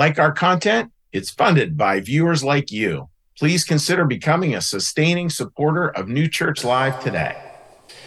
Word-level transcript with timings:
Like 0.00 0.18
our 0.18 0.32
content? 0.32 0.92
It's 1.12 1.28
funded 1.28 1.76
by 1.76 2.00
viewers 2.00 2.42
like 2.42 2.70
you. 2.70 3.10
Please 3.38 3.64
consider 3.64 4.06
becoming 4.06 4.54
a 4.54 4.62
sustaining 4.62 5.28
supporter 5.28 5.90
of 5.90 6.08
New 6.08 6.26
Church 6.26 6.64
Live 6.64 7.04
today. 7.04 7.36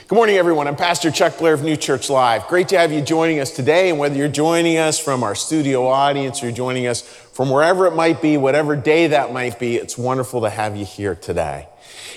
Good 0.07 0.15
morning, 0.15 0.37
everyone. 0.37 0.67
I'm 0.67 0.75
Pastor 0.75 1.11
Chuck 1.11 1.37
Blair 1.37 1.53
of 1.53 1.61
New 1.61 1.75
Church 1.75 2.09
Live. 2.09 2.47
Great 2.47 2.67
to 2.69 2.79
have 2.79 2.91
you 2.91 2.99
joining 2.99 3.39
us 3.39 3.51
today. 3.51 3.91
And 3.91 3.99
whether 3.99 4.15
you're 4.15 4.27
joining 4.27 4.79
us 4.79 4.97
from 4.97 5.21
our 5.21 5.35
studio 5.35 5.85
audience 5.85 6.41
or 6.41 6.47
you're 6.47 6.55
joining 6.55 6.87
us 6.87 7.01
from 7.01 7.51
wherever 7.51 7.85
it 7.85 7.93
might 7.93 8.23
be, 8.23 8.37
whatever 8.37 8.75
day 8.75 9.05
that 9.05 9.31
might 9.31 9.59
be, 9.59 9.75
it's 9.75 9.95
wonderful 9.95 10.41
to 10.41 10.49
have 10.49 10.75
you 10.75 10.85
here 10.85 11.13
today. 11.13 11.67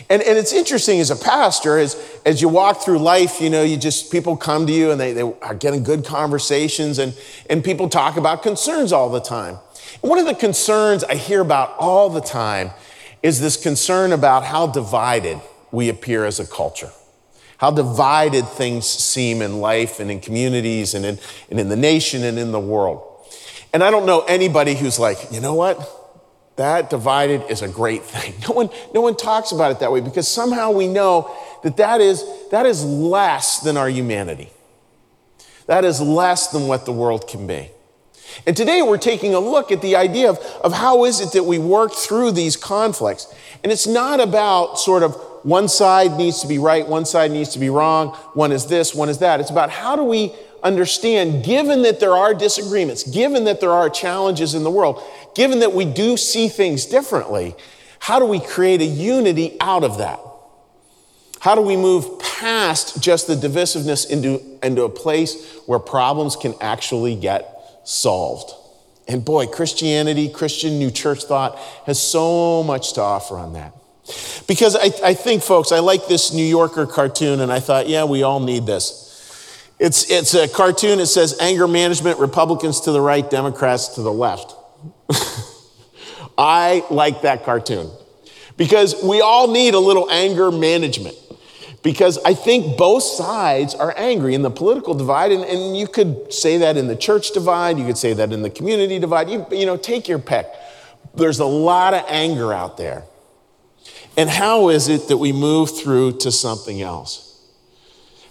And, 0.09 0.23
and 0.23 0.38
it's 0.38 0.55
interesting 0.55 1.01
as 1.01 1.11
a 1.11 1.16
pastor, 1.16 1.77
as, 1.77 2.02
as 2.24 2.41
you 2.41 2.48
walk 2.48 2.80
through 2.80 3.01
life, 3.01 3.43
you 3.43 3.51
know, 3.51 3.62
you 3.62 3.77
just, 3.77 4.11
people 4.11 4.38
come 4.38 4.66
to 4.66 4.73
you 4.73 4.91
and 4.91 4.98
they, 4.98 5.12
they 5.12 5.20
are 5.20 5.55
getting 5.55 5.83
good 5.83 6.06
conversations 6.06 6.98
and, 6.98 7.15
and 7.51 7.62
people 7.62 7.91
talk 7.91 8.16
about 8.16 8.43
concerns 8.43 8.91
all 8.91 9.11
the 9.11 9.20
time. 9.20 9.59
One 10.00 10.18
of 10.18 10.27
the 10.27 10.34
concerns 10.34 11.05
I 11.05 11.14
hear 11.14 11.41
about 11.41 11.77
all 11.78 12.10
the 12.10 12.20
time 12.20 12.70
is 13.23 13.41
this 13.41 13.56
concern 13.56 14.12
about 14.12 14.45
how 14.45 14.66
divided 14.66 15.41
we 15.72 15.88
appear 15.88 16.24
as 16.24 16.38
a 16.38 16.46
culture. 16.46 16.91
How 17.59 17.70
divided 17.70 18.46
things 18.46 18.86
seem 18.86 19.41
in 19.41 19.60
life 19.60 19.98
and 19.98 20.10
in 20.10 20.20
communities 20.20 20.95
and 20.95 21.05
in, 21.05 21.19
and 21.50 21.59
in 21.59 21.69
the 21.69 21.77
nation 21.77 22.22
and 22.22 22.38
in 22.38 22.52
the 22.52 22.60
world. 22.60 23.02
And 23.72 23.82
I 23.82 23.91
don't 23.91 24.06
know 24.06 24.20
anybody 24.22 24.74
who's 24.74 24.98
like, 24.98 25.19
you 25.32 25.41
know 25.41 25.55
what? 25.55 25.78
That 26.56 26.88
divided 26.91 27.42
is 27.50 27.62
a 27.62 27.69
great 27.69 28.02
thing. 28.02 28.34
No 28.48 28.55
one, 28.55 28.70
no 28.94 29.00
one 29.00 29.16
talks 29.16 29.52
about 29.52 29.70
it 29.70 29.80
that 29.80 29.91
way 29.92 30.00
because 30.00 30.28
somehow 30.28 30.70
we 30.70 30.86
know 30.86 31.34
that 31.62 31.77
that 31.78 32.00
is, 32.00 32.25
that 32.50 32.64
is 32.66 32.84
less 32.84 33.60
than 33.60 33.77
our 33.77 33.88
humanity. 33.88 34.50
That 35.66 35.84
is 35.84 36.00
less 36.00 36.48
than 36.48 36.69
what 36.69 36.84
the 36.86 36.92
world 36.92 37.27
can 37.27 37.47
be. 37.47 37.70
And 38.45 38.56
today 38.56 38.83
we're 38.83 38.98
taking 38.98 39.34
a 39.34 39.41
look 39.41 39.73
at 39.73 39.81
the 39.81 39.97
idea 39.97 40.29
of, 40.29 40.39
of 40.62 40.73
how 40.73 41.05
is 41.05 41.20
it 41.20 41.33
that 41.33 41.45
we 41.45 41.59
work 41.59 41.92
through 41.92 42.33
these 42.33 42.56
conflicts. 42.56 43.33
And 43.62 43.73
it's 43.73 43.87
not 43.87 44.20
about 44.20 44.78
sort 44.78 45.03
of 45.03 45.15
one 45.43 45.69
side 45.69 46.17
needs 46.19 46.41
to 46.41 46.48
be 46.48 46.59
right, 46.59 46.87
one 46.87 47.05
side 47.05 47.31
needs 47.31 47.51
to 47.51 47.59
be 47.59 47.70
wrong, 47.70 48.09
one 48.34 48.53
is 48.53 48.67
this, 48.67 48.95
one 48.95 49.09
is 49.09 49.19
that. 49.19 49.41
It's 49.41 49.51
about 49.51 49.70
how 49.70 49.95
do 49.95 50.03
we 50.03 50.34
understand, 50.62 51.45
given 51.45 51.83
that 51.83 52.01
there 52.01 52.15
are 52.15 52.34
disagreements, 52.34 53.09
given 53.09 53.45
that 53.45 53.61
there 53.61 53.70
are 53.70 53.89
challenges 53.89 54.55
in 54.55 54.65
the 54.65 54.71
world, 54.71 55.03
given 55.34 55.61
that 55.61 55.73
we 55.73 55.84
do 55.84 56.17
see 56.17 56.48
things 56.48 56.84
differently, 56.84 57.55
how 58.00 58.19
do 58.19 58.25
we 58.25 58.41
create 58.41 58.81
a 58.81 58.84
unity 58.84 59.56
out 59.61 59.84
of 59.84 59.98
that? 59.98 60.19
How 61.41 61.55
do 61.55 61.61
we 61.61 61.77
move 61.77 62.19
past 62.19 63.00
just 63.00 63.28
the 63.28 63.34
divisiveness 63.34 64.11
into, 64.11 64.43
into 64.67 64.83
a 64.83 64.89
place 64.89 65.61
where 65.67 65.78
problems 65.78 66.34
can 66.34 66.55
actually 66.61 67.15
get 67.15 67.56
solved? 67.87 68.53
And 69.09 69.25
boy, 69.25 69.47
Christianity, 69.47 70.29
Christian 70.29 70.79
New 70.79 70.91
Church 70.91 71.25
thought 71.25 71.56
has 71.87 72.01
so 72.01 72.62
much 72.62 72.95
to 72.95 73.01
offer 73.01 73.37
on 73.39 73.53
that. 73.55 73.73
Because 74.47 74.77
I, 74.77 74.91
I 75.03 75.15
think, 75.15 75.43
folks, 75.43 75.73
I 75.73 75.78
like 75.78 76.06
this 76.06 76.33
New 76.33 76.45
Yorker 76.45 76.87
cartoon, 76.87 77.41
and 77.41 77.53
I 77.53 77.61
thought, 77.61 77.89
yeah, 77.89 78.05
we 78.05 78.23
all 78.23 78.41
need 78.41 78.67
this. 78.67 79.05
It's, 79.78 80.11
it's 80.11 80.34
a 80.34 80.48
cartoon 80.48 80.98
that 80.98 81.06
says 81.06 81.37
anger 81.41 81.69
management, 81.69 82.19
Republicans 82.19 82.81
to 82.83 82.93
the 82.93 83.01
right, 83.01 83.28
Democrats 83.28 83.89
to 83.97 84.03
the 84.03 84.12
left. 84.12 84.55
I 86.39 86.84
like 86.91 87.23
that 87.23 87.45
cartoon 87.45 87.91
because 88.56 89.03
we 89.03 89.21
all 89.21 89.53
need 89.53 89.75
a 89.75 89.78
little 89.78 90.11
anger 90.11 90.50
management. 90.50 91.17
Because 91.87 92.19
I 92.25 92.34
think 92.34 92.77
both 92.77 93.05
sides 93.05 93.73
are 93.73 93.95
angry 93.97 94.34
in 94.34 94.42
the 94.42 94.51
political 94.51 94.92
divide, 94.92 95.31
and, 95.31 95.44
and 95.44 95.78
you 95.78 95.87
could 95.87 96.33
say 96.33 96.59
that 96.59 96.77
in 96.77 96.88
the 96.88 96.97
church 96.97 97.31
divide, 97.31 97.78
you 97.78 97.87
could 97.87 97.97
say 97.97 98.12
that 98.12 98.33
in 98.33 98.43
the 98.43 98.50
community 98.50 98.99
divide. 98.99 99.31
You, 99.31 99.47
you 99.53 99.66
know, 99.66 99.77
take 99.77 100.09
your 100.09 100.19
pick. 100.19 100.49
There's 101.15 101.38
a 101.38 101.44
lot 101.44 101.94
of 101.94 102.05
anger 102.09 102.53
out 102.53 102.77
there. 102.77 103.05
And 104.16 104.28
how 104.28 104.69
is 104.71 104.88
it 104.88 105.06
that 105.06 105.19
we 105.19 105.31
move 105.31 105.78
through 105.78 106.19
to 106.19 106.33
something 106.33 106.83
else? 106.83 107.41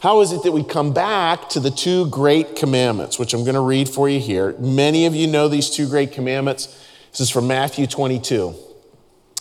How 0.01 0.19
is 0.19 0.33
it 0.33 0.43
that 0.43 0.51
we 0.51 0.61
come 0.61 0.93
back 0.93 1.47
to 1.51 1.61
the 1.61 1.71
two 1.71 2.09
great 2.09 2.57
commandments, 2.57 3.17
which 3.17 3.33
I'm 3.33 3.45
going 3.45 3.55
to 3.55 3.61
read 3.61 3.87
for 3.87 4.09
you 4.09 4.19
here? 4.19 4.53
Many 4.59 5.05
of 5.05 5.15
you 5.15 5.27
know 5.27 5.47
these 5.47 5.69
two 5.69 5.87
great 5.87 6.11
commandments. 6.11 6.77
This 7.11 7.21
is 7.21 7.29
from 7.29 7.47
Matthew 7.47 7.87
22. 7.87 8.53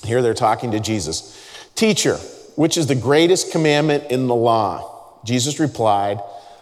Here 0.04 0.22
they're 0.22 0.34
talking 0.34 0.70
to 0.70 0.78
Jesus. 0.78 1.36
Teacher, 1.74 2.20
which 2.56 2.76
is 2.76 2.86
the 2.86 2.94
greatest 2.94 3.52
commandment 3.52 4.10
in 4.10 4.26
the 4.26 4.34
law? 4.34 5.18
Jesus 5.24 5.58
replied, 5.58 6.20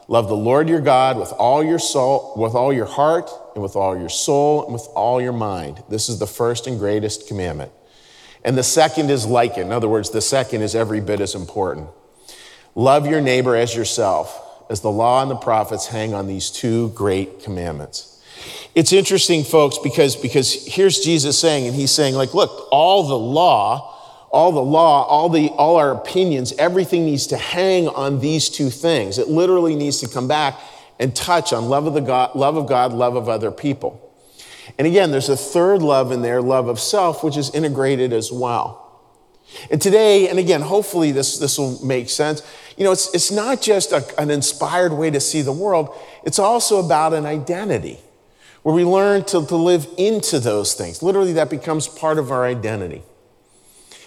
Love 0.08 0.28
the 0.28 0.36
Lord 0.36 0.68
your 0.68 0.80
God 0.80 1.16
with 1.16 1.32
all 1.32 1.62
your 1.62 1.78
soul, 1.78 2.34
with 2.36 2.54
all 2.54 2.72
your 2.72 2.86
heart, 2.86 3.30
and 3.54 3.62
with 3.62 3.76
all 3.76 3.98
your 3.98 4.08
soul, 4.08 4.64
and 4.64 4.72
with 4.72 4.86
all 4.94 5.22
your 5.22 5.32
mind. 5.32 5.82
This 5.88 6.08
is 6.08 6.18
the 6.18 6.26
first 6.26 6.66
and 6.66 6.78
greatest 6.78 7.28
commandment. 7.28 7.72
And 8.44 8.58
the 8.58 8.62
second 8.62 9.10
is 9.10 9.26
like 9.26 9.56
it. 9.56 9.62
In 9.62 9.72
other 9.72 9.88
words, 9.88 10.10
the 10.10 10.20
second 10.20 10.62
is 10.62 10.74
every 10.74 11.00
bit 11.00 11.20
as 11.20 11.34
important. 11.34 11.88
Love 12.74 13.06
your 13.06 13.20
neighbor 13.20 13.54
as 13.54 13.74
yourself, 13.74 14.66
as 14.68 14.80
the 14.80 14.90
law 14.90 15.22
and 15.22 15.30
the 15.30 15.36
prophets 15.36 15.86
hang 15.86 16.14
on 16.14 16.26
these 16.26 16.50
two 16.50 16.88
great 16.90 17.42
commandments. 17.42 18.20
It's 18.74 18.92
interesting, 18.92 19.44
folks, 19.44 19.78
because, 19.78 20.16
because 20.16 20.66
here's 20.66 21.00
Jesus 21.00 21.38
saying, 21.38 21.66
and 21.66 21.76
he's 21.76 21.90
saying, 21.90 22.14
like, 22.14 22.34
look, 22.34 22.68
all 22.72 23.06
the 23.06 23.18
law, 23.18 24.01
all 24.32 24.50
the 24.50 24.62
law, 24.62 25.04
all 25.04 25.28
the 25.28 25.48
all 25.50 25.76
our 25.76 25.92
opinions, 25.92 26.52
everything 26.58 27.04
needs 27.04 27.26
to 27.28 27.36
hang 27.36 27.86
on 27.88 28.20
these 28.20 28.48
two 28.48 28.70
things. 28.70 29.18
It 29.18 29.28
literally 29.28 29.76
needs 29.76 29.98
to 29.98 30.08
come 30.08 30.26
back 30.26 30.58
and 30.98 31.14
touch 31.14 31.52
on 31.52 31.68
love 31.68 31.86
of 31.86 31.94
the 31.94 32.00
God, 32.00 32.34
love 32.34 32.56
of 32.56 32.66
God, 32.66 32.92
love 32.92 33.14
of 33.14 33.28
other 33.28 33.50
people. 33.50 34.08
And 34.78 34.86
again, 34.86 35.10
there's 35.10 35.28
a 35.28 35.36
third 35.36 35.82
love 35.82 36.12
in 36.12 36.22
there, 36.22 36.40
love 36.40 36.68
of 36.68 36.80
self, 36.80 37.22
which 37.22 37.36
is 37.36 37.54
integrated 37.54 38.12
as 38.12 38.32
well. 38.32 38.78
And 39.70 39.82
today, 39.82 40.28
and 40.28 40.38
again, 40.38 40.62
hopefully 40.62 41.12
this, 41.12 41.38
this 41.38 41.58
will 41.58 41.84
make 41.84 42.08
sense. 42.08 42.42
You 42.76 42.84
know, 42.84 42.92
it's, 42.92 43.12
it's 43.14 43.30
not 43.30 43.60
just 43.60 43.92
a, 43.92 44.02
an 44.18 44.30
inspired 44.30 44.92
way 44.92 45.10
to 45.10 45.20
see 45.20 45.42
the 45.42 45.52
world, 45.52 45.94
it's 46.24 46.38
also 46.38 46.78
about 46.84 47.12
an 47.12 47.26
identity 47.26 47.98
where 48.62 48.74
we 48.74 48.84
learn 48.84 49.24
to, 49.24 49.44
to 49.44 49.56
live 49.56 49.86
into 49.98 50.38
those 50.38 50.74
things. 50.74 51.02
Literally, 51.02 51.34
that 51.34 51.50
becomes 51.50 51.88
part 51.88 52.18
of 52.18 52.30
our 52.30 52.46
identity. 52.46 53.02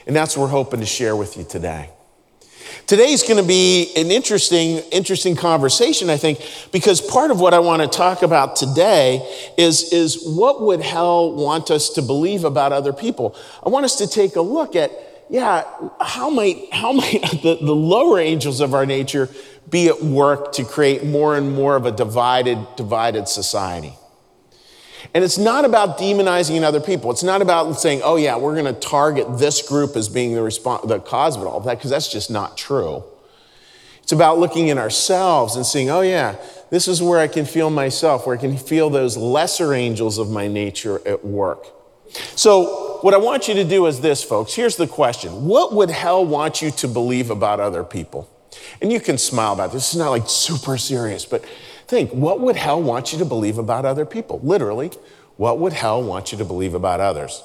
And 0.07 0.15
that's 0.15 0.37
what 0.37 0.43
we're 0.43 0.49
hoping 0.49 0.79
to 0.79 0.85
share 0.85 1.15
with 1.15 1.37
you 1.37 1.43
today. 1.43 1.89
Today's 2.87 3.23
going 3.23 3.41
to 3.41 3.47
be 3.47 3.91
an 3.95 4.11
interesting, 4.11 4.77
interesting 4.91 5.35
conversation, 5.35 6.09
I 6.09 6.17
think, 6.17 6.39
because 6.71 7.01
part 7.01 7.31
of 7.31 7.39
what 7.39 7.53
I 7.53 7.59
want 7.59 7.81
to 7.81 7.87
talk 7.87 8.21
about 8.21 8.55
today 8.55 9.27
is, 9.57 9.91
is 9.91 10.23
what 10.23 10.61
would 10.61 10.81
hell 10.81 11.33
want 11.33 11.71
us 11.71 11.89
to 11.91 12.01
believe 12.01 12.43
about 12.43 12.71
other 12.71 12.93
people? 12.93 13.35
I 13.65 13.69
want 13.69 13.85
us 13.85 13.95
to 13.97 14.07
take 14.07 14.35
a 14.35 14.41
look 14.41 14.75
at 14.75 14.91
yeah, 15.29 15.63
how 15.99 16.29
might, 16.29 16.71
how 16.71 16.91
might 16.91 17.21
the, 17.43 17.57
the 17.59 17.75
lower 17.75 18.19
angels 18.19 18.61
of 18.61 18.73
our 18.73 18.85
nature 18.85 19.29
be 19.67 19.87
at 19.87 20.03
work 20.03 20.51
to 20.53 20.63
create 20.63 21.03
more 21.03 21.35
and 21.35 21.55
more 21.55 21.75
of 21.75 21.85
a 21.85 21.91
divided, 21.91 22.59
divided 22.75 23.27
society? 23.27 23.93
And 25.13 25.23
it's 25.23 25.37
not 25.37 25.65
about 25.65 25.97
demonizing 25.97 26.63
other 26.63 26.81
people. 26.81 27.11
It's 27.11 27.23
not 27.23 27.41
about 27.41 27.73
saying, 27.79 28.01
oh, 28.03 28.15
yeah, 28.15 28.37
we're 28.37 28.53
going 28.53 28.73
to 28.73 28.79
target 28.79 29.37
this 29.37 29.61
group 29.67 29.95
as 29.95 30.09
being 30.09 30.33
the, 30.33 30.41
response, 30.41 30.85
the 30.87 30.99
cause 30.99 31.35
of 31.35 31.43
it 31.43 31.45
all, 31.45 31.59
that, 31.61 31.77
because 31.77 31.91
that's 31.91 32.11
just 32.11 32.29
not 32.29 32.57
true. 32.57 33.03
It's 34.03 34.11
about 34.11 34.37
looking 34.37 34.67
in 34.67 34.77
ourselves 34.77 35.55
and 35.55 35.65
seeing, 35.65 35.89
oh, 35.89 36.01
yeah, 36.01 36.35
this 36.69 36.87
is 36.87 37.01
where 37.01 37.19
I 37.19 37.27
can 37.27 37.45
feel 37.45 37.69
myself, 37.69 38.27
where 38.27 38.37
I 38.37 38.39
can 38.39 38.57
feel 38.57 38.89
those 38.89 39.17
lesser 39.17 39.73
angels 39.73 40.17
of 40.17 40.29
my 40.29 40.47
nature 40.47 41.01
at 41.07 41.25
work. 41.25 41.65
So, 42.35 42.99
what 43.01 43.13
I 43.13 43.17
want 43.17 43.47
you 43.47 43.53
to 43.55 43.63
do 43.63 43.85
is 43.87 44.01
this, 44.01 44.23
folks. 44.23 44.53
Here's 44.53 44.77
the 44.77 44.87
question 44.87 45.45
What 45.45 45.73
would 45.73 45.89
hell 45.89 46.25
want 46.25 46.61
you 46.61 46.71
to 46.71 46.87
believe 46.87 47.29
about 47.29 47.59
other 47.59 47.83
people? 47.83 48.29
And 48.81 48.91
you 48.91 48.99
can 48.99 49.17
smile 49.17 49.53
about 49.53 49.71
this. 49.71 49.93
Is 49.93 49.99
not 49.99 50.09
like 50.09 50.29
super 50.29 50.77
serious, 50.77 51.25
but 51.25 51.43
think 51.87 52.11
what 52.11 52.39
would 52.39 52.55
hell 52.55 52.81
want 52.81 53.13
you 53.13 53.19
to 53.19 53.25
believe 53.25 53.57
about 53.57 53.85
other 53.85 54.05
people? 54.05 54.39
Literally, 54.43 54.91
what 55.37 55.59
would 55.59 55.73
hell 55.73 56.01
want 56.01 56.31
you 56.31 56.37
to 56.37 56.45
believe 56.45 56.73
about 56.73 56.99
others? 56.99 57.43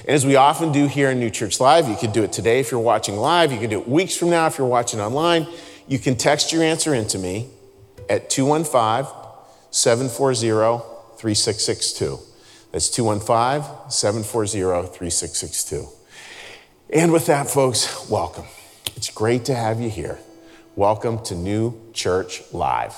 And 0.00 0.10
as 0.10 0.26
we 0.26 0.36
often 0.36 0.72
do 0.72 0.86
here 0.86 1.10
in 1.10 1.18
New 1.18 1.30
Church 1.30 1.60
Live, 1.60 1.88
you 1.88 1.96
can 1.96 2.12
do 2.12 2.22
it 2.22 2.32
today 2.32 2.60
if 2.60 2.70
you're 2.70 2.80
watching 2.80 3.16
live, 3.16 3.52
you 3.52 3.58
can 3.58 3.70
do 3.70 3.80
it 3.80 3.88
weeks 3.88 4.16
from 4.16 4.30
now 4.30 4.46
if 4.46 4.58
you're 4.58 4.66
watching 4.66 5.00
online. 5.00 5.46
You 5.88 5.98
can 5.98 6.16
text 6.16 6.52
your 6.52 6.62
answer 6.62 6.94
into 6.94 7.18
me 7.18 7.48
at 8.10 8.28
215 8.28 9.12
740 9.70 10.82
3662. 11.18 12.18
That's 12.72 12.90
215 12.90 13.90
740 13.90 14.88
3662. 14.88 15.88
And 16.90 17.12
with 17.12 17.26
that, 17.26 17.48
folks, 17.48 18.08
welcome. 18.10 18.46
It's 18.96 19.10
great 19.10 19.44
to 19.46 19.54
have 19.54 19.80
you 19.80 19.90
here. 19.90 20.18
Welcome 20.74 21.22
to 21.24 21.34
New 21.34 21.80
Church 21.92 22.42
Live. 22.52 22.94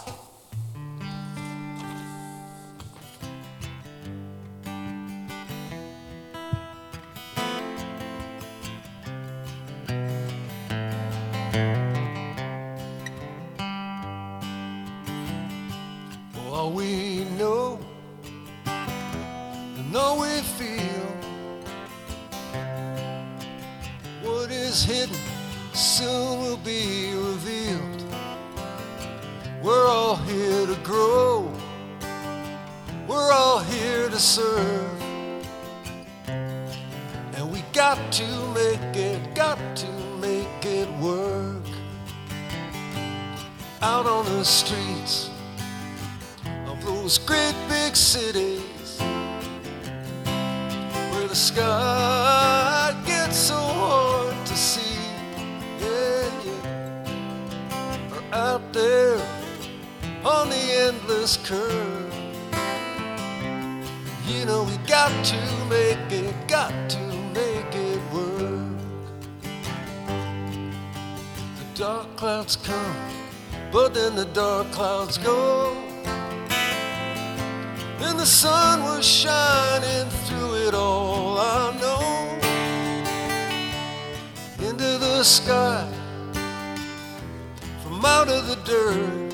Be 26.69 27.15
revealed. 27.15 28.03
We're 29.63 29.87
all 29.87 30.17
here 30.17 30.67
to 30.67 30.79
grow. 30.83 31.51
We're 33.09 33.33
all 33.33 33.61
here 33.61 34.11
to 34.11 34.19
serve. 34.19 35.03
And 37.37 37.51
we 37.51 37.61
got 37.73 37.99
to 38.21 38.29
make 38.61 38.97
it, 38.97 39.35
got 39.35 39.59
to 39.77 39.91
make 40.21 40.63
it 40.63 40.91
work. 41.01 41.65
Out 43.81 44.07
on 44.07 44.27
the 44.27 44.45
streets 44.45 45.31
of 46.67 46.85
those 46.85 47.17
great 47.17 47.57
big 47.71 47.97
cities 47.97 49.01
where 51.13 51.29
the 51.29 51.41
sky 51.51 52.58
endless 61.29 61.37
curve. 61.49 62.15
You 64.27 64.45
know 64.45 64.65
we 64.65 64.77
got 64.87 65.25
to 65.25 65.37
make 65.69 66.13
it, 66.13 66.35
got 66.49 66.73
to 66.91 66.99
make 67.35 67.75
it 67.75 68.01
work. 68.13 68.79
The 71.59 71.67
dark 71.75 72.17
clouds 72.17 72.57
come, 72.57 72.97
but 73.73 73.95
then 73.95 74.17
the 74.17 74.27
dark 74.27 74.71
clouds 74.73 75.19
go. 75.19 75.77
And 78.01 78.19
the 78.19 78.27
sun 78.27 78.83
was 78.83 79.05
shining 79.05 80.09
through 80.25 80.69
it 80.69 80.75
all, 80.75 81.39
I 81.39 81.77
know. 81.81 82.39
Into 84.67 84.99
the 84.99 85.23
sky, 85.23 85.87
from 87.83 88.05
out 88.05 88.29
of 88.29 88.47
the 88.49 88.57
dirt. 88.65 89.28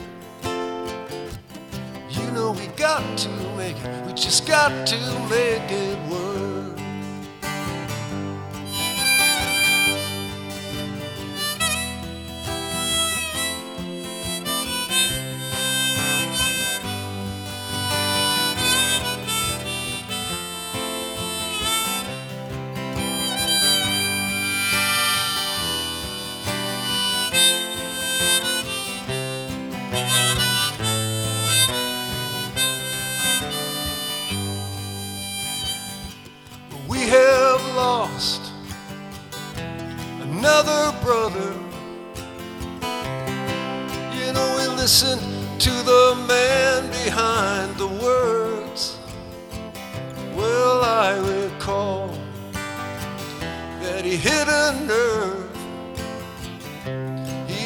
Got 2.84 3.16
to 3.20 3.30
make 3.56 3.82
it, 3.82 4.06
we 4.06 4.12
just 4.12 4.46
got 4.46 4.86
to 4.88 4.96
make 5.30 5.72
it 5.72 5.98
work. 6.10 6.23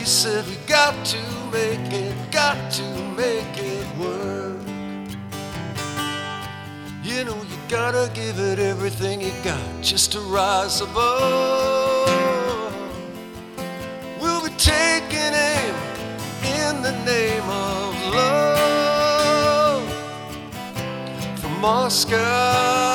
Said, 0.09 0.47
We 0.49 0.57
got 0.67 1.05
to 1.05 1.19
make 1.53 1.93
it, 1.93 2.33
got 2.33 2.73
to 2.73 2.83
make 3.15 3.59
it 3.59 3.87
work. 3.99 4.57
You 7.03 7.25
know, 7.25 7.37
you 7.37 7.59
gotta 7.69 8.11
give 8.15 8.39
it 8.39 8.59
everything 8.59 9.21
you 9.21 9.33
got 9.45 9.83
just 9.83 10.13
to 10.13 10.21
rise 10.21 10.81
above. 10.81 12.09
We'll 14.19 14.43
be 14.43 14.55
taking 14.57 15.35
aim 15.53 15.75
in 16.43 16.83
the 16.83 16.93
name 17.05 17.43
of 17.43 17.95
love. 18.15 19.83
From 21.39 21.61
Moscow 21.61 22.88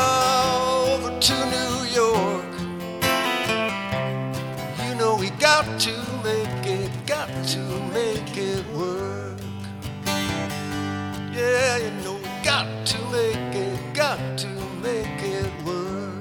got 12.84 12.98
to 12.98 13.06
make 13.12 13.56
it, 13.56 13.94
got 13.94 14.38
to 14.38 14.48
make 14.82 15.22
it 15.22 15.64
work. 15.64 16.14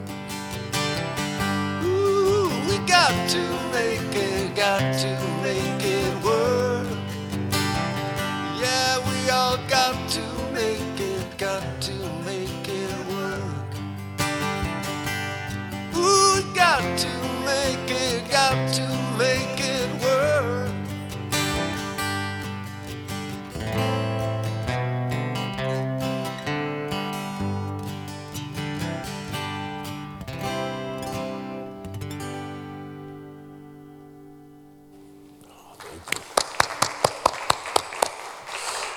Ooh, 1.82 2.50
we 2.68 2.78
got 2.86 3.30
to 3.30 3.51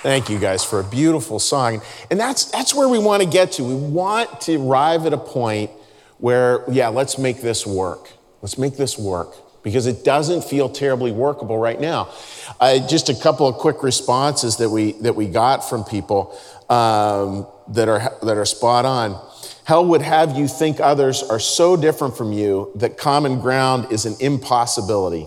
Thank 0.05 0.29
you 0.29 0.37
guys 0.37 0.63
for 0.63 0.79
a 0.79 0.83
beautiful 0.83 1.39
song. 1.39 1.81
And 2.11 2.19
that's, 2.19 2.45
that's 2.45 2.75
where 2.75 2.87
we 2.87 2.99
want 2.99 3.23
to 3.23 3.27
get 3.27 3.53
to. 3.53 3.63
We 3.63 3.73
want 3.73 4.41
to 4.41 4.55
arrive 4.57 5.07
at 5.07 5.13
a 5.13 5.17
point 5.17 5.71
where, 6.19 6.63
yeah, 6.69 6.89
let's 6.89 7.17
make 7.17 7.41
this 7.41 7.65
work. 7.65 8.11
Let's 8.43 8.59
make 8.59 8.77
this 8.77 8.99
work 8.99 9.33
because 9.63 9.87
it 9.87 10.03
doesn't 10.03 10.43
feel 10.43 10.69
terribly 10.69 11.11
workable 11.11 11.57
right 11.57 11.81
now. 11.81 12.09
Uh, 12.59 12.87
just 12.87 13.09
a 13.09 13.15
couple 13.15 13.47
of 13.47 13.55
quick 13.55 13.81
responses 13.81 14.57
that 14.57 14.69
we, 14.69 14.91
that 14.91 15.15
we 15.15 15.27
got 15.27 15.67
from 15.67 15.83
people 15.83 16.39
um, 16.69 17.47
that, 17.73 17.89
are, 17.89 18.15
that 18.21 18.37
are 18.37 18.45
spot 18.45 18.85
on. 18.85 19.19
Hell 19.63 19.87
would 19.87 20.03
have 20.03 20.37
you 20.37 20.47
think 20.47 20.79
others 20.79 21.23
are 21.23 21.39
so 21.39 21.75
different 21.75 22.15
from 22.15 22.31
you 22.31 22.71
that 22.75 22.99
common 22.99 23.39
ground 23.39 23.91
is 23.91 24.05
an 24.05 24.15
impossibility. 24.19 25.25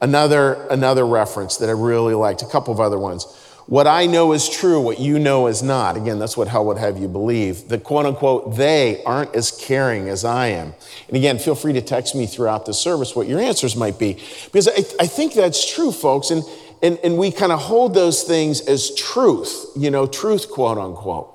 Another, 0.00 0.66
another 0.70 1.06
reference 1.06 1.58
that 1.58 1.68
I 1.68 1.72
really 1.72 2.14
liked, 2.14 2.40
a 2.40 2.46
couple 2.46 2.72
of 2.72 2.80
other 2.80 2.98
ones. 2.98 3.26
What 3.66 3.86
I 3.86 4.04
know 4.04 4.32
is 4.32 4.48
true, 4.48 4.78
what 4.80 5.00
you 5.00 5.18
know 5.18 5.46
is 5.46 5.62
not. 5.62 5.96
Again, 5.96 6.18
that's 6.18 6.36
what 6.36 6.48
hell 6.48 6.66
would 6.66 6.76
have 6.76 6.98
you 6.98 7.08
believe. 7.08 7.68
The 7.68 7.78
quote 7.78 8.04
unquote, 8.04 8.56
they 8.56 9.02
aren't 9.04 9.34
as 9.34 9.50
caring 9.50 10.08
as 10.08 10.22
I 10.22 10.48
am. 10.48 10.74
And 11.08 11.16
again, 11.16 11.38
feel 11.38 11.54
free 11.54 11.72
to 11.72 11.80
text 11.80 12.14
me 12.14 12.26
throughout 12.26 12.66
the 12.66 12.74
service 12.74 13.16
what 13.16 13.26
your 13.26 13.40
answers 13.40 13.74
might 13.74 13.98
be. 13.98 14.20
Because 14.44 14.68
I, 14.68 15.04
I 15.04 15.06
think 15.06 15.32
that's 15.32 15.74
true, 15.74 15.92
folks. 15.92 16.30
And, 16.30 16.44
and, 16.82 16.98
and 17.02 17.16
we 17.16 17.32
kind 17.32 17.52
of 17.52 17.58
hold 17.58 17.94
those 17.94 18.24
things 18.24 18.60
as 18.60 18.94
truth, 18.96 19.66
you 19.76 19.90
know, 19.90 20.06
truth, 20.06 20.50
quote 20.50 20.76
unquote. 20.76 21.30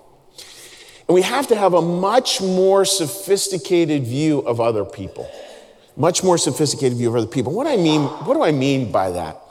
And 1.07 1.15
we 1.15 1.23
have 1.23 1.47
to 1.47 1.55
have 1.55 1.73
a 1.73 1.81
much 1.81 2.39
more 2.39 2.85
sophisticated 2.85 4.05
view 4.05 4.39
of 4.41 4.61
other 4.61 4.85
people. 4.85 5.27
Much 5.97 6.23
more 6.23 6.37
sophisticated 6.37 6.99
view 6.99 7.09
of 7.09 7.15
other 7.15 7.27
people. 7.27 7.51
What 7.53 7.65
I 7.65 7.75
mean, 7.75 8.03
what 8.03 8.35
do 8.35 8.43
I 8.43 8.51
mean 8.51 8.91
by 8.91 9.09
that? 9.09 9.41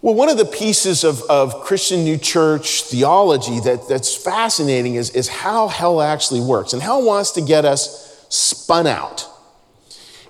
Well, 0.00 0.14
one 0.14 0.28
of 0.28 0.38
the 0.38 0.44
pieces 0.44 1.02
of, 1.02 1.22
of 1.22 1.62
Christian 1.62 2.04
New 2.04 2.18
Church 2.18 2.82
theology 2.82 3.58
that, 3.60 3.88
that's 3.88 4.14
fascinating 4.14 4.94
is, 4.94 5.10
is 5.10 5.26
how 5.26 5.66
hell 5.66 6.00
actually 6.00 6.40
works. 6.40 6.72
And 6.72 6.80
hell 6.80 7.04
wants 7.04 7.32
to 7.32 7.40
get 7.40 7.64
us 7.64 8.26
spun 8.28 8.86
out. 8.86 9.26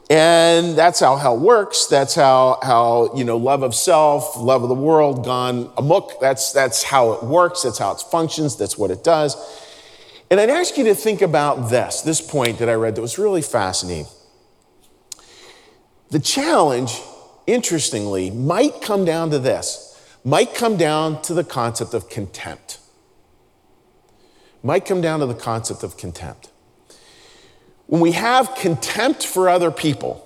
And 0.08 0.74
that's 0.74 1.00
how 1.00 1.16
hell 1.16 1.38
works. 1.38 1.84
That's 1.84 2.14
how, 2.14 2.58
how 2.62 3.14
you 3.14 3.24
know, 3.24 3.36
love 3.36 3.62
of 3.62 3.74
self, 3.74 4.38
love 4.38 4.62
of 4.62 4.70
the 4.70 4.74
world 4.74 5.22
gone 5.22 5.70
amok. 5.76 6.18
That's, 6.18 6.50
that's 6.52 6.82
how 6.82 7.12
it 7.12 7.24
works. 7.24 7.62
That's 7.62 7.78
how 7.78 7.92
it 7.92 8.00
functions. 8.10 8.56
That's 8.56 8.78
what 8.78 8.90
it 8.90 9.04
does. 9.04 9.36
And 10.30 10.40
I'd 10.40 10.48
ask 10.48 10.78
you 10.78 10.84
to 10.84 10.94
think 10.94 11.20
about 11.20 11.68
this, 11.68 12.00
this 12.00 12.22
point 12.22 12.58
that 12.58 12.70
I 12.70 12.74
read 12.74 12.94
that 12.94 13.02
was 13.02 13.18
really 13.18 13.42
fascinating. 13.42 14.06
The 16.10 16.20
challenge, 16.20 17.02
interestingly, 17.48 18.30
might 18.30 18.80
come 18.80 19.04
down 19.04 19.30
to 19.30 19.38
this 19.40 19.88
might 20.24 20.54
come 20.54 20.76
down 20.76 21.22
to 21.22 21.32
the 21.32 21.44
concept 21.44 21.94
of 21.94 22.10
contempt. 22.10 22.78
Might 24.62 24.84
come 24.84 25.00
down 25.00 25.20
to 25.20 25.26
the 25.26 25.34
concept 25.34 25.82
of 25.82 25.96
contempt. 25.96 26.50
When 27.86 28.00
we 28.00 28.12
have 28.12 28.54
contempt 28.54 29.26
for 29.26 29.48
other 29.48 29.70
people, 29.70 30.24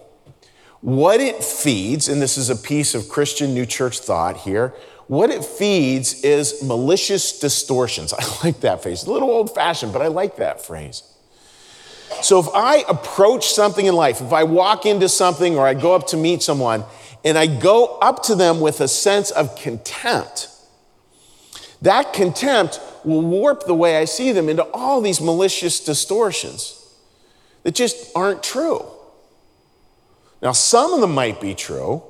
what 0.80 1.20
it 1.20 1.44
feeds, 1.44 2.08
and 2.08 2.20
this 2.20 2.36
is 2.36 2.50
a 2.50 2.56
piece 2.56 2.94
of 2.94 3.08
Christian 3.08 3.54
New 3.54 3.66
Church 3.66 4.00
thought 4.00 4.38
here, 4.38 4.74
what 5.06 5.30
it 5.30 5.44
feeds 5.44 6.24
is 6.24 6.62
malicious 6.64 7.38
distortions. 7.38 8.12
I 8.18 8.24
like 8.42 8.60
that 8.60 8.82
phrase. 8.82 9.04
A 9.04 9.12
little 9.12 9.30
old 9.30 9.54
fashioned, 9.54 9.92
but 9.92 10.02
I 10.02 10.08
like 10.08 10.36
that 10.36 10.64
phrase. 10.64 11.04
So 12.22 12.40
if 12.40 12.46
I 12.54 12.84
approach 12.88 13.46
something 13.48 13.86
in 13.86 13.94
life, 13.94 14.20
if 14.20 14.32
I 14.32 14.42
walk 14.44 14.84
into 14.84 15.08
something 15.08 15.56
or 15.56 15.66
I 15.66 15.74
go 15.74 15.94
up 15.94 16.08
to 16.08 16.16
meet 16.16 16.42
someone 16.42 16.84
and 17.24 17.38
I 17.38 17.46
go 17.46 17.98
up 17.98 18.22
to 18.24 18.34
them 18.34 18.60
with 18.60 18.80
a 18.80 18.88
sense 18.88 19.30
of 19.30 19.56
contempt, 19.56 20.48
that 21.82 22.12
contempt 22.12 22.80
will 23.04 23.22
warp 23.22 23.66
the 23.66 23.74
way 23.74 23.98
I 23.98 24.04
see 24.04 24.32
them 24.32 24.48
into 24.48 24.64
all 24.72 25.00
these 25.00 25.20
malicious 25.20 25.80
distortions 25.80 26.78
that 27.62 27.74
just 27.74 28.10
aren't 28.16 28.42
true. 28.42 28.84
Now, 30.40 30.52
some 30.52 30.92
of 30.92 31.00
them 31.00 31.14
might 31.14 31.40
be 31.40 31.54
true, 31.54 32.02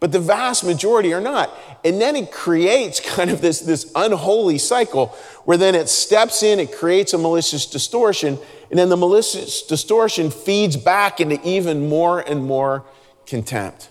but 0.00 0.12
the 0.12 0.18
vast 0.20 0.64
majority 0.64 1.14
are 1.14 1.20
not. 1.20 1.50
And 1.84 2.00
then 2.00 2.16
it 2.16 2.30
creates 2.30 3.00
kind 3.00 3.30
of 3.30 3.40
this, 3.40 3.60
this 3.60 3.90
unholy 3.94 4.58
cycle 4.58 5.06
where 5.44 5.56
then 5.56 5.74
it 5.74 5.88
steps 5.88 6.42
in, 6.42 6.58
it 6.58 6.72
creates 6.72 7.12
a 7.12 7.18
malicious 7.18 7.66
distortion, 7.66 8.38
and 8.70 8.78
then 8.78 8.88
the 8.88 8.96
malicious 8.96 9.62
distortion 9.62 10.30
feeds 10.30 10.76
back 10.76 11.20
into 11.20 11.40
even 11.48 11.88
more 11.88 12.20
and 12.20 12.44
more 12.44 12.84
contempt. 13.26 13.88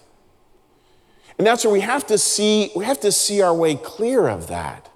And 1.38 1.46
that's 1.46 1.66
where 1.66 1.74
we 1.74 1.82
have 1.82 2.08
to 2.08 2.18
see, 2.18 2.72
we 2.76 2.86
have 2.86 3.00
to 3.02 3.12
see 3.12 3.42
our 3.42 3.54
way 3.54 3.76
clear 3.76 4.28
of 4.28 4.48
that. 4.48 4.90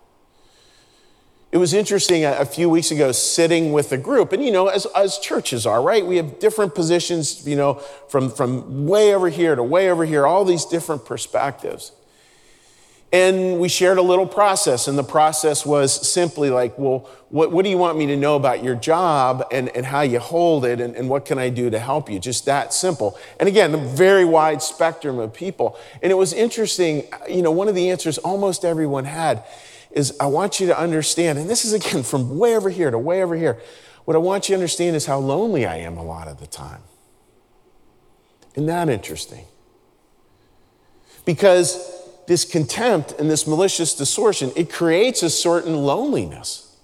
It 1.52 1.58
was 1.58 1.74
interesting 1.74 2.24
a, 2.26 2.46
few 2.46 2.70
weeks 2.70 2.92
ago 2.92 3.12
sitting 3.12 3.72
with 3.72 3.92
a 3.92 3.98
group, 3.98 4.34
and 4.34 4.44
you 4.44 4.52
know, 4.52 4.68
as, 4.68 4.86
as 4.96 5.18
churches 5.18 5.66
are, 5.66 5.82
right? 5.82 6.06
We 6.06 6.18
have 6.18 6.38
different 6.38 6.76
positions, 6.76 7.48
you 7.48 7.56
know, 7.56 7.76
from, 8.08 8.30
from 8.30 8.86
way 8.86 9.16
over 9.16 9.30
here 9.30 9.56
to 9.56 9.64
way 9.64 9.90
over 9.90 10.06
here, 10.06 10.28
all 10.28 10.46
these 10.46 10.64
different 10.66 11.06
perspectives. 11.06 11.92
And 13.12 13.60
we 13.60 13.70
shared 13.70 13.98
a 13.98 14.04
little 14.04 14.28
process, 14.28 14.88
and 14.88 14.96
the 14.96 15.04
process 15.04 15.66
was 15.66 16.08
simply 16.08 16.52
like, 16.52 16.78
well, 16.78 17.10
what, 17.30 17.52
what 17.52 17.64
do 17.64 17.72
you 17.72 17.78
want 17.78 17.98
me 17.98 18.06
to 18.06 18.16
know 18.16 18.36
about 18.36 18.64
your 18.64 18.76
job 18.76 19.48
and, 19.52 19.70
and 19.70 19.84
how 19.84 20.02
you 20.02 20.20
hold 20.20 20.64
it, 20.64 20.80
and, 20.80 20.96
and 20.96 21.10
what 21.10 21.26
can 21.26 21.40
I 21.40 21.50
do 21.50 21.72
to 21.72 21.80
help 21.80 22.08
you? 22.08 22.20
Just 22.20 22.46
that 22.46 22.72
simple. 22.72 23.18
And 23.40 23.50
again, 23.50 23.74
a 23.74 23.78
very 23.78 24.26
wide 24.26 24.62
spectrum 24.62 25.18
of 25.18 25.34
people. 25.34 25.76
And 26.04 26.12
it 26.12 26.16
was 26.16 26.34
interesting, 26.34 27.08
you 27.28 27.42
know, 27.42 27.52
one 27.52 27.68
of 27.68 27.74
the 27.74 27.90
answers 27.90 28.20
almost 28.20 28.64
everyone 28.64 29.06
had 29.06 29.44
is 29.90 30.16
I 30.20 30.28
want 30.28 30.60
you 30.60 30.68
to 30.68 30.78
understand, 30.78 31.40
and 31.40 31.50
this 31.50 31.66
is 31.66 31.74
again 31.74 32.04
from 32.04 32.38
way 32.38 32.56
over 32.56 32.70
here 32.70 32.92
to 32.92 33.00
way 33.00 33.24
over 33.24 33.36
here. 33.36 33.60
What 34.06 34.16
I 34.16 34.20
want 34.20 34.50
you 34.50 34.54
to 34.54 34.58
understand 34.58 34.96
is 34.96 35.08
how 35.08 35.18
lonely 35.18 35.66
I 35.66 35.78
am 35.78 35.98
a 35.98 36.04
lot 36.04 36.28
of 36.28 36.40
the 36.40 36.48
time. 36.48 36.82
Isn't 38.54 38.68
that 38.68 38.88
interesting? 38.88 39.46
Because 41.26 41.99
this 42.30 42.46
contempt 42.46 43.12
and 43.18 43.28
this 43.28 43.48
malicious 43.48 43.96
distortion, 43.96 44.52
it 44.56 44.72
creates 44.72 45.24
a 45.24 45.32
certain 45.32 45.76
loneliness 45.78 46.78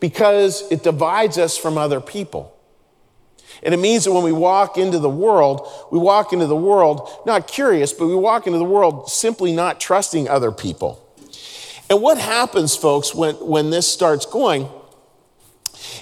because 0.00 0.70
it 0.70 0.82
divides 0.82 1.38
us 1.38 1.56
from 1.56 1.78
other 1.78 1.98
people. 1.98 2.54
And 3.62 3.72
it 3.72 3.78
means 3.78 4.04
that 4.04 4.12
when 4.12 4.22
we 4.22 4.32
walk 4.32 4.76
into 4.76 4.98
the 4.98 5.08
world, 5.08 5.66
we 5.90 5.98
walk 5.98 6.34
into 6.34 6.46
the 6.46 6.54
world 6.54 7.08
not 7.24 7.48
curious, 7.48 7.94
but 7.94 8.06
we 8.06 8.14
walk 8.14 8.46
into 8.46 8.58
the 8.58 8.66
world 8.66 9.08
simply 9.08 9.50
not 9.50 9.80
trusting 9.80 10.28
other 10.28 10.52
people. 10.52 11.02
And 11.88 12.02
what 12.02 12.18
happens, 12.18 12.76
folks, 12.76 13.14
when, 13.14 13.34
when 13.36 13.70
this 13.70 13.90
starts 13.90 14.26
going 14.26 14.68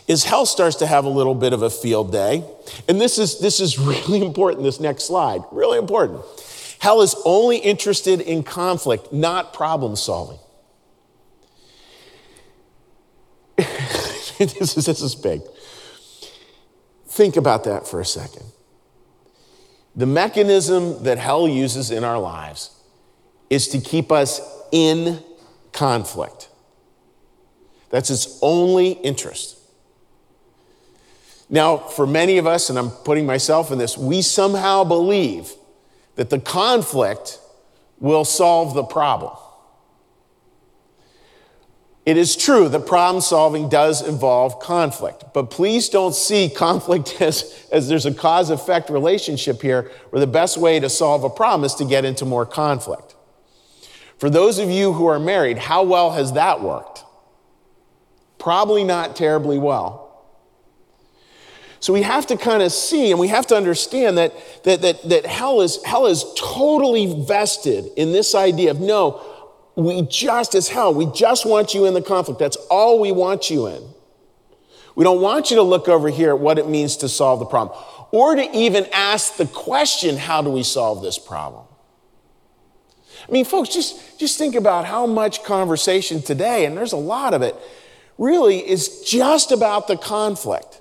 is 0.09 0.25
hell 0.25 0.47
starts 0.47 0.77
to 0.77 0.87
have 0.87 1.05
a 1.05 1.09
little 1.09 1.37
bit 1.37 1.53
of 1.53 1.63
a 1.63 1.71
field 1.71 2.11
day. 2.11 2.43
And 2.89 3.01
this 3.01 3.19
is, 3.19 3.39
this 3.39 3.61
is 3.61 3.79
really 4.09 4.21
important, 4.21 4.65
this 4.65 4.81
next 4.81 5.05
slide, 5.05 5.43
really 5.53 5.79
important. 5.79 6.23
Hell 6.79 7.01
is 7.03 7.15
only 7.25 7.59
interested 7.59 8.21
in 8.21 8.43
conflict, 8.43 9.13
not 9.13 9.53
problem 9.53 9.97
solving. 9.97 10.39
this, 13.57 14.77
is, 14.77 14.87
this 14.87 15.01
is 15.01 15.15
big. 15.15 15.43
Think 17.07 17.37
about 17.37 17.65
that 17.65 17.89
for 17.89 18.01
a 18.01 18.05
second. 18.05 18.45
The 19.95 20.07
mechanism 20.07 21.03
that 21.05 21.17
hell 21.17 21.49
uses 21.49 21.91
in 21.91 22.05
our 22.05 22.19
lives 22.19 22.71
is 23.49 23.69
to 23.69 23.81
keep 23.81 24.13
us 24.13 24.41
in 24.71 25.23
conflict. 25.73 26.51
That's 27.91 28.11
its 28.11 28.39
only 28.43 28.91
interest. 28.93 29.57
Now, 31.49 31.79
for 31.79 32.07
many 32.07 32.39
of 32.39 32.47
us, 32.47 32.69
and 32.69 32.79
I'm 32.79 32.91
putting 32.91 33.25
myself 33.25 33.71
in 33.71 33.79
this, 33.79 33.97
we 33.97 34.21
somehow 34.21 34.85
believe 34.85 35.53
that 36.17 36.31
the 36.31 36.41
conflict 36.41 37.39
will 37.99 38.25
solve 38.25 38.75
the 38.75 38.83
problem. 38.83 39.37
It 42.05 42.17
is 42.17 42.37
true 42.37 42.69
that 42.69 42.87
problem 42.87 43.21
solving 43.21 43.69
does 43.69 44.07
involve 44.07 44.61
conflict, 44.61 45.25
but 45.35 45.51
please 45.51 45.89
don't 45.89 46.15
see 46.15 46.49
conflict 46.49 47.17
as, 47.21 47.67
as 47.73 47.89
there's 47.89 48.07
a 48.07 48.15
cause 48.15 48.51
effect 48.51 48.91
relationship 48.91 49.61
here 49.61 49.91
where 50.11 50.21
the 50.21 50.27
best 50.27 50.57
way 50.57 50.79
to 50.79 50.89
solve 50.89 51.25
a 51.25 51.31
problem 51.31 51.65
is 51.65 51.75
to 51.75 51.85
get 51.85 52.05
into 52.05 52.25
more 52.25 52.47
conflict. 52.47 53.15
For 54.19 54.31
those 54.31 54.59
of 54.59 54.71
you 54.71 54.93
who 54.93 55.07
are 55.07 55.19
married, 55.19 55.59
how 55.59 55.83
well 55.83 56.13
has 56.13 56.33
that 56.35 56.63
worked? 56.63 57.05
Probably 58.39 58.85
not 58.85 59.17
terribly 59.17 59.59
well. 59.59 60.06
So 61.81 61.93
we 61.93 62.03
have 62.03 62.27
to 62.29 62.37
kind 62.37 62.63
of 62.63 62.73
see 62.73 63.11
and 63.11 63.21
we 63.21 63.29
have 63.29 63.47
to 63.49 63.57
understand 63.57 64.19
that, 64.19 64.33
that, 64.65 64.83
that, 64.83 65.09
that 65.09 65.27
hell, 65.27 65.61
is, 65.61 65.83
hell 65.85 66.07
is 66.07 66.25
totally 66.37 67.25
vested 67.25 67.87
in 67.97 68.13
this 68.13 68.35
idea 68.35 68.71
of 68.71 68.81
no, 68.81 69.23
we 69.77 70.03
just 70.03 70.55
as 70.55 70.69
hell, 70.69 70.95
we 70.95 71.07
just 71.13 71.45
want 71.45 71.75
you 71.75 71.85
in 71.85 71.95
the 71.95 72.03
conflict. 72.03 72.41
That's 72.41 72.57
all 72.71 72.99
we 72.99 73.13
want 73.13 73.51
you 73.51 73.67
in. 73.67 73.83
We 74.95 75.05
don't 75.05 75.21
want 75.21 75.51
you 75.51 75.57
to 75.57 75.63
look 75.63 75.89
over 75.89 76.09
here 76.09 76.31
at 76.31 76.39
what 76.39 76.59
it 76.59 76.67
means 76.67 76.97
to 76.99 77.09
solve 77.09 77.41
the 77.41 77.45
problem 77.45 77.79
or 78.11 78.35
to 78.35 78.57
even 78.57 78.87
ask 78.93 79.37
the 79.37 79.47
question, 79.47 80.17
how 80.17 80.41
do 80.41 80.51
we 80.51 80.63
solve 80.63 81.03
this 81.03 81.19
problem? 81.19 81.67
I 83.29 83.33
mean, 83.33 83.45
folks, 83.45 83.69
just, 83.69 84.19
just 84.19 84.39
think 84.39 84.55
about 84.55 84.87
how 84.87 85.07
much 85.07 85.43
conversation 85.43 86.23
today, 86.23 86.65
and 86.65 86.77
there's 86.77 86.93
a 86.93 86.99
lot 86.99 87.35
of 87.35 87.43
it, 87.43 87.55
really 88.19 88.67
is 88.67 89.03
just 89.03 89.53
about 89.53 89.89
the 89.89 89.97
conflict. 89.97 90.81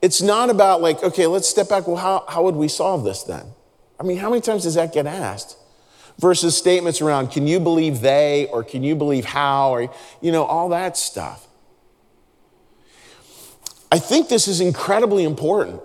It's 0.00 0.22
not 0.22 0.50
about, 0.50 0.80
like, 0.80 1.02
okay, 1.02 1.26
let's 1.26 1.48
step 1.48 1.68
back. 1.68 1.86
Well, 1.86 1.96
how, 1.96 2.24
how 2.28 2.44
would 2.44 2.54
we 2.54 2.68
solve 2.68 3.04
this 3.04 3.24
then? 3.24 3.46
I 3.98 4.04
mean, 4.04 4.18
how 4.18 4.30
many 4.30 4.40
times 4.40 4.62
does 4.62 4.74
that 4.74 4.92
get 4.92 5.06
asked? 5.06 5.56
Versus 6.18 6.56
statements 6.56 7.00
around, 7.00 7.30
can 7.30 7.46
you 7.46 7.60
believe 7.60 8.00
they, 8.00 8.46
or 8.52 8.64
can 8.64 8.82
you 8.82 8.94
believe 8.96 9.24
how, 9.24 9.70
or, 9.70 9.92
you 10.20 10.32
know, 10.32 10.44
all 10.44 10.68
that 10.70 10.96
stuff. 10.96 11.46
I 13.90 13.98
think 13.98 14.28
this 14.28 14.48
is 14.48 14.60
incredibly 14.60 15.24
important 15.24 15.80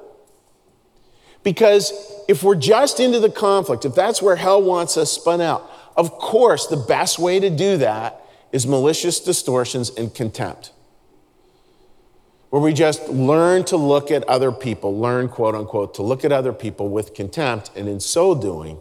because 1.44 1.94
if 2.28 2.44
we're 2.44 2.56
just 2.56 3.00
into 3.00 3.20
the 3.20 3.30
conflict, 3.30 3.86
if 3.86 3.96
that's 3.96 4.22
where 4.22 4.36
hell 4.36 4.62
wants 4.62 4.98
us 4.98 5.12
spun 5.12 5.40
out, 5.40 5.70
of 5.96 6.12
course, 6.12 6.68
the 6.68 6.78
best 6.78 7.20
way 7.20 7.40
to 7.40 7.50
do 7.50 7.78
that 7.78 8.22
is 8.52 8.68
malicious 8.68 9.20
distortions 9.20 9.90
and 9.92 10.14
contempt. 10.14 10.72
Where 12.54 12.62
we 12.62 12.72
just 12.72 13.10
learn 13.10 13.64
to 13.64 13.78
look 13.78 14.12
at 14.12 14.24
other 14.26 14.52
people, 14.52 14.96
learn, 15.00 15.28
quote 15.28 15.56
unquote, 15.56 15.96
to 15.96 16.04
look 16.04 16.24
at 16.24 16.32
other 16.32 16.54
people 16.54 16.88
with 16.88 17.16
contempt, 17.16 17.72
and 17.76 17.90
in 17.90 18.00
so 18.00 18.36
doing, 18.36 18.78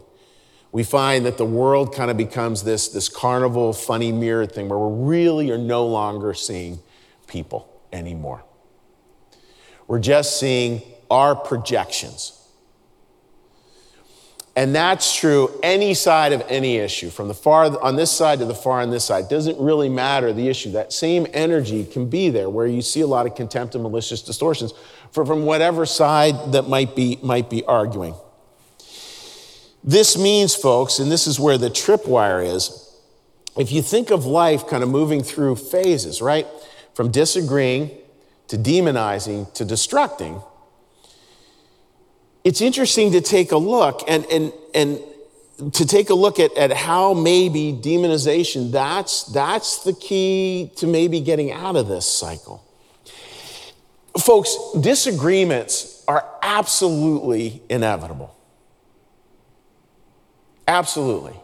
we 0.71 0.83
find 0.83 1.25
that 1.25 1.39
the 1.39 1.45
world 1.45 1.91
kind 1.91 2.11
of 2.11 2.15
becomes 2.15 2.61
this, 2.61 2.89
this 2.89 3.09
carnival, 3.09 3.73
funny 3.73 4.11
mirror 4.11 4.45
thing 4.45 4.69
where 4.69 4.77
we 4.77 5.07
really 5.09 5.49
are 5.49 5.57
no 5.57 5.87
longer 5.87 6.35
seeing 6.35 6.81
people 7.25 7.67
anymore. 7.91 8.43
We're 9.87 9.97
just 9.97 10.39
seeing 10.39 10.83
our 11.09 11.35
projections 11.35 12.42
and 14.55 14.75
that's 14.75 15.15
true 15.15 15.49
any 15.63 15.93
side 15.95 16.31
of 16.31 16.43
any 16.47 16.77
issue, 16.77 17.09
from 17.09 17.27
the 17.27 17.33
far 17.33 17.77
on 17.81 17.95
this 17.95 18.11
side 18.11 18.39
to 18.39 18.45
the 18.45 18.53
far 18.53 18.81
on 18.81 18.91
this 18.91 19.03
side. 19.03 19.27
Doesn't 19.27 19.59
really 19.59 19.89
matter 19.89 20.31
the 20.31 20.47
issue. 20.47 20.71
That 20.71 20.93
same 20.93 21.25
energy 21.33 21.85
can 21.85 22.07
be 22.07 22.29
there 22.29 22.49
where 22.49 22.67
you 22.67 22.81
see 22.81 23.01
a 23.01 23.07
lot 23.07 23.25
of 23.25 23.35
contempt 23.35 23.73
and 23.73 23.83
malicious 23.83 24.21
distortions 24.21 24.73
from 25.11 25.45
whatever 25.45 25.85
side 25.85 26.53
that 26.53 26.67
might 26.67 26.95
be, 26.95 27.17
might 27.23 27.49
be 27.49 27.63
arguing. 27.65 28.13
This 29.83 30.17
means, 30.17 30.55
folks, 30.55 30.99
and 30.99 31.11
this 31.11 31.27
is 31.27 31.39
where 31.39 31.57
the 31.57 31.69
tripwire 31.69 32.45
is, 32.55 32.79
if 33.57 33.71
you 33.71 33.81
think 33.81 34.11
of 34.11 34.25
life 34.25 34.67
kind 34.67 34.81
of 34.81 34.89
moving 34.89 35.23
through 35.23 35.55
phases, 35.55 36.21
right? 36.21 36.47
From 36.93 37.11
disagreeing 37.11 37.91
to 38.47 38.57
demonizing 38.57 39.51
to 39.53 39.65
destructing 39.65 40.43
it's 42.43 42.61
interesting 42.61 43.11
to 43.13 43.21
take 43.21 43.51
a 43.51 43.57
look 43.57 44.01
and, 44.07 44.25
and, 44.25 44.51
and 44.73 44.99
to 45.73 45.85
take 45.85 46.09
a 46.09 46.13
look 46.13 46.39
at, 46.39 46.55
at 46.57 46.73
how 46.73 47.13
maybe 47.13 47.71
demonization, 47.73 48.71
that's, 48.71 49.23
that's 49.25 49.83
the 49.83 49.93
key 49.93 50.71
to 50.77 50.87
maybe 50.87 51.19
getting 51.19 51.51
out 51.51 51.75
of 51.75 51.87
this 51.87 52.05
cycle. 52.05 52.63
Folks, 54.19 54.55
disagreements 54.79 56.03
are 56.07 56.27
absolutely 56.41 57.61
inevitable. 57.69 58.35
Absolutely. 60.67 61.35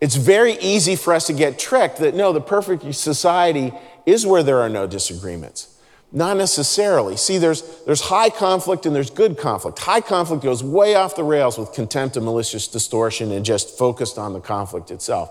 It's 0.00 0.16
very 0.16 0.54
easy 0.54 0.96
for 0.96 1.14
us 1.14 1.26
to 1.28 1.32
get 1.32 1.58
tricked 1.58 1.98
that 1.98 2.14
no, 2.14 2.32
the 2.32 2.40
perfect 2.40 2.94
society 2.94 3.72
is 4.04 4.26
where 4.26 4.42
there 4.42 4.58
are 4.58 4.68
no 4.68 4.86
disagreements. 4.86 5.71
Not 6.14 6.36
necessarily. 6.36 7.16
See, 7.16 7.38
there's, 7.38 7.62
there's 7.86 8.02
high 8.02 8.28
conflict 8.28 8.84
and 8.84 8.94
there's 8.94 9.08
good 9.08 9.38
conflict. 9.38 9.78
High 9.78 10.02
conflict 10.02 10.42
goes 10.42 10.62
way 10.62 10.94
off 10.94 11.16
the 11.16 11.24
rails 11.24 11.56
with 11.56 11.72
contempt 11.72 12.16
and 12.16 12.24
malicious 12.24 12.68
distortion 12.68 13.32
and 13.32 13.44
just 13.44 13.78
focused 13.78 14.18
on 14.18 14.34
the 14.34 14.40
conflict 14.40 14.90
itself. 14.90 15.30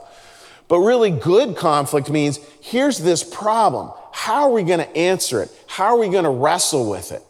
But 0.67 0.79
really, 0.79 1.11
good 1.11 1.55
conflict 1.55 2.09
means 2.09 2.39
here's 2.61 2.97
this 2.97 3.23
problem. 3.23 3.91
How 4.11 4.43
are 4.43 4.51
we 4.51 4.63
going 4.63 4.79
to 4.79 4.97
answer 4.97 5.43
it? 5.43 5.51
How 5.67 5.95
are 5.95 5.97
we 5.99 6.09
going 6.09 6.23
to 6.23 6.31
wrestle 6.31 6.89
with 6.89 7.11
it? 7.11 7.21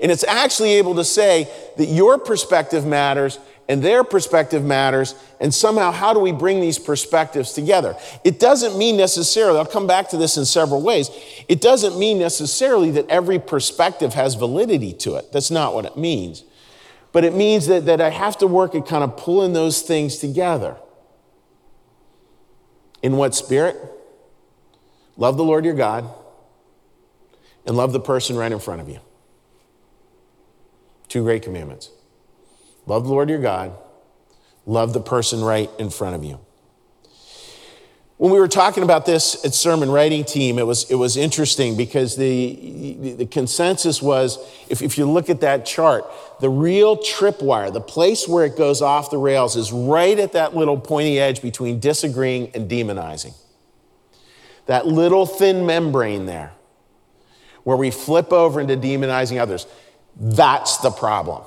And 0.00 0.12
it's 0.12 0.24
actually 0.24 0.74
able 0.74 0.96
to 0.96 1.04
say 1.04 1.48
that 1.78 1.86
your 1.86 2.18
perspective 2.18 2.86
matters 2.86 3.38
and 3.68 3.82
their 3.82 4.04
perspective 4.04 4.64
matters, 4.64 5.14
and 5.40 5.54
somehow 5.54 5.92
how 5.92 6.12
do 6.12 6.20
we 6.20 6.32
bring 6.32 6.60
these 6.60 6.78
perspectives 6.78 7.52
together? 7.52 7.96
It 8.24 8.40
doesn't 8.40 8.76
mean 8.76 8.96
necessarily, 8.96 9.58
I'll 9.58 9.66
come 9.66 9.86
back 9.86 10.08
to 10.10 10.16
this 10.16 10.36
in 10.36 10.44
several 10.44 10.82
ways, 10.82 11.10
it 11.48 11.60
doesn't 11.60 11.98
mean 11.98 12.18
necessarily 12.18 12.90
that 12.92 13.08
every 13.08 13.38
perspective 13.38 14.14
has 14.14 14.34
validity 14.34 14.92
to 14.94 15.14
it. 15.14 15.32
That's 15.32 15.50
not 15.50 15.74
what 15.74 15.84
it 15.84 15.96
means. 15.96 16.44
But 17.12 17.24
it 17.24 17.34
means 17.34 17.66
that, 17.66 17.86
that 17.86 18.00
I 18.00 18.10
have 18.10 18.38
to 18.38 18.46
work 18.46 18.74
at 18.74 18.86
kind 18.86 19.04
of 19.04 19.16
pulling 19.16 19.52
those 19.52 19.82
things 19.82 20.16
together. 20.16 20.76
In 23.02 23.16
what 23.16 23.34
spirit? 23.34 23.76
Love 25.16 25.36
the 25.36 25.44
Lord 25.44 25.64
your 25.64 25.74
God 25.74 26.08
and 27.66 27.76
love 27.76 27.92
the 27.92 28.00
person 28.00 28.36
right 28.36 28.50
in 28.50 28.58
front 28.58 28.80
of 28.80 28.88
you. 28.88 28.98
Two 31.08 31.22
great 31.22 31.42
commandments. 31.42 31.90
Love 32.86 33.04
the 33.04 33.10
Lord 33.10 33.28
your 33.28 33.38
God, 33.38 33.76
love 34.66 34.92
the 34.92 35.00
person 35.00 35.42
right 35.42 35.70
in 35.78 35.90
front 35.90 36.16
of 36.16 36.24
you. 36.24 36.40
When 38.22 38.30
we 38.30 38.38
were 38.38 38.46
talking 38.46 38.84
about 38.84 39.04
this 39.04 39.44
at 39.44 39.52
sermon 39.52 39.90
writing 39.90 40.24
team, 40.24 40.56
it 40.60 40.64
was, 40.64 40.88
it 40.88 40.94
was 40.94 41.16
interesting 41.16 41.76
because 41.76 42.14
the, 42.14 43.14
the, 43.16 43.26
consensus 43.26 44.00
was 44.00 44.38
if, 44.68 44.80
if 44.80 44.96
you 44.96 45.10
look 45.10 45.28
at 45.28 45.40
that 45.40 45.66
chart, 45.66 46.04
the 46.40 46.48
real 46.48 46.96
tripwire, 46.96 47.72
the 47.72 47.80
place 47.80 48.28
where 48.28 48.44
it 48.44 48.56
goes 48.56 48.80
off 48.80 49.10
the 49.10 49.18
rails, 49.18 49.56
is 49.56 49.72
right 49.72 50.16
at 50.20 50.34
that 50.34 50.54
little 50.54 50.78
pointy 50.78 51.18
edge 51.18 51.42
between 51.42 51.80
disagreeing 51.80 52.52
and 52.54 52.70
demonizing. 52.70 53.34
That 54.66 54.86
little 54.86 55.26
thin 55.26 55.66
membrane 55.66 56.26
there, 56.26 56.52
where 57.64 57.76
we 57.76 57.90
flip 57.90 58.32
over 58.32 58.60
into 58.60 58.76
demonizing 58.76 59.40
others. 59.40 59.66
That's 60.14 60.76
the 60.76 60.92
problem. 60.92 61.42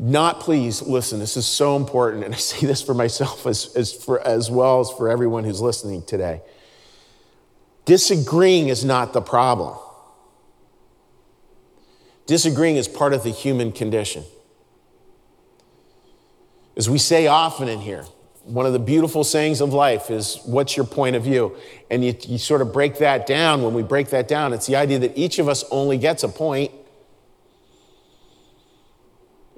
Not 0.00 0.38
please, 0.38 0.80
listen, 0.80 1.18
this 1.18 1.36
is 1.36 1.44
so 1.44 1.74
important, 1.74 2.24
and 2.24 2.32
I 2.32 2.38
say 2.38 2.66
this 2.66 2.80
for 2.80 2.94
myself 2.94 3.46
as, 3.46 3.74
as, 3.74 3.92
for, 3.92 4.20
as 4.20 4.48
well 4.50 4.80
as 4.80 4.90
for 4.92 5.08
everyone 5.08 5.42
who's 5.42 5.60
listening 5.60 6.02
today. 6.02 6.40
Disagreeing 7.84 8.68
is 8.68 8.84
not 8.84 9.12
the 9.12 9.20
problem. 9.20 9.76
Disagreeing 12.26 12.76
is 12.76 12.86
part 12.86 13.12
of 13.12 13.24
the 13.24 13.30
human 13.30 13.72
condition. 13.72 14.22
As 16.76 16.88
we 16.88 16.98
say 16.98 17.26
often 17.26 17.66
in 17.66 17.80
here, 17.80 18.04
one 18.44 18.66
of 18.66 18.72
the 18.72 18.78
beautiful 18.78 19.24
sayings 19.24 19.60
of 19.60 19.72
life 19.72 20.10
is, 20.10 20.38
What's 20.44 20.76
your 20.76 20.86
point 20.86 21.16
of 21.16 21.24
view? 21.24 21.56
And 21.90 22.04
you, 22.04 22.14
you 22.26 22.38
sort 22.38 22.62
of 22.62 22.72
break 22.72 22.98
that 22.98 23.26
down. 23.26 23.62
When 23.62 23.74
we 23.74 23.82
break 23.82 24.10
that 24.10 24.28
down, 24.28 24.52
it's 24.52 24.66
the 24.66 24.76
idea 24.76 24.98
that 25.00 25.18
each 25.18 25.38
of 25.38 25.48
us 25.48 25.64
only 25.70 25.98
gets 25.98 26.22
a 26.22 26.28
point 26.28 26.70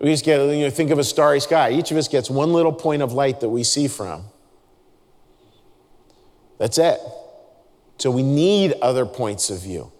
we 0.00 0.10
just 0.10 0.24
get, 0.24 0.40
you 0.40 0.64
know, 0.64 0.70
think 0.70 0.90
of 0.90 0.98
a 0.98 1.04
starry 1.04 1.40
sky. 1.40 1.70
Each 1.70 1.90
of 1.90 1.96
us 1.96 2.08
gets 2.08 2.30
one 2.30 2.52
little 2.52 2.72
point 2.72 3.02
of 3.02 3.12
light 3.12 3.40
that 3.40 3.50
we 3.50 3.62
see 3.62 3.86
from. 3.86 4.24
That's 6.58 6.78
it. 6.78 6.98
So 7.98 8.10
we 8.10 8.22
need 8.22 8.74
other 8.80 9.04
points 9.04 9.50
of 9.50 9.60
view. 9.60 9.92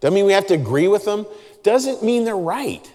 Doesn't 0.00 0.14
mean 0.14 0.26
we 0.26 0.32
have 0.32 0.46
to 0.48 0.54
agree 0.54 0.88
with 0.88 1.04
them, 1.04 1.26
doesn't 1.62 2.04
mean 2.04 2.24
they're 2.24 2.36
right. 2.36 2.92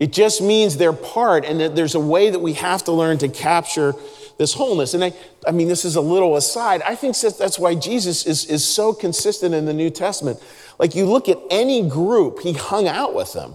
It 0.00 0.12
just 0.12 0.42
means 0.42 0.76
they're 0.76 0.92
part, 0.92 1.44
and 1.44 1.60
that 1.60 1.76
there's 1.76 1.94
a 1.94 2.00
way 2.00 2.30
that 2.30 2.40
we 2.40 2.54
have 2.54 2.82
to 2.84 2.92
learn 2.92 3.18
to 3.18 3.28
capture 3.28 3.94
this 4.38 4.52
wholeness. 4.52 4.94
And 4.94 5.04
I, 5.04 5.12
I 5.46 5.52
mean, 5.52 5.68
this 5.68 5.84
is 5.84 5.94
a 5.94 6.00
little 6.00 6.36
aside. 6.36 6.82
I 6.82 6.96
think 6.96 7.16
that's 7.16 7.58
why 7.58 7.76
Jesus 7.76 8.26
is, 8.26 8.46
is 8.46 8.64
so 8.64 8.92
consistent 8.92 9.54
in 9.54 9.66
the 9.66 9.72
New 9.72 9.90
Testament. 9.90 10.42
Like, 10.80 10.96
you 10.96 11.06
look 11.06 11.28
at 11.28 11.38
any 11.50 11.88
group, 11.88 12.40
he 12.40 12.52
hung 12.52 12.88
out 12.88 13.14
with 13.14 13.32
them. 13.32 13.54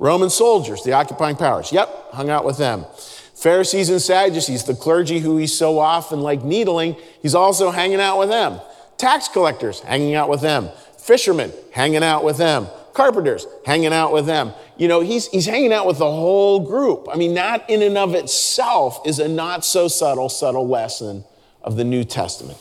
Roman 0.00 0.30
soldiers, 0.30 0.82
the 0.82 0.94
occupying 0.94 1.36
powers. 1.36 1.70
Yep, 1.70 2.12
hung 2.12 2.30
out 2.30 2.44
with 2.44 2.56
them. 2.56 2.86
Pharisees 3.34 3.90
and 3.90 4.00
Sadducees, 4.00 4.64
the 4.64 4.74
clergy 4.74 5.18
who 5.18 5.36
he's 5.36 5.56
so 5.56 5.78
often 5.78 6.20
like 6.22 6.42
needling, 6.42 6.96
he's 7.22 7.34
also 7.34 7.70
hanging 7.70 8.00
out 8.00 8.18
with 8.18 8.30
them. 8.30 8.60
Tax 8.96 9.28
collectors, 9.28 9.80
hanging 9.80 10.14
out 10.14 10.30
with 10.30 10.40
them. 10.40 10.70
Fishermen, 10.98 11.52
hanging 11.72 12.02
out 12.02 12.24
with 12.24 12.38
them. 12.38 12.66
Carpenters, 12.94 13.46
hanging 13.66 13.92
out 13.92 14.10
with 14.12 14.24
them. 14.24 14.52
You 14.78 14.88
know, 14.88 15.00
he's, 15.00 15.28
he's 15.28 15.46
hanging 15.46 15.72
out 15.72 15.86
with 15.86 15.98
the 15.98 16.10
whole 16.10 16.60
group. 16.60 17.06
I 17.12 17.16
mean, 17.16 17.34
that 17.34 17.68
in 17.68 17.82
and 17.82 17.98
of 17.98 18.14
itself 18.14 19.00
is 19.06 19.18
a 19.18 19.28
not 19.28 19.66
so 19.66 19.86
subtle, 19.86 20.30
subtle 20.30 20.66
lesson 20.66 21.24
of 21.62 21.76
the 21.76 21.84
New 21.84 22.04
Testament, 22.04 22.58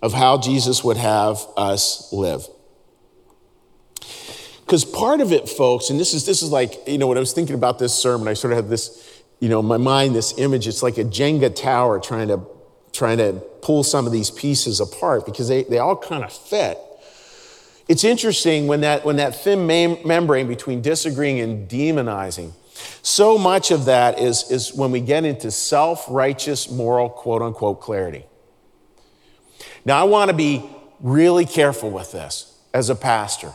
of 0.00 0.12
how 0.12 0.38
Jesus 0.38 0.84
would 0.84 0.96
have 0.96 1.44
us 1.56 2.12
live. 2.12 2.46
Because 4.68 4.84
part 4.84 5.22
of 5.22 5.32
it, 5.32 5.48
folks, 5.48 5.88
and 5.88 5.98
this 5.98 6.12
is 6.12 6.26
this 6.26 6.42
is 6.42 6.50
like, 6.50 6.86
you 6.86 6.98
know, 6.98 7.06
when 7.06 7.16
I 7.16 7.20
was 7.20 7.32
thinking 7.32 7.54
about 7.54 7.78
this 7.78 7.94
sermon, 7.94 8.28
I 8.28 8.34
sort 8.34 8.52
of 8.52 8.58
had 8.58 8.68
this, 8.68 9.22
you 9.40 9.48
know, 9.48 9.60
in 9.60 9.64
my 9.64 9.78
mind, 9.78 10.14
this 10.14 10.38
image, 10.38 10.68
it's 10.68 10.82
like 10.82 10.98
a 10.98 11.04
Jenga 11.04 11.56
tower 11.56 11.98
trying 11.98 12.28
to 12.28 12.42
trying 12.92 13.16
to 13.16 13.32
pull 13.62 13.82
some 13.82 14.04
of 14.04 14.12
these 14.12 14.30
pieces 14.30 14.78
apart 14.80 15.24
because 15.24 15.48
they, 15.48 15.62
they 15.62 15.78
all 15.78 15.96
kind 15.96 16.22
of 16.22 16.30
fit. 16.30 16.78
It's 17.88 18.04
interesting 18.04 18.66
when 18.66 18.82
that 18.82 19.06
when 19.06 19.16
that 19.16 19.36
thin 19.36 19.66
mem- 19.66 20.06
membrane 20.06 20.48
between 20.48 20.82
disagreeing 20.82 21.40
and 21.40 21.66
demonizing, 21.66 22.52
so 23.00 23.38
much 23.38 23.70
of 23.70 23.86
that 23.86 24.18
is, 24.18 24.50
is 24.50 24.74
when 24.74 24.90
we 24.90 25.00
get 25.00 25.24
into 25.24 25.50
self-righteous 25.50 26.70
moral 26.70 27.08
quote 27.08 27.40
unquote 27.40 27.80
clarity. 27.80 28.26
Now 29.86 29.98
I 29.98 30.04
want 30.04 30.30
to 30.30 30.36
be 30.36 30.62
really 31.00 31.46
careful 31.46 31.90
with 31.90 32.12
this 32.12 32.54
as 32.74 32.90
a 32.90 32.94
pastor 32.94 33.54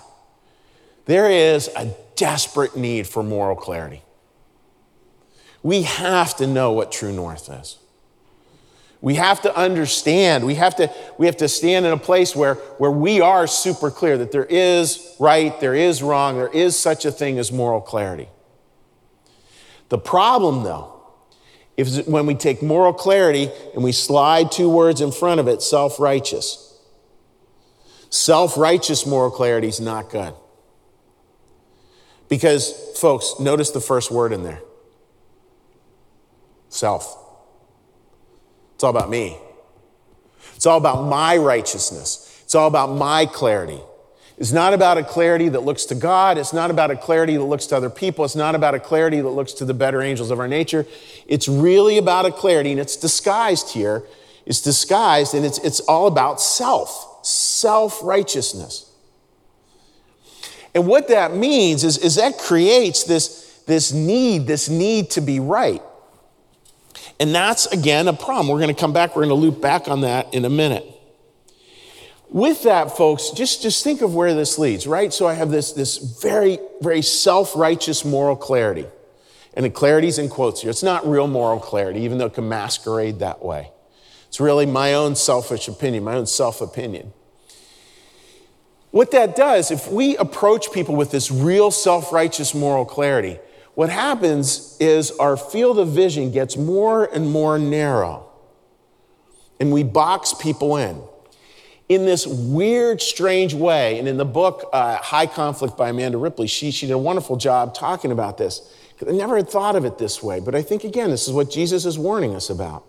there 1.06 1.30
is 1.30 1.70
a 1.76 1.94
desperate 2.16 2.76
need 2.76 3.08
for 3.08 3.24
moral 3.24 3.56
clarity. 3.56 4.02
We 5.62 5.84
have 5.84 6.36
to 6.38 6.48
know 6.48 6.72
what 6.72 6.92
true 6.92 7.12
north 7.12 7.50
is. 7.50 7.78
We 9.02 9.16
have 9.16 9.42
to 9.42 9.54
understand, 9.54 10.46
we 10.46 10.56
have 10.56 10.78
to, 10.78 10.89
we 11.18 11.26
have 11.26 11.36
to 11.38 11.50
stand 11.50 11.86
in 11.86 11.92
a 11.92 11.98
place 11.98 12.34
where, 12.36 12.56
where 12.56 12.92
we 12.92 13.20
are 13.20 13.48
super 13.48 13.92
clear 13.92 14.18
that 14.18 14.32
there 14.32 14.46
is 14.46 15.13
right, 15.20 15.60
there 15.60 15.76
is 15.76 16.02
wrong, 16.02 16.38
there 16.38 16.48
is 16.48 16.80
such 16.80 17.04
a 17.04 17.12
thing 17.12 17.38
as 17.38 17.52
moral 17.52 17.82
clarity. 17.82 18.30
The 19.89 19.98
problem, 19.98 20.63
though, 20.63 21.04
is 21.76 22.06
when 22.06 22.26
we 22.26 22.36
take 22.36 22.62
moral 22.62 22.94
clarity 22.94 23.50
and 23.74 23.84
we 23.84 23.92
slide 23.92 24.52
two 24.54 24.70
words 24.70 25.02
in 25.02 25.12
front 25.12 25.42
of 25.42 25.50
it 25.50 25.62
self 25.62 26.00
righteous. 26.00 26.80
Self 28.10 28.58
righteous 28.58 29.06
moral 29.06 29.32
clarity 29.32 29.68
is 29.68 29.82
not 29.82 30.10
good. 30.10 30.34
Because, 32.34 32.72
folks, 32.98 33.36
notice 33.39 33.69
the 33.69 33.80
first 33.80 34.10
word 34.10 34.34
in 34.34 34.41
there 34.41 34.60
self. 36.67 37.15
It's 38.74 38.84
all 38.84 38.89
about 38.89 39.12
me. 39.12 39.38
It's 40.56 40.65
all 40.65 40.80
about 40.80 41.08
my 41.08 41.38
righteousness. 41.38 42.41
It's 42.43 42.56
all 42.56 42.67
about 42.67 42.88
my 42.88 43.28
clarity. 43.28 43.80
It's 44.39 44.52
not 44.52 44.74
about 44.74 44.98
a 44.98 45.04
clarity 45.04 45.48
that 45.50 45.60
looks 45.60 45.86
to 45.86 45.93
God. 45.93 46.39
It's 46.39 46.54
not 46.54 46.72
about 46.72 46.89
a 46.89 46.96
clarity 46.96 47.38
that 47.38 47.43
looks 47.43 47.67
to 47.67 47.78
other 47.78 47.91
people. 47.91 48.26
It's 48.26 48.36
not 48.36 48.56
about 48.56 48.74
a 48.74 48.80
clarity 48.80 49.22
that 49.22 49.30
looks 49.30 49.54
to 49.54 49.65
the 49.65 49.76
better 49.76 50.02
angels 50.02 50.32
of 50.32 50.39
our 50.39 50.48
nature. 50.48 50.88
It's 51.28 51.48
really 51.48 52.00
about 52.00 52.26
a 52.26 52.32
clarity, 52.32 52.72
and 52.72 52.80
it's 52.80 52.98
disguised 52.98 53.74
here. 53.74 54.02
It's 54.48 54.60
disguised, 54.60 55.36
and 55.36 55.46
it's, 55.46 55.60
it's 55.60 55.82
all 55.82 56.08
about 56.08 56.41
self, 56.41 57.24
self 57.24 58.02
righteousness. 58.02 58.89
And 60.76 60.88
what 60.88 61.08
that 61.10 61.36
means 61.36 61.84
is, 61.84 61.98
is 61.98 62.16
that 62.16 62.38
creates 62.38 63.04
this, 63.04 63.62
this 63.68 63.92
need, 63.92 64.48
this 64.48 64.70
need 64.70 65.12
to 65.12 65.22
be 65.22 65.40
right. 65.40 65.82
And 67.20 67.34
that's, 67.34 67.68
again, 67.68 68.08
a 68.08 68.14
problem. 68.14 68.48
We're 68.48 68.60
going 68.60 68.74
to 68.74 68.80
come 68.80 68.94
back, 68.94 69.16
we're 69.16 69.26
going 69.26 69.30
to 69.30 69.36
loop 69.36 69.62
back 69.62 69.88
on 69.88 70.02
that 70.02 70.34
in 70.34 70.46
a 70.46 70.50
minute. 70.50 70.86
With 72.30 72.64
that, 72.64 72.98
folks, 72.98 73.30
just, 73.30 73.62
just 73.62 73.84
think 73.84 74.02
of 74.02 74.16
where 74.16 74.34
this 74.34 74.58
leads, 74.58 74.88
right? 74.88 75.14
So 75.14 75.28
I 75.28 75.36
have 75.36 75.52
this, 75.52 75.74
this 75.74 75.98
very, 75.98 76.58
very 76.82 77.04
self 77.04 77.56
righteous 77.56 78.04
moral 78.04 78.36
clarity. 78.36 78.88
And 79.54 79.64
the 79.64 79.70
clarity's 79.70 80.18
in 80.18 80.30
quotes 80.30 80.62
here. 80.62 80.72
It's 80.72 80.82
not 80.82 81.08
real 81.08 81.28
moral 81.28 81.60
clarity, 81.60 82.02
even 82.02 82.18
though 82.18 82.26
it 82.26 82.34
can 82.34 82.50
masquerade 82.50 83.20
that 83.20 83.46
way. 83.46 83.70
It's 84.28 84.40
really 84.40 84.66
my 84.66 84.96
own 84.96 85.16
selfish 85.16 85.68
opinion, 85.68 86.04
my 86.04 86.16
own 86.16 86.26
self 86.26 86.60
opinion. 86.60 87.14
What 88.94 89.10
that 89.10 89.36
does, 89.36 89.72
if 89.72 89.92
we 89.92 90.16
approach 90.18 90.72
people 90.72 90.96
with 90.96 91.10
this 91.10 91.32
real 91.32 91.72
self 91.72 92.14
righteous 92.14 92.54
moral 92.54 92.86
clarity, 92.86 93.40
what 93.74 93.90
happens 93.90 94.78
is 94.80 95.10
our 95.18 95.36
field 95.36 95.80
of 95.80 95.88
vision 95.88 96.32
gets 96.32 96.56
more 96.56 97.06
and 97.06 97.32
more 97.32 97.58
narrow, 97.58 98.30
and 99.60 99.72
we 99.72 99.82
box 99.82 100.36
people 100.36 100.78
in 100.78 101.02
in 101.90 102.06
this 102.06 102.28
weird, 102.28 103.02
strange 103.02 103.56
way. 103.56 103.98
And 103.98 104.08
in 104.08 104.18
the 104.18 104.26
book, 104.26 104.70
uh, 104.72 104.98
High 104.98 105.26
Conflict 105.26 105.76
by 105.76 105.90
Amanda 105.90 106.20
Ripley, 106.20 106.46
she, 106.46 106.70
she 106.70 106.86
did 106.86 106.94
a 106.94 106.98
wonderful 107.00 107.36
job 107.36 107.74
talking 107.74 108.12
about 108.12 108.38
this. 108.38 108.62
I 109.02 109.12
never 109.12 109.38
had 109.38 109.50
thought 109.50 109.76
of 109.76 109.86
it 109.86 109.98
this 109.98 110.22
way, 110.22 110.40
but 110.40 110.54
I 110.54 110.62
think, 110.62 110.84
again, 110.84 111.10
this 111.10 111.28
is 111.28 111.34
what 111.34 111.50
Jesus 111.50 111.88
is 111.88 111.98
warning 111.98 112.36
us 112.36 112.52
about. 112.52 112.86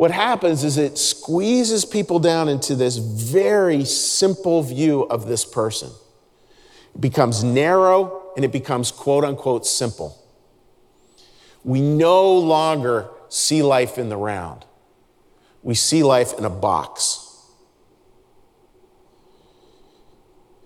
What 0.00 0.12
happens 0.12 0.64
is 0.64 0.78
it 0.78 0.96
squeezes 0.96 1.84
people 1.84 2.20
down 2.20 2.48
into 2.48 2.74
this 2.74 2.96
very 2.96 3.84
simple 3.84 4.62
view 4.62 5.02
of 5.02 5.26
this 5.26 5.44
person. 5.44 5.90
It 6.94 7.02
becomes 7.02 7.44
narrow 7.44 8.32
and 8.34 8.42
it 8.42 8.50
becomes 8.50 8.90
quote 8.90 9.24
unquote 9.24 9.66
simple. 9.66 10.18
We 11.64 11.82
no 11.82 12.32
longer 12.32 13.10
see 13.28 13.62
life 13.62 13.98
in 13.98 14.08
the 14.08 14.16
round, 14.16 14.64
we 15.62 15.74
see 15.74 16.02
life 16.02 16.32
in 16.38 16.46
a 16.46 16.50
box. 16.50 17.36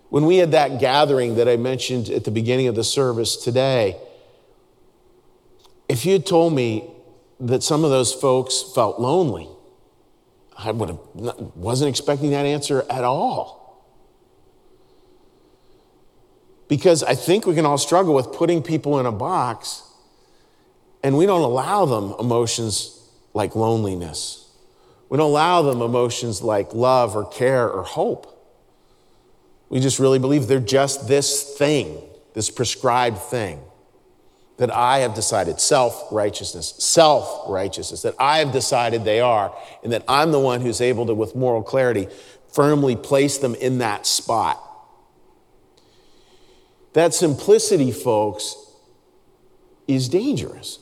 When 0.07 0.25
we 0.25 0.37
had 0.37 0.53
that 0.53 0.79
gathering 0.79 1.35
that 1.35 1.49
I 1.49 1.57
mentioned 1.57 2.07
at 2.07 2.23
the 2.23 2.31
beginning 2.31 2.67
of 2.67 2.75
the 2.75 2.85
service 2.85 3.35
today, 3.35 3.97
if 5.89 6.05
you 6.05 6.13
had 6.13 6.25
told 6.25 6.53
me 6.53 6.94
that 7.39 7.63
some 7.63 7.83
of 7.83 7.89
those 7.89 8.13
folks 8.13 8.63
felt 8.73 8.99
lonely, 8.99 9.47
I 10.57 10.71
would 10.71 10.89
have 10.89 10.99
not, 11.13 11.57
wasn't 11.57 11.89
expecting 11.89 12.31
that 12.31 12.45
answer 12.45 12.85
at 12.89 13.03
all. 13.03 13.63
Because 16.67 17.03
I 17.03 17.13
think 17.13 17.45
we 17.45 17.53
can 17.53 17.65
all 17.65 17.77
struggle 17.77 18.13
with 18.13 18.31
putting 18.31 18.63
people 18.63 18.99
in 18.99 19.05
a 19.05 19.11
box 19.11 19.83
and 21.03 21.17
we 21.17 21.25
don't 21.27 21.41
allow 21.41 21.85
them 21.85 22.15
emotions 22.19 22.99
like 23.33 23.55
loneliness. 23.55 24.49
We 25.09 25.17
don't 25.17 25.29
allow 25.29 25.61
them 25.61 25.81
emotions 25.81 26.41
like 26.41 26.73
love 26.73 27.15
or 27.15 27.25
care 27.25 27.69
or 27.69 27.83
hope. 27.83 28.31
We 29.69 29.79
just 29.79 29.99
really 29.99 30.17
believe 30.17 30.47
they're 30.47 30.59
just 30.59 31.07
this 31.07 31.55
thing, 31.57 32.01
this 32.33 32.49
prescribed 32.49 33.19
thing 33.19 33.59
that 34.57 34.73
I 34.73 34.99
have 34.99 35.13
decided, 35.13 35.59
self 35.59 36.11
righteousness, 36.11 36.75
self 36.79 37.43
righteousness, 37.47 38.01
that 38.03 38.15
I 38.19 38.39
have 38.39 38.51
decided 38.51 39.03
they 39.03 39.19
are, 39.19 39.55
and 39.83 39.91
that 39.91 40.03
I'm 40.07 40.31
the 40.31 40.39
one 40.39 40.61
who's 40.61 40.81
able 40.81 41.05
to, 41.07 41.13
with 41.13 41.35
moral 41.35 41.61
clarity, 41.61 42.07
firmly 42.53 42.95
place 42.95 43.37
them 43.37 43.55
in 43.55 43.79
that 43.79 44.05
spot. 44.05 44.61
That 46.93 47.13
simplicity, 47.13 47.91
folks, 47.91 48.55
is 49.87 50.07
dangerous. 50.07 50.79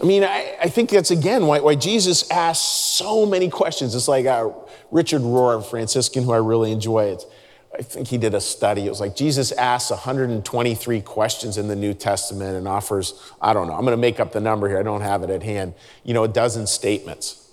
I 0.00 0.04
mean, 0.04 0.24
I, 0.24 0.56
I 0.62 0.68
think 0.68 0.90
that's 0.90 1.10
again 1.10 1.46
why, 1.46 1.60
why, 1.60 1.74
Jesus 1.74 2.30
asks 2.30 2.64
so 2.64 3.26
many 3.26 3.50
questions. 3.50 3.94
It's 3.94 4.08
like 4.08 4.24
uh, 4.24 4.50
Richard 4.90 5.20
Rohr, 5.20 5.62
Franciscan, 5.68 6.22
who 6.22 6.32
I 6.32 6.38
really 6.38 6.72
enjoy. 6.72 7.06
It's, 7.06 7.26
I 7.78 7.82
think 7.82 8.08
he 8.08 8.18
did 8.18 8.34
a 8.34 8.40
study. 8.40 8.86
It 8.86 8.90
was 8.90 9.00
like 9.00 9.14
Jesus 9.14 9.52
asks 9.52 9.90
123 9.90 11.00
questions 11.02 11.56
in 11.56 11.68
the 11.68 11.76
New 11.76 11.94
Testament 11.94 12.56
and 12.56 12.66
offers, 12.66 13.32
I 13.40 13.52
don't 13.52 13.68
know, 13.68 13.74
I'm 13.74 13.82
going 13.82 13.92
to 13.92 14.00
make 14.00 14.18
up 14.18 14.32
the 14.32 14.40
number 14.40 14.68
here, 14.68 14.78
I 14.78 14.82
don't 14.82 15.02
have 15.02 15.22
it 15.22 15.30
at 15.30 15.42
hand, 15.42 15.74
you 16.02 16.12
know, 16.12 16.24
a 16.24 16.28
dozen 16.28 16.66
statements. 16.66 17.48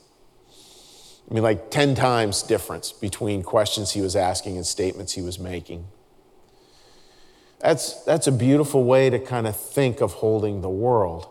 I 1.30 1.34
mean, 1.34 1.44
like 1.44 1.70
10 1.70 1.94
times 1.96 2.42
difference 2.42 2.92
between 2.92 3.44
questions 3.44 3.92
he 3.92 4.02
was 4.02 4.16
asking 4.16 4.56
and 4.56 4.66
statements 4.66 5.14
he 5.14 5.22
was 5.22 5.38
making. 5.38 5.86
That's, 7.60 8.04
that's 8.04 8.28
a 8.28 8.32
beautiful 8.32 8.84
way 8.84 9.10
to 9.10 9.20
kind 9.20 9.46
of 9.46 9.56
think 9.56 10.00
of 10.02 10.14
holding 10.14 10.62
the 10.62 10.70
world 10.70 11.28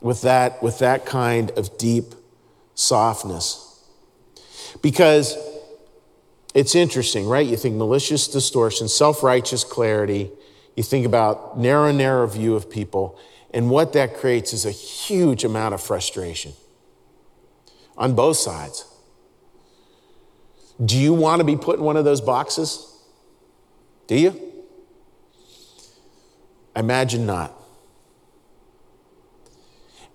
with 0.00 0.22
that, 0.22 0.62
with 0.62 0.78
that 0.78 1.06
kind 1.06 1.50
of 1.52 1.76
deep 1.76 2.14
softness. 2.74 3.84
Because 4.80 5.36
it's 6.54 6.74
interesting, 6.74 7.26
right? 7.26 7.46
You 7.46 7.56
think 7.56 7.76
malicious 7.76 8.28
distortion, 8.28 8.88
self 8.88 9.22
righteous 9.22 9.64
clarity, 9.64 10.30
you 10.76 10.82
think 10.82 11.06
about 11.06 11.58
narrow, 11.58 11.92
narrow 11.92 12.26
view 12.26 12.54
of 12.54 12.70
people, 12.70 13.18
and 13.52 13.70
what 13.70 13.92
that 13.94 14.14
creates 14.14 14.52
is 14.52 14.64
a 14.64 14.70
huge 14.70 15.44
amount 15.44 15.74
of 15.74 15.82
frustration 15.82 16.52
on 17.96 18.14
both 18.14 18.36
sides. 18.36 18.86
Do 20.84 20.98
you 20.98 21.14
want 21.14 21.40
to 21.40 21.44
be 21.44 21.56
put 21.56 21.78
in 21.78 21.84
one 21.84 21.96
of 21.96 22.04
those 22.04 22.20
boxes? 22.20 22.88
Do 24.06 24.16
you? 24.16 24.52
I 26.74 26.80
imagine 26.80 27.26
not. 27.26 27.54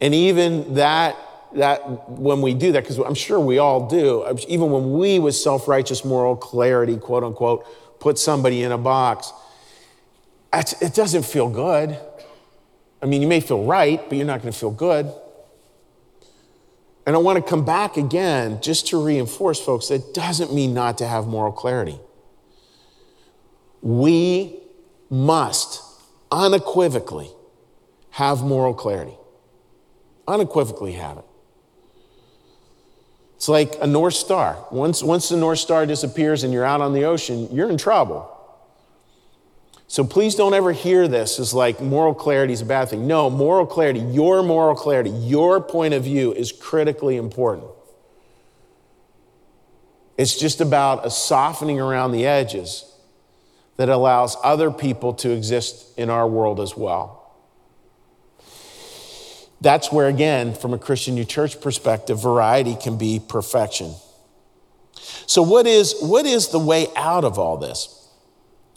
And 0.02 0.14
even 0.14 0.76
that 0.76 1.16
that 1.56 2.10
when 2.10 2.42
we 2.42 2.54
do 2.54 2.72
that, 2.74 2.84
because 2.84 2.98
I'm 2.98 3.16
sure 3.16 3.40
we 3.40 3.58
all 3.58 3.88
do, 3.88 4.26
even 4.48 4.72
when 4.72 4.94
we, 4.94 5.20
with 5.20 5.36
self 5.36 5.68
righteous 5.68 6.04
moral 6.04 6.36
clarity, 6.36 6.98
quote 6.98 7.24
unquote, 7.24 7.66
put 8.00 8.20
somebody 8.20 8.64
in 8.64 8.72
a 8.72 8.78
box, 8.78 9.32
it 10.54 10.94
doesn't 10.94 11.26
feel 11.26 11.50
good. 11.50 11.98
I 13.02 13.06
mean, 13.06 13.22
you 13.22 13.28
may 13.28 13.40
feel 13.40 13.64
right, 13.66 14.02
but 14.08 14.18
you're 14.18 14.26
not 14.26 14.42
going 14.42 14.52
to 14.52 14.58
feel 14.58 14.72
good. 14.72 15.12
And 17.06 17.16
I 17.16 17.20
want 17.20 17.44
to 17.44 17.50
come 17.50 17.64
back 17.64 17.96
again 17.96 18.60
just 18.62 18.88
to 18.88 19.04
reinforce, 19.04 19.62
folks, 19.62 19.88
that 19.88 20.14
doesn't 20.14 20.54
mean 20.54 20.74
not 20.74 20.98
to 20.98 21.08
have 21.08 21.26
moral 21.26 21.54
clarity. 21.54 21.98
We 23.82 24.60
must 25.10 25.82
unequivocally 26.32 27.30
have 28.12 28.42
moral 28.42 28.74
clarity. 28.74 29.16
Unequivocally 30.28 30.94
have 30.94 31.20
it. 31.20 31.24
It's 33.38 33.48
like 33.48 33.76
a 33.80 33.86
North 33.86 34.16
Star. 34.16 34.66
Once, 34.72 35.04
once 35.04 35.30
the 35.30 35.38
North 35.38 35.60
Star 35.60 35.86
disappears 35.86 36.44
and 36.44 36.52
you're 36.52 36.66
out 36.66 36.82
on 36.82 36.94
the 36.94 37.06
ocean, 37.06 37.48
you're 37.52 37.70
in 37.70 37.78
trouble. 37.78 38.34
So 39.88 40.04
please 40.04 40.34
don't 40.34 40.56
ever 40.56 40.72
hear 40.72 41.08
this 41.08 41.40
as 41.40 41.54
like 41.54 41.80
moral 41.80 42.16
clarity 42.16 42.54
is 42.54 42.62
a 42.62 42.66
bad 42.66 42.90
thing. 42.90 43.06
No, 43.06 43.30
moral 43.30 43.68
clarity, 43.68 44.00
your 44.00 44.42
moral 44.42 44.76
clarity, 44.76 45.12
your 45.12 45.62
point 45.62 45.94
of 45.94 46.04
view 46.04 46.34
is 46.34 46.52
critically 46.52 47.16
important. 47.16 47.68
It's 50.18 50.36
just 50.36 50.60
about 50.60 51.06
a 51.06 51.12
softening 51.12 51.80
around 51.80 52.14
the 52.14 52.26
edges 52.26 52.92
that 53.76 53.88
allows 53.88 54.36
other 54.44 54.72
people 54.72 55.14
to 55.14 55.30
exist 55.30 55.96
in 55.96 56.10
our 56.10 56.28
world 56.28 56.60
as 56.60 56.76
well. 56.76 57.27
That's 59.62 59.92
where, 59.92 60.08
again, 60.08 60.54
from 60.54 60.74
a 60.74 60.78
Christian 60.78 61.16
New 61.16 61.26
Church 61.26 61.60
perspective, 61.60 62.22
variety 62.22 62.76
can 62.76 62.98
be 62.98 63.20
perfection. 63.20 63.94
So, 65.26 65.42
what 65.42 65.66
is, 65.66 65.96
what 66.02 66.26
is 66.26 66.50
the 66.50 66.60
way 66.60 66.88
out 66.96 67.24
of 67.24 67.40
all 67.40 67.58
this? 67.58 67.94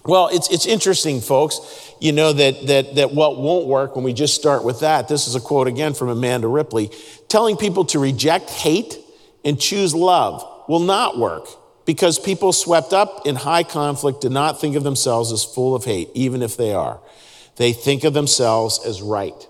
Well, 0.05 0.29
it's, 0.29 0.51
it's 0.51 0.65
interesting, 0.65 1.21
folks, 1.21 1.61
you 2.01 2.13
know, 2.13 2.33
that, 2.33 2.67
that, 2.69 2.95
that 2.95 3.13
what 3.13 3.39
won't 3.39 3.67
work 3.67 3.95
when 3.95 4.05
we 4.05 4.15
just 4.15 4.35
start 4.35 4.65
with 4.65 4.81
that. 4.81 5.09
This 5.09 5.29
is 5.29 5.35
a 5.35 5.41
quote 5.41 5.69
again 5.69 5.93
from 5.93 6.09
Amanda 6.09 6.49
Ripley 6.49 6.91
telling 7.29 7.57
people 7.57 7.85
to 7.87 7.99
reject 7.99 8.49
hate 8.49 8.97
and 9.45 9.61
choose 9.61 9.95
love 9.95 10.47
will 10.69 10.81
not 10.81 11.19
work 11.19 11.47
because 11.85 12.19
people 12.19 12.53
swept 12.53 12.95
up 12.95 13.27
in 13.27 13.37
high 13.37 13.63
conflict 13.63 14.23
do 14.23 14.31
not 14.31 14.61
think 14.61 14.75
of 14.75 14.85
themselves 14.85 15.33
as 15.33 15.45
full 15.45 15.75
of 15.75 15.85
hate, 15.85 16.09
even 16.15 16.41
if 16.41 16.57
they 16.57 16.73
are. 16.73 17.01
They 17.57 17.75
think 17.75 18.05
of 18.05 18.15
themselves 18.15 18.81
as 18.87 19.03
right. 19.03 19.47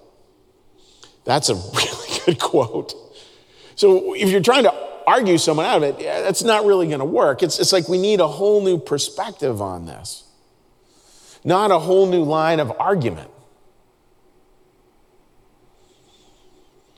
That's 1.24 1.48
a 1.48 1.54
really 1.74 2.20
good 2.24 2.38
quote. 2.40 2.94
So 3.76 4.14
if 4.14 4.30
you're 4.30 4.42
trying 4.42 4.64
to 4.64 4.74
argue 5.06 5.38
someone 5.38 5.66
out 5.66 5.78
of 5.78 5.82
it, 5.82 6.00
yeah, 6.00 6.22
that's 6.22 6.42
not 6.42 6.64
really 6.64 6.86
going 6.86 7.00
to 7.00 7.04
work. 7.04 7.42
It's, 7.42 7.58
it's 7.58 7.72
like 7.72 7.88
we 7.88 7.98
need 7.98 8.20
a 8.20 8.28
whole 8.28 8.62
new 8.62 8.78
perspective 8.78 9.60
on 9.60 9.86
this, 9.86 10.24
not 11.44 11.70
a 11.70 11.78
whole 11.78 12.06
new 12.06 12.22
line 12.22 12.60
of 12.60 12.72
argument. 12.78 13.30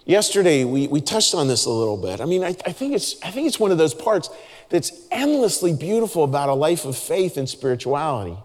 Yesterday, 0.05 0.65
we, 0.65 0.89
we 0.89 1.01
touched 1.01 1.35
on 1.35 1.47
this 1.47 1.65
a 1.65 1.71
little 1.71 1.97
bit. 1.97 2.21
I 2.21 2.25
mean, 2.25 2.43
I, 2.43 2.57
I, 2.67 2.73
think 2.73 2.95
it's, 2.95 3.23
I 3.23 3.31
think 3.31 3.47
it's 3.47 3.61
one 3.61 3.71
of 3.71 3.79
those 3.79 3.95
parts 3.95 4.29
that's 4.69 5.07
endlessly 5.13 5.73
beautiful 5.73 6.25
about 6.25 6.49
a 6.49 6.55
life 6.55 6.85
of 6.85 6.97
faith 6.97 7.37
and 7.37 7.49
spirituality. 7.49 8.37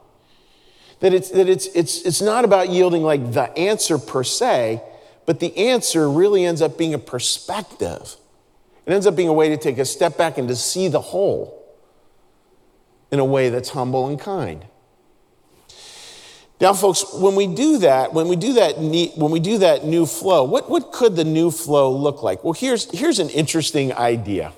That 0.99 1.13
it's, 1.13 1.31
that 1.31 1.49
it's, 1.49 1.65
it's, 1.67 2.03
it's 2.03 2.21
not 2.21 2.45
about 2.45 2.69
yielding 2.69 3.01
like 3.01 3.33
the 3.33 3.55
answer 3.57 3.97
per 3.97 4.23
se, 4.23 4.83
but 5.27 5.41
the 5.41 5.55
answer 5.57 6.09
really 6.09 6.45
ends 6.45 6.61
up 6.63 6.77
being 6.77 6.95
a 6.95 6.99
perspective. 6.99 8.15
It 8.87 8.93
ends 8.93 9.05
up 9.05 9.15
being 9.15 9.27
a 9.27 9.33
way 9.33 9.49
to 9.49 9.57
take 9.57 9.77
a 9.77 9.85
step 9.85 10.17
back 10.17 10.37
and 10.37 10.47
to 10.47 10.55
see 10.55 10.87
the 10.87 11.01
whole 11.01 11.53
in 13.11 13.19
a 13.19 13.25
way 13.25 13.49
that's 13.49 13.69
humble 13.69 14.07
and 14.07 14.17
kind. 14.17 14.65
Now, 16.61 16.73
folks, 16.73 17.13
when 17.13 17.35
we 17.35 17.45
do 17.45 17.79
that, 17.79 18.13
when 18.13 18.29
we 18.29 18.37
do 18.37 18.53
that, 18.53 18.77
when 18.77 19.29
we 19.29 19.41
do 19.41 19.57
that 19.59 19.85
new 19.85 20.05
flow, 20.05 20.45
what, 20.45 20.69
what 20.69 20.93
could 20.93 21.17
the 21.17 21.25
new 21.25 21.51
flow 21.51 21.91
look 21.95 22.23
like? 22.23 22.43
Well, 22.45 22.53
here's, 22.53 22.89
here's 22.97 23.19
an 23.19 23.29
interesting 23.29 23.93
idea. 23.93 24.53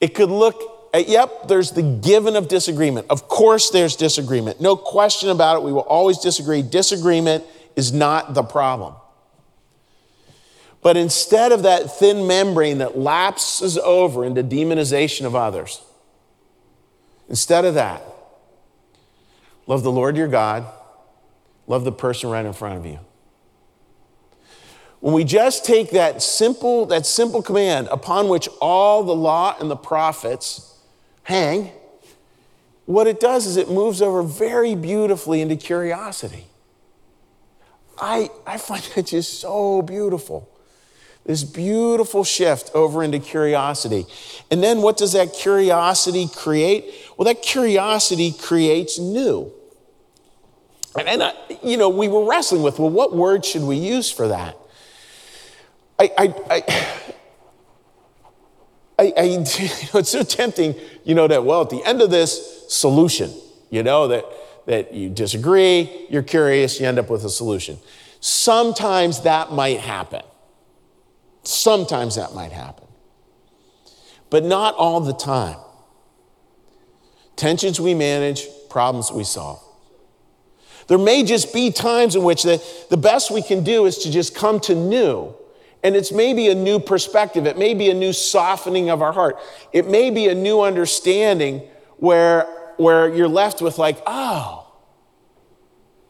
It 0.00 0.14
could 0.14 0.30
look 0.30 0.90
at, 0.94 1.08
yep, 1.08 1.46
there's 1.46 1.72
the 1.72 1.82
given 1.82 2.36
of 2.36 2.48
disagreement. 2.48 3.06
Of 3.10 3.28
course, 3.28 3.68
there's 3.68 3.96
disagreement. 3.96 4.62
No 4.62 4.76
question 4.76 5.28
about 5.28 5.56
it. 5.56 5.62
We 5.62 5.72
will 5.72 5.80
always 5.82 6.18
disagree. 6.18 6.62
Disagreement 6.62 7.44
is 7.76 7.92
not 7.92 8.32
the 8.32 8.42
problem. 8.42 8.94
But 10.88 10.96
instead 10.96 11.52
of 11.52 11.64
that 11.64 11.98
thin 11.98 12.26
membrane 12.26 12.78
that 12.78 12.96
lapses 12.96 13.76
over 13.76 14.24
into 14.24 14.42
demonization 14.42 15.26
of 15.26 15.34
others, 15.34 15.82
instead 17.28 17.66
of 17.66 17.74
that, 17.74 18.02
love 19.66 19.82
the 19.82 19.92
Lord 19.92 20.16
your 20.16 20.28
God, 20.28 20.64
love 21.66 21.84
the 21.84 21.92
person 21.92 22.30
right 22.30 22.46
in 22.46 22.54
front 22.54 22.78
of 22.78 22.86
you. 22.86 23.00
When 25.00 25.12
we 25.12 25.24
just 25.24 25.66
take 25.66 25.90
that 25.90 26.22
simple, 26.22 26.86
that 26.86 27.04
simple 27.04 27.42
command 27.42 27.88
upon 27.90 28.30
which 28.30 28.48
all 28.58 29.04
the 29.04 29.14
law 29.14 29.58
and 29.60 29.70
the 29.70 29.76
prophets 29.76 30.74
hang, 31.24 31.70
what 32.86 33.06
it 33.06 33.20
does 33.20 33.44
is 33.44 33.58
it 33.58 33.68
moves 33.68 34.00
over 34.00 34.22
very 34.22 34.74
beautifully 34.74 35.42
into 35.42 35.56
curiosity. 35.56 36.46
I, 37.98 38.30
I 38.46 38.56
find 38.56 38.82
that 38.94 39.04
just 39.04 39.38
so 39.38 39.82
beautiful. 39.82 40.48
This 41.28 41.44
beautiful 41.44 42.24
shift 42.24 42.70
over 42.74 43.02
into 43.02 43.18
curiosity. 43.18 44.06
And 44.50 44.62
then 44.62 44.80
what 44.80 44.96
does 44.96 45.12
that 45.12 45.34
curiosity 45.34 46.26
create? 46.26 46.86
Well, 47.18 47.26
that 47.26 47.42
curiosity 47.42 48.32
creates 48.32 48.98
new. 48.98 49.52
And, 50.98 51.06
and 51.06 51.22
I, 51.22 51.34
you 51.62 51.76
know, 51.76 51.90
we 51.90 52.08
were 52.08 52.26
wrestling 52.26 52.62
with, 52.62 52.78
well, 52.78 52.88
what 52.88 53.14
word 53.14 53.44
should 53.44 53.60
we 53.60 53.76
use 53.76 54.10
for 54.10 54.28
that? 54.28 54.56
I, 55.98 56.10
I, 56.16 56.34
I, 56.48 56.62
I, 58.98 59.12
I 59.14 59.22
you 59.24 59.38
know, 59.38 60.00
it's 60.00 60.08
so 60.08 60.22
tempting, 60.22 60.76
you 61.04 61.14
know, 61.14 61.28
that, 61.28 61.44
well, 61.44 61.60
at 61.60 61.68
the 61.68 61.84
end 61.84 62.00
of 62.00 62.08
this 62.08 62.64
solution, 62.70 63.30
you 63.68 63.82
know, 63.82 64.08
that, 64.08 64.24
that 64.64 64.94
you 64.94 65.10
disagree, 65.10 66.06
you're 66.08 66.22
curious, 66.22 66.80
you 66.80 66.86
end 66.86 66.98
up 66.98 67.10
with 67.10 67.22
a 67.26 67.30
solution. 67.30 67.76
Sometimes 68.20 69.20
that 69.24 69.52
might 69.52 69.80
happen. 69.80 70.22
Sometimes 71.48 72.16
that 72.16 72.34
might 72.34 72.52
happen. 72.52 72.86
But 74.28 74.44
not 74.44 74.74
all 74.74 75.00
the 75.00 75.14
time. 75.14 75.56
Tensions 77.36 77.80
we 77.80 77.94
manage, 77.94 78.46
problems 78.68 79.10
we 79.10 79.24
solve. 79.24 79.64
There 80.88 80.98
may 80.98 81.22
just 81.22 81.54
be 81.54 81.70
times 81.70 82.16
in 82.16 82.22
which 82.22 82.42
the, 82.42 82.62
the 82.90 82.98
best 82.98 83.30
we 83.30 83.40
can 83.40 83.64
do 83.64 83.86
is 83.86 83.96
to 83.98 84.10
just 84.10 84.34
come 84.34 84.60
to 84.60 84.74
new 84.74 85.34
and 85.82 85.96
it's 85.96 86.12
maybe 86.12 86.48
a 86.48 86.54
new 86.54 86.80
perspective. 86.80 87.46
It 87.46 87.56
may 87.56 87.72
be 87.72 87.88
a 87.88 87.94
new 87.94 88.12
softening 88.12 88.90
of 88.90 89.00
our 89.00 89.12
heart. 89.12 89.38
It 89.72 89.88
may 89.88 90.10
be 90.10 90.28
a 90.28 90.34
new 90.34 90.60
understanding 90.60 91.62
where, 91.96 92.44
where 92.76 93.08
you're 93.08 93.28
left 93.28 93.62
with, 93.62 93.78
like, 93.78 94.02
oh, 94.06 94.70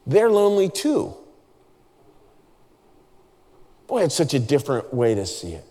they're 0.07 0.31
lonely 0.31 0.71
too. 0.71 1.15
Boy, 3.89 4.05
it's 4.05 4.15
such 4.15 4.35
a 4.35 4.39
different 4.39 4.95
way 4.95 5.17
to 5.17 5.27
see 5.27 5.55
it. 5.55 5.65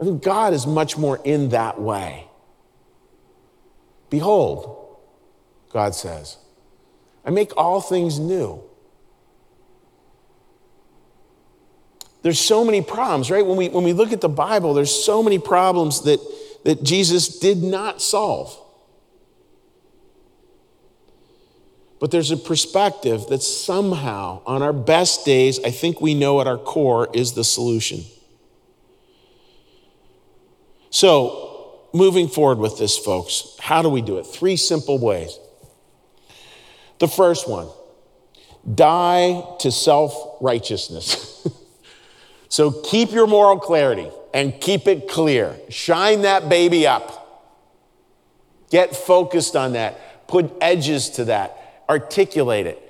I 0.00 0.04
think 0.04 0.22
God 0.22 0.52
is 0.52 0.66
much 0.66 0.98
more 0.98 1.18
in 1.24 1.48
that 1.50 1.80
way. 1.80 2.26
Behold, 4.10 4.98
God 5.72 5.94
says, 5.94 6.36
I 7.24 7.30
make 7.30 7.56
all 7.56 7.80
things 7.80 8.18
new. 8.18 8.62
there's 12.22 12.40
so 12.40 12.64
many 12.64 12.82
problems, 12.82 13.30
right? 13.30 13.46
When 13.46 13.56
we, 13.56 13.68
when 13.68 13.84
we 13.84 13.92
look 13.92 14.12
at 14.12 14.20
the 14.20 14.28
Bible, 14.28 14.74
there's 14.74 14.94
so 14.94 15.22
many 15.22 15.38
problems 15.38 16.02
that, 16.02 16.20
that 16.64 16.82
Jesus 16.82 17.38
did 17.38 17.62
not 17.62 18.02
solve. 18.02 18.54
But 22.00 22.10
there's 22.10 22.30
a 22.30 22.36
perspective 22.36 23.26
that 23.28 23.42
somehow, 23.42 24.42
on 24.46 24.62
our 24.62 24.72
best 24.72 25.24
days, 25.24 25.58
I 25.64 25.70
think 25.70 26.00
we 26.00 26.14
know 26.14 26.40
at 26.40 26.46
our 26.46 26.58
core 26.58 27.08
is 27.12 27.32
the 27.32 27.44
solution. 27.44 28.04
So, 30.90 31.80
moving 31.92 32.28
forward 32.28 32.58
with 32.58 32.78
this, 32.78 32.96
folks, 32.96 33.56
how 33.60 33.82
do 33.82 33.88
we 33.88 34.00
do 34.00 34.18
it? 34.18 34.24
Three 34.24 34.56
simple 34.56 34.98
ways. 34.98 35.38
The 36.98 37.08
first 37.08 37.48
one 37.48 37.68
die 38.74 39.42
to 39.60 39.70
self 39.72 40.36
righteousness. 40.40 41.46
So 42.48 42.70
keep 42.70 43.12
your 43.12 43.26
moral 43.26 43.58
clarity 43.58 44.10
and 44.32 44.58
keep 44.60 44.88
it 44.88 45.08
clear. 45.08 45.56
Shine 45.68 46.22
that 46.22 46.48
baby 46.48 46.86
up. 46.86 47.54
Get 48.70 48.96
focused 48.96 49.54
on 49.54 49.74
that. 49.74 50.26
Put 50.28 50.52
edges 50.60 51.10
to 51.10 51.26
that. 51.26 51.67
Articulate 51.88 52.66
it. 52.66 52.82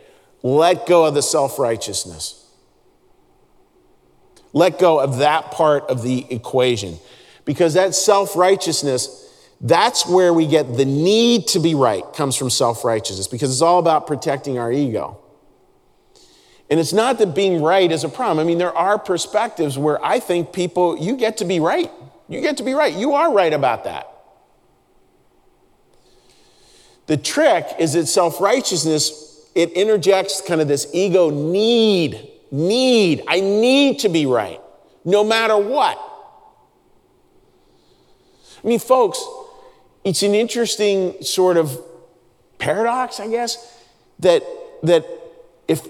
Let 0.42 0.86
go 0.86 1.04
of 1.04 1.14
the 1.14 1.22
self 1.22 1.58
righteousness. 1.58 2.44
Let 4.52 4.78
go 4.78 4.98
of 5.00 5.18
that 5.18 5.50
part 5.50 5.84
of 5.84 6.02
the 6.02 6.26
equation. 6.32 6.98
Because 7.44 7.74
that 7.74 7.94
self 7.94 8.36
righteousness, 8.36 9.24
that's 9.60 10.06
where 10.06 10.32
we 10.32 10.46
get 10.46 10.76
the 10.76 10.84
need 10.84 11.48
to 11.48 11.58
be 11.58 11.74
right, 11.74 12.04
comes 12.14 12.36
from 12.36 12.50
self 12.50 12.84
righteousness, 12.84 13.28
because 13.28 13.50
it's 13.50 13.62
all 13.62 13.78
about 13.78 14.06
protecting 14.06 14.58
our 14.58 14.70
ego. 14.70 15.18
And 16.70 16.78
it's 16.78 16.92
not 16.92 17.18
that 17.18 17.34
being 17.34 17.62
right 17.62 17.90
is 17.90 18.04
a 18.04 18.08
problem. 18.08 18.38
I 18.38 18.44
mean, 18.44 18.58
there 18.58 18.76
are 18.76 18.98
perspectives 18.98 19.78
where 19.78 20.04
I 20.04 20.20
think 20.20 20.52
people, 20.52 20.98
you 20.98 21.16
get 21.16 21.38
to 21.38 21.46
be 21.46 21.60
right. 21.60 21.90
You 22.28 22.42
get 22.42 22.58
to 22.58 22.62
be 22.62 22.74
right. 22.74 22.92
You 22.92 23.14
are 23.14 23.32
right 23.32 23.52
about 23.52 23.84
that. 23.84 24.06
The 27.08 27.16
trick 27.16 27.66
is 27.78 27.94
that 27.94 28.06
self 28.06 28.40
righteousness, 28.40 29.50
it 29.54 29.72
interjects 29.72 30.40
kind 30.40 30.60
of 30.60 30.68
this 30.68 30.86
ego 30.92 31.30
need, 31.30 32.28
need. 32.52 33.24
I 33.26 33.40
need 33.40 33.98
to 34.00 34.08
be 34.08 34.24
right, 34.26 34.60
no 35.04 35.24
matter 35.24 35.56
what. 35.56 35.98
I 38.62 38.68
mean, 38.68 38.78
folks, 38.78 39.22
it's 40.04 40.22
an 40.22 40.34
interesting 40.34 41.22
sort 41.22 41.56
of 41.56 41.80
paradox, 42.58 43.20
I 43.20 43.28
guess, 43.28 43.76
that, 44.20 44.42
that 44.82 45.06
if 45.66 45.86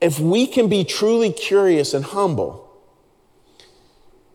if 0.00 0.18
we 0.18 0.46
can 0.46 0.68
be 0.68 0.84
truly 0.84 1.32
curious 1.32 1.92
and 1.92 2.04
humble, 2.04 2.66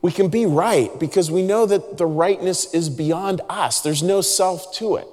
we 0.01 0.11
can 0.11 0.27
be 0.27 0.45
right 0.45 0.91
because 0.99 1.31
we 1.31 1.41
know 1.41 1.65
that 1.65 1.97
the 1.97 2.05
rightness 2.05 2.71
is 2.73 2.89
beyond 2.89 3.41
us. 3.49 3.81
There's 3.81 4.03
no 4.03 4.21
self 4.21 4.73
to 4.75 4.97
it. 4.97 5.07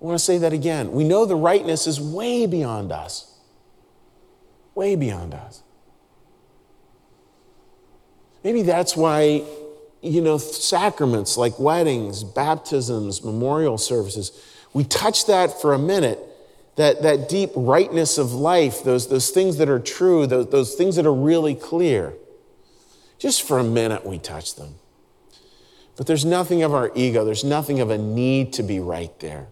I 0.00 0.04
want 0.04 0.18
to 0.18 0.24
say 0.24 0.38
that 0.38 0.52
again. 0.52 0.92
We 0.92 1.04
know 1.04 1.26
the 1.26 1.36
rightness 1.36 1.86
is 1.86 2.00
way 2.00 2.46
beyond 2.46 2.92
us. 2.92 3.38
Way 4.74 4.94
beyond 4.94 5.34
us. 5.34 5.62
Maybe 8.44 8.62
that's 8.62 8.96
why, 8.96 9.42
you 10.00 10.20
know, 10.20 10.38
sacraments 10.38 11.36
like 11.36 11.58
weddings, 11.58 12.22
baptisms, 12.22 13.24
memorial 13.24 13.76
services, 13.76 14.30
we 14.72 14.84
touch 14.84 15.26
that 15.26 15.60
for 15.60 15.74
a 15.74 15.78
minute 15.78 16.20
that, 16.76 17.02
that 17.02 17.28
deep 17.28 17.50
rightness 17.56 18.18
of 18.18 18.32
life, 18.32 18.84
those, 18.84 19.08
those 19.08 19.30
things 19.30 19.56
that 19.56 19.68
are 19.68 19.80
true, 19.80 20.28
those, 20.28 20.48
those 20.50 20.74
things 20.76 20.94
that 20.94 21.06
are 21.06 21.14
really 21.14 21.56
clear. 21.56 22.14
Just 23.18 23.42
for 23.42 23.58
a 23.58 23.64
minute, 23.64 24.06
we 24.06 24.20
touch 24.20 24.54
them. 24.54 24.76
But 25.96 26.06
there's 26.06 26.24
nothing 26.24 26.62
of 26.62 26.72
our 26.72 26.92
ego, 26.94 27.24
there's 27.24 27.42
nothing 27.42 27.80
of 27.80 27.90
a 27.90 27.98
need 27.98 28.52
to 28.52 28.62
be 28.62 28.78
right 28.78 29.18
there. 29.18 29.48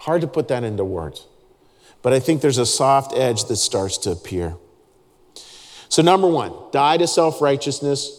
Hard 0.00 0.22
to 0.22 0.26
put 0.26 0.48
that 0.48 0.64
into 0.64 0.84
words. 0.84 1.26
But 2.02 2.14
I 2.14 2.20
think 2.20 2.40
there's 2.40 2.58
a 2.58 2.64
soft 2.64 3.12
edge 3.14 3.44
that 3.44 3.56
starts 3.56 3.98
to 3.98 4.10
appear. 4.10 4.56
So, 5.90 6.00
number 6.00 6.26
one, 6.26 6.54
die 6.72 6.96
to 6.96 7.06
self 7.06 7.42
righteousness. 7.42 8.16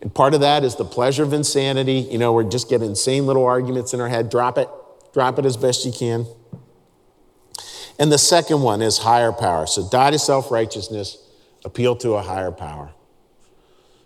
And 0.00 0.12
part 0.12 0.34
of 0.34 0.40
that 0.40 0.64
is 0.64 0.74
the 0.74 0.84
pleasure 0.84 1.22
of 1.22 1.32
insanity. 1.32 2.08
You 2.10 2.18
know, 2.18 2.32
we're 2.32 2.42
just 2.42 2.68
getting 2.68 2.88
insane 2.88 3.26
little 3.26 3.44
arguments 3.44 3.94
in 3.94 4.00
our 4.00 4.08
head. 4.08 4.30
Drop 4.30 4.58
it, 4.58 4.68
drop 5.12 5.38
it 5.38 5.44
as 5.46 5.56
best 5.56 5.84
you 5.84 5.92
can. 5.92 6.26
And 8.00 8.10
the 8.10 8.18
second 8.18 8.62
one 8.62 8.82
is 8.82 8.98
higher 8.98 9.30
power. 9.30 9.68
So 9.68 9.88
die 9.88 10.10
to 10.10 10.18
self 10.18 10.50
righteousness, 10.50 11.18
appeal 11.64 11.94
to 11.96 12.14
a 12.14 12.22
higher 12.22 12.50
power. 12.50 12.90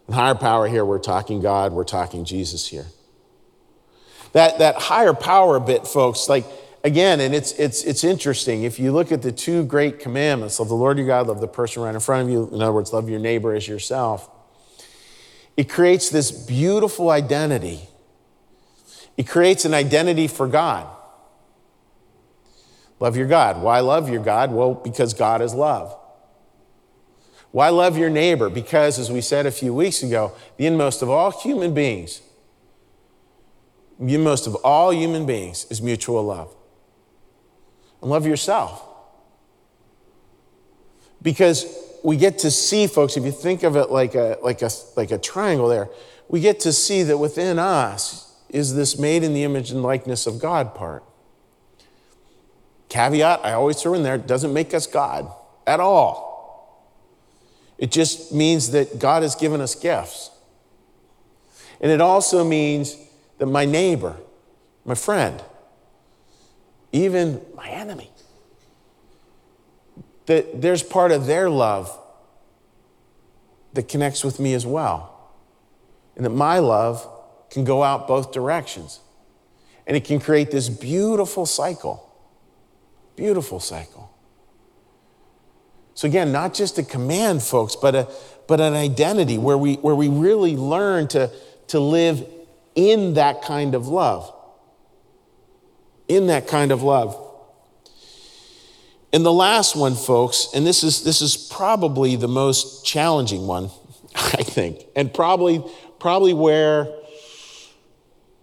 And 0.07 0.14
higher 0.14 0.35
power 0.35 0.68
here, 0.68 0.85
we're 0.85 0.98
talking 0.98 1.40
God, 1.40 1.72
we're 1.72 1.85
talking 1.85 2.26
Jesus 2.26 2.68
here. 2.68 2.87
That, 4.33 4.59
that 4.59 4.76
higher 4.76 5.14
power 5.14 5.59
bit, 5.59 5.87
folks, 5.87 6.29
like 6.29 6.44
again, 6.87 7.18
and 7.20 7.35
it's, 7.35 7.51
it's, 7.53 7.83
it's 7.83 8.05
interesting. 8.05 8.62
If 8.62 8.79
you 8.79 8.92
look 8.92 9.11
at 9.11 9.20
the 9.20 9.33
two 9.33 9.64
great 9.64 9.99
commandments 9.99 10.61
love 10.61 10.68
the 10.68 10.77
Lord 10.77 10.96
your 10.99 11.07
God, 11.07 11.27
love 11.27 11.40
the 11.40 11.49
person 11.49 11.83
right 11.83 11.92
in 11.92 12.01
front 12.01 12.29
of 12.29 12.31
you, 12.33 12.49
in 12.53 12.62
other 12.62 12.72
words, 12.72 12.92
love 12.92 13.11
your 13.11 13.18
neighbor 13.18 13.53
as 13.55 13.66
yourself, 13.66 14.31
it 15.57 15.68
creates 15.68 16.11
this 16.11 16.31
beautiful 16.31 17.11
identity. 17.11 17.81
It 19.16 19.27
creates 19.27 19.64
an 19.64 19.75
identity 19.75 20.29
for 20.29 20.46
God. 20.46 20.87
Love 23.01 23.16
your 23.16 23.27
God. 23.27 23.61
Why 23.61 23.81
love 23.81 24.09
your 24.09 24.22
God? 24.22 24.53
Well, 24.53 24.75
because 24.75 25.12
God 25.12 25.42
is 25.42 25.55
love. 25.55 25.99
Why 27.51 27.70
love 27.70 27.99
your 27.99 28.11
neighbor? 28.11 28.49
Because, 28.49 28.99
as 28.99 29.11
we 29.11 29.20
said 29.22 29.44
a 29.44 29.51
few 29.51 29.75
weeks 29.75 30.03
ago, 30.03 30.33
the 30.57 30.66
inmost 30.66 31.03
of 31.03 31.11
all 31.11 31.31
human 31.31 31.75
beings, 31.75 32.20
the 33.99 34.14
inmost 34.14 34.46
of 34.46 34.55
all 34.57 34.92
human 34.92 35.27
beings 35.27 35.66
is 35.68 35.83
mutual 35.83 36.22
love. 36.22 36.56
And 38.07 38.12
love 38.12 38.25
yourself. 38.25 38.85
Because 41.21 41.66
we 42.05 42.16
get 42.16 42.38
to 42.38 42.53
see, 42.53 42.87
folks, 42.87 43.16
if 43.16 43.25
you 43.25 43.33
think 43.33 43.64
of 43.64 43.75
it 43.75 43.90
like 43.90 44.14
a, 44.14 44.38
like 44.45 44.62
a, 44.62 44.71
like 44.97 45.11
a 45.11 45.19
triangle 45.19 45.66
there, 45.66 45.88
we 46.29 46.38
get 46.38 46.61
to 46.61 46.73
see 46.73 47.03
that 47.03 47.19
within 47.19 47.59
us 47.59 48.33
is 48.49 48.77
this 48.77 48.97
made 48.97 49.25
in 49.25 49.35
the 49.35 49.42
image 49.42 49.73
and 49.73 49.83
likeness 49.83 50.29
of 50.29 50.38
God 50.38 50.73
part. 50.73 51.03
Caveat, 52.90 53.45
I 53.45 53.55
always 53.55 53.83
throw 53.83 53.95
in 53.95 54.05
there, 54.05 54.19
doesn't 54.19 54.53
make 54.53 54.73
us 54.73 54.87
God 54.87 55.29
at 55.66 55.81
all. 55.81 56.95
It 57.77 57.90
just 57.90 58.33
means 58.33 58.71
that 58.71 59.01
God 59.01 59.25
has 59.25 59.35
given 59.35 59.61
us 59.61 59.75
gifts. 59.75 60.31
And 61.81 61.90
it 61.90 62.01
also 62.01 62.45
means 62.45 62.97
that 63.38 63.47
my 63.47 63.64
neighbor, 63.64 64.14
my 64.85 64.95
friend, 64.95 65.42
even 66.92 67.40
my 67.55 67.68
enemy, 67.68 68.11
that 70.27 70.61
there's 70.61 70.83
part 70.83 71.12
of 71.12 71.27
their 71.27 71.49
love 71.49 71.96
that 73.75 73.88
connects 73.88 74.25
with 74.25 74.40
me 74.40 74.55
as 74.55 74.66
well. 74.66 75.12
And 76.16 76.25
that 76.25 76.31
my 76.31 76.59
love 76.59 77.07
can 77.51 77.64
go 77.64 77.83
out 77.83 78.09
both 78.09 78.33
directions. 78.33 79.01
And 79.87 79.96
it 79.96 80.05
can 80.05 80.18
create 80.18 80.51
this 80.51 80.68
beautiful 80.68 81.46
cycle. 81.46 82.03
Beautiful 83.14 83.61
cycle. 83.61 84.11
So, 85.94 86.09
again, 86.09 86.33
not 86.33 86.53
just 86.53 86.79
a 86.79 86.83
command, 86.83 87.42
folks, 87.42 87.77
but, 87.77 87.94
a, 87.94 88.09
but 88.46 88.61
an 88.61 88.75
identity 88.75 89.38
where 89.38 89.57
we, 89.57 89.77
where 89.77 89.94
we 89.94 90.09
really 90.09 90.57
learn 90.57 91.09
to, 91.09 91.31
to 91.68 91.81
live 91.81 92.27
in 92.75 93.14
that 93.14 93.42
kind 93.42 93.75
of 93.75 93.88
love. 93.88 94.33
In 96.09 96.29
that 96.29 96.47
kind 96.47 96.73
of 96.73 96.83
love. 96.83 97.23
And 99.12 99.25
the 99.25 99.33
last 99.33 99.77
one, 99.77 99.95
folks, 99.95 100.49
and 100.55 100.66
this 100.66 100.85
is, 100.85 101.03
this 101.03 101.23
is 101.23 101.37
probably 101.37 102.16
the 102.16 102.29
most 102.29 102.85
challenging 102.85 103.47
one, 103.47 103.71
I 104.14 104.42
think, 104.42 104.85
and 104.95 105.12
probably, 105.12 105.64
probably 105.99 106.35
where 106.35 106.88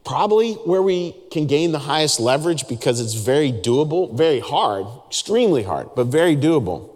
probably 0.03 0.53
where 0.53 0.81
we 0.81 1.15
can 1.31 1.47
gain 1.47 1.71
the 1.71 1.79
highest 1.79 2.19
leverage 2.19 2.67
because 2.67 2.99
it's 2.99 3.13
very 3.13 3.51
doable, 3.51 4.13
very 4.13 4.39
hard, 4.39 4.85
extremely 5.07 5.63
hard, 5.63 5.89
but 5.95 6.07
very 6.07 6.35
doable 6.35 6.93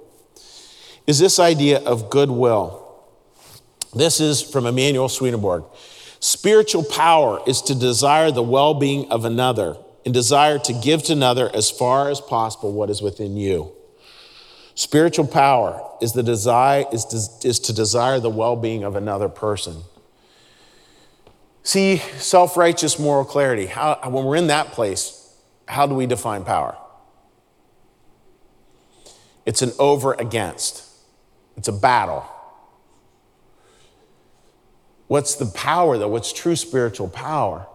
is 1.05 1.19
this 1.19 1.39
idea 1.39 1.79
of 1.79 2.09
goodwill. 2.09 2.83
This 3.95 4.19
is 4.19 4.41
from 4.41 4.65
Emanuel 4.65 5.07
Swedenborg. 5.07 5.63
Spiritual 6.19 6.83
power 6.83 7.39
is 7.47 7.61
to 7.63 7.75
desire 7.75 8.29
the 8.31 8.43
well 8.43 8.73
being 8.73 9.09
of 9.09 9.23
another 9.23 9.77
and 10.07 10.13
desire 10.13 10.57
to 10.57 10.71
give 10.71 11.03
to 11.03 11.11
another 11.11 11.53
as 11.53 11.69
far 11.69 12.09
as 12.09 12.21
possible 12.21 12.71
what 12.71 12.89
is 12.89 13.01
within 13.01 13.35
you. 13.35 13.73
Spiritual 14.73 15.27
power 15.27 15.85
is 16.01 16.13
the 16.13 16.23
desire 16.23 16.85
is 16.93 17.03
to, 17.03 17.45
is 17.45 17.59
to 17.59 17.73
desire 17.73 18.17
the 18.17 18.29
well-being 18.29 18.85
of 18.85 18.95
another 18.95 19.27
person. 19.27 19.81
See, 21.61 21.97
self-righteous 21.97 22.97
moral 22.97 23.25
clarity. 23.25 23.65
How, 23.65 23.99
when 24.09 24.23
we're 24.23 24.37
in 24.37 24.47
that 24.47 24.67
place, 24.67 25.35
how 25.67 25.85
do 25.87 25.93
we 25.93 26.05
define 26.05 26.45
power? 26.45 26.77
It's 29.45 29.61
an 29.61 29.73
over 29.77 30.13
against. 30.13 30.85
It's 31.57 31.67
a 31.67 31.73
battle. 31.73 32.25
What's 35.07 35.35
the 35.35 35.47
power, 35.47 35.97
though? 35.97 36.07
What's 36.07 36.31
true 36.31 36.55
spiritual 36.55 37.09
power? 37.09 37.67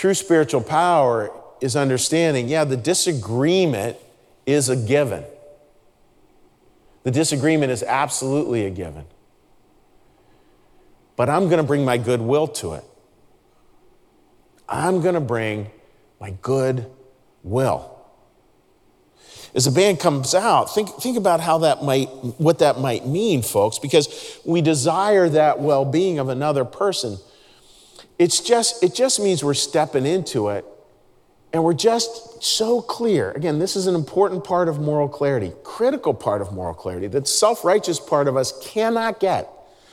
True 0.00 0.14
spiritual 0.14 0.62
power 0.62 1.30
is 1.60 1.76
understanding, 1.76 2.48
yeah, 2.48 2.64
the 2.64 2.74
disagreement 2.74 3.98
is 4.46 4.70
a 4.70 4.76
given. 4.76 5.22
The 7.02 7.10
disagreement 7.10 7.70
is 7.70 7.82
absolutely 7.82 8.64
a 8.64 8.70
given. 8.70 9.04
But 11.16 11.28
I'm 11.28 11.50
going 11.50 11.58
to 11.58 11.66
bring 11.66 11.84
my 11.84 11.98
goodwill 11.98 12.46
to 12.46 12.72
it. 12.72 12.84
I'm 14.66 15.02
going 15.02 15.16
to 15.16 15.20
bring 15.20 15.70
my 16.18 16.30
good 16.30 16.86
will 17.42 18.00
as 19.54 19.66
a 19.66 19.72
band 19.72 19.98
comes 19.98 20.34
out, 20.34 20.72
think, 20.72 20.88
think 21.00 21.16
about 21.16 21.40
how 21.40 21.58
that 21.58 21.82
might, 21.82 22.08
what 22.38 22.60
that 22.60 22.78
might 22.78 23.06
mean, 23.06 23.42
folks, 23.42 23.78
because 23.78 24.38
we 24.44 24.60
desire 24.60 25.28
that 25.28 25.60
well 25.60 25.84
being 25.84 26.18
of 26.18 26.28
another 26.28 26.64
person. 26.64 27.18
It's 28.20 28.38
just, 28.38 28.82
it 28.82 28.94
just 28.94 29.18
means 29.18 29.42
we're 29.42 29.54
stepping 29.54 30.04
into 30.04 30.50
it 30.50 30.66
and 31.54 31.64
we're 31.64 31.72
just 31.72 32.42
so 32.42 32.82
clear. 32.82 33.30
Again, 33.30 33.58
this 33.58 33.76
is 33.76 33.86
an 33.86 33.94
important 33.94 34.44
part 34.44 34.68
of 34.68 34.78
moral 34.78 35.08
clarity, 35.08 35.54
critical 35.64 36.12
part 36.12 36.42
of 36.42 36.52
moral 36.52 36.74
clarity 36.74 37.06
that 37.06 37.26
self 37.26 37.64
righteous 37.64 37.98
part 37.98 38.28
of 38.28 38.36
us 38.36 38.52
cannot 38.68 39.20
get. 39.20 39.48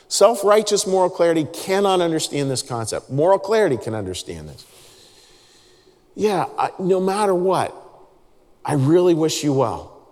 Self 0.08 0.44
righteous 0.44 0.86
moral 0.86 1.08
clarity 1.08 1.46
cannot 1.54 2.02
understand 2.02 2.50
this 2.50 2.60
concept. 2.60 3.08
Moral 3.08 3.38
clarity 3.38 3.78
can 3.78 3.94
understand 3.94 4.50
this. 4.50 4.66
Yeah, 6.14 6.48
I, 6.58 6.72
no 6.78 7.00
matter 7.00 7.34
what, 7.34 7.74
I 8.62 8.74
really 8.74 9.14
wish 9.14 9.42
you 9.42 9.54
well. 9.54 10.06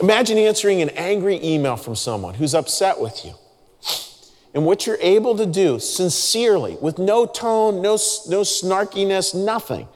Imagine 0.00 0.36
answering 0.36 0.82
an 0.82 0.88
angry 0.90 1.38
email 1.44 1.76
from 1.76 1.94
someone 1.94 2.34
who's 2.34 2.56
upset 2.56 3.00
with 3.00 3.24
you. 3.24 3.34
And 4.52 4.66
what 4.66 4.86
you're 4.86 4.98
able 5.00 5.36
to 5.36 5.46
do 5.46 5.78
sincerely, 5.78 6.76
with 6.80 6.98
no 6.98 7.24
tone, 7.24 7.76
no, 7.76 7.92
no 7.92 8.42
snarkiness, 8.42 9.34
nothing, 9.34 9.86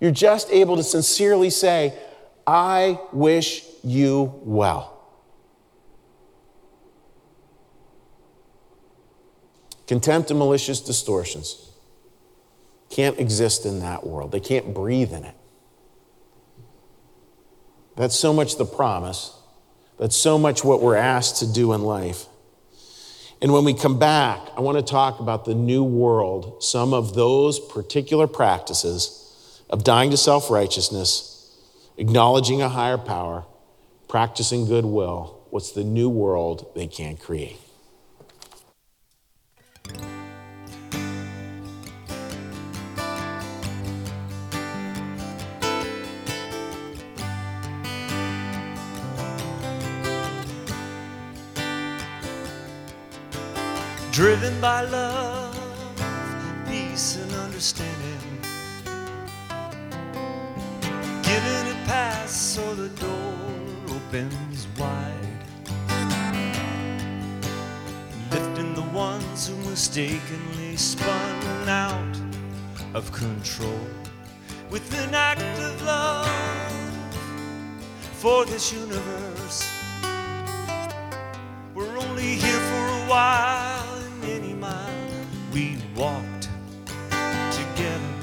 you're 0.00 0.10
just 0.10 0.50
able 0.50 0.76
to 0.76 0.82
sincerely 0.82 1.50
say, 1.50 1.96
I 2.46 2.98
wish 3.12 3.64
you 3.84 4.40
well. 4.44 4.96
Contempt 9.86 10.30
and 10.30 10.38
malicious 10.38 10.80
distortions 10.80 11.70
can't 12.88 13.18
exist 13.18 13.66
in 13.66 13.80
that 13.80 14.06
world, 14.06 14.32
they 14.32 14.40
can't 14.40 14.74
breathe 14.74 15.12
in 15.12 15.24
it. 15.24 15.34
That's 17.96 18.16
so 18.16 18.32
much 18.32 18.56
the 18.56 18.64
promise. 18.64 19.36
That's 19.98 20.16
so 20.16 20.38
much 20.38 20.64
what 20.64 20.80
we're 20.80 20.96
asked 20.96 21.40
to 21.40 21.52
do 21.52 21.74
in 21.74 21.82
life. 21.82 22.24
And 23.42 23.52
when 23.52 23.64
we 23.64 23.72
come 23.72 23.98
back, 23.98 24.40
I 24.54 24.60
want 24.60 24.76
to 24.76 24.82
talk 24.82 25.18
about 25.18 25.46
the 25.46 25.54
new 25.54 25.82
world, 25.82 26.62
some 26.62 26.92
of 26.92 27.14
those 27.14 27.58
particular 27.58 28.26
practices 28.26 29.62
of 29.70 29.82
dying 29.82 30.10
to 30.10 30.16
self 30.18 30.50
righteousness, 30.50 31.56
acknowledging 31.96 32.60
a 32.60 32.68
higher 32.68 32.98
power, 32.98 33.46
practicing 34.08 34.66
goodwill. 34.66 35.46
What's 35.48 35.72
the 35.72 35.84
new 35.84 36.10
world 36.10 36.70
they 36.74 36.86
can 36.86 37.16
create? 37.16 37.58
Driven 54.12 54.60
by 54.60 54.82
love, 54.82 55.56
peace, 56.66 57.16
and 57.16 57.32
understanding. 57.32 58.18
Giving 61.22 61.66
a 61.70 61.78
pass 61.86 62.32
so 62.32 62.74
the 62.74 62.88
door 62.88 63.34
opens 63.88 64.66
wide. 64.76 65.14
Lifting 68.32 68.74
the 68.74 68.88
ones 68.92 69.46
who 69.46 69.56
mistakenly 69.70 70.76
spun 70.76 71.68
out 71.68 72.16
of 72.94 73.12
control 73.12 73.86
with 74.70 74.92
an 74.98 75.14
act 75.14 75.40
of 75.40 75.82
love 75.82 76.28
for 78.14 78.44
this 78.44 78.72
universe. 78.72 79.70
We're 81.74 81.96
only 81.96 82.34
here 82.34 82.58
for 82.58 82.86
a 82.88 83.06
while 83.08 83.79
we 85.52 85.76
walked 85.96 86.48
together, 87.50 88.14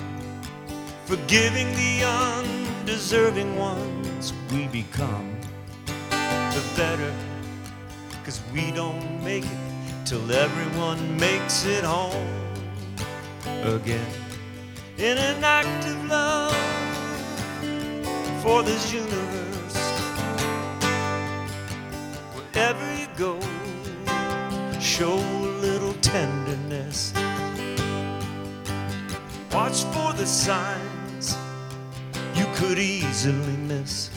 forgiving 1.05 1.67
the 1.75 2.03
undeserving 2.03 3.57
ones 3.57 4.34
we 4.51 4.67
become. 4.67 5.36
The 6.09 6.63
better, 6.75 7.13
cause 8.23 8.41
we 8.53 8.71
don't 8.71 9.23
make 9.23 9.45
it 9.45 10.05
till 10.05 10.32
everyone 10.32 11.17
makes 11.19 11.65
it 11.65 11.84
home 11.84 12.28
again. 13.63 14.09
In 14.97 15.17
an 15.17 15.43
act 15.43 15.86
of 15.86 16.05
love 16.09 16.55
for 18.41 18.63
this 18.63 18.93
universe, 18.93 19.47
Wherever 22.34 22.95
you 22.95 23.07
go, 23.15 23.39
show 24.80 25.13
a 25.13 25.49
little 25.61 25.93
tenderness. 26.01 27.13
Watch 29.57 29.85
for 29.85 30.13
the 30.13 30.27
signs 30.27 31.35
you 32.35 32.45
could 32.53 32.77
easily 32.77 33.57
miss. 33.57 34.11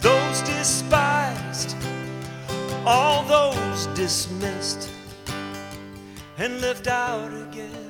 Those 0.00 0.40
despised, 0.40 1.76
all 2.86 3.22
those 3.24 3.86
dismissed, 3.88 4.88
and 6.38 6.62
left 6.62 6.86
out 6.86 7.30
again. 7.34 7.81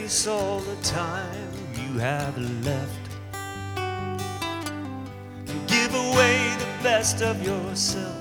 Embrace 0.00 0.26
all 0.26 0.60
the 0.60 0.76
time 0.82 1.50
you 1.74 1.98
have 1.98 2.36
left, 2.64 3.08
give 5.66 5.94
away 5.94 6.56
the 6.58 6.82
best 6.82 7.20
of 7.20 7.42
yourself 7.42 8.16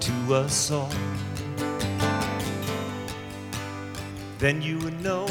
to 0.00 0.34
us 0.34 0.70
all, 0.70 0.90
then 4.38 4.62
you 4.62 4.78
would 4.78 4.98
know 5.02 5.26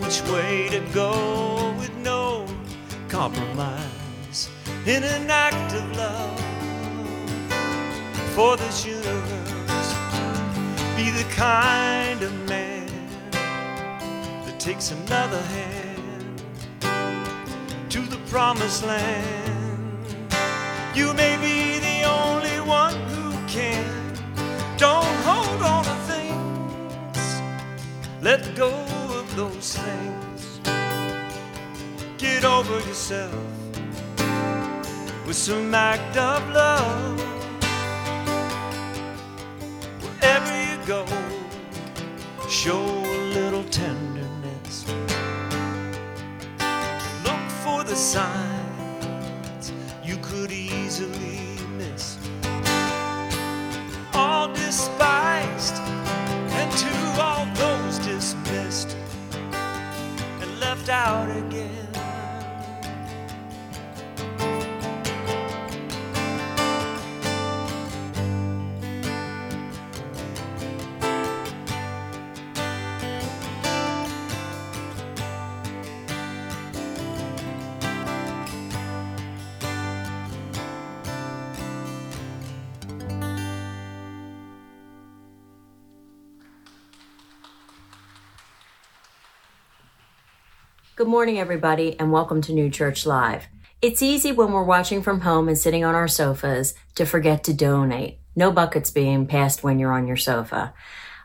which 0.00 0.22
way 0.32 0.68
to 0.70 0.80
go 0.94 1.74
with 1.78 1.94
no 1.96 2.46
compromise 3.08 4.48
in 4.86 5.02
an 5.04 5.30
act 5.30 5.74
of 5.74 5.96
love 5.96 6.40
for 8.34 8.56
this 8.56 8.86
universe. 8.86 9.92
Be 10.96 11.10
the 11.10 11.26
kind 11.30 12.22
of 12.22 12.32
man 12.48 12.65
takes 14.66 14.90
another 14.90 15.40
hand 15.42 16.42
to 17.88 18.00
the 18.00 18.18
promised 18.28 18.84
land. 18.84 20.34
You 20.92 21.14
may 21.14 21.36
be 21.36 21.78
the 21.78 22.02
only 22.02 22.58
one 22.68 22.96
who 23.10 23.30
can. 23.46 23.86
Don't 24.76 25.16
hold 25.22 25.62
on 25.62 25.84
to 25.84 25.96
things. 26.10 27.26
Let 28.20 28.56
go 28.56 28.72
of 29.20 29.36
those 29.36 29.76
things. 29.76 30.58
Get 32.18 32.44
over 32.44 32.80
yourself 32.88 33.46
with 35.28 35.36
some 35.36 35.72
act 35.72 36.16
of 36.16 36.42
love. 36.50 37.20
Wherever 40.02 40.54
you 40.68 40.76
go, 40.86 41.06
show 42.48 43.15
the 47.86 47.94
signs 47.94 49.72
you 50.02 50.16
could 50.16 50.50
easily 50.50 51.38
miss. 51.78 52.18
All 54.12 54.48
despised, 54.52 55.74
and 56.58 56.72
to 56.72 57.22
all 57.22 57.46
those 57.54 57.98
dismissed 58.00 58.96
and 60.40 60.58
left 60.58 60.88
out 60.88 61.30
again. 61.30 61.65
Good 91.06 91.12
morning, 91.12 91.38
everybody, 91.38 91.94
and 92.00 92.10
welcome 92.10 92.42
to 92.42 92.52
New 92.52 92.68
Church 92.68 93.06
Live. 93.06 93.46
It's 93.80 94.02
easy 94.02 94.32
when 94.32 94.50
we're 94.50 94.64
watching 94.64 95.04
from 95.04 95.20
home 95.20 95.46
and 95.46 95.56
sitting 95.56 95.84
on 95.84 95.94
our 95.94 96.08
sofas 96.08 96.74
to 96.96 97.06
forget 97.06 97.44
to 97.44 97.54
donate. 97.54 98.18
No 98.34 98.50
buckets 98.50 98.90
being 98.90 99.28
passed 99.28 99.62
when 99.62 99.78
you're 99.78 99.92
on 99.92 100.08
your 100.08 100.16
sofa. 100.16 100.74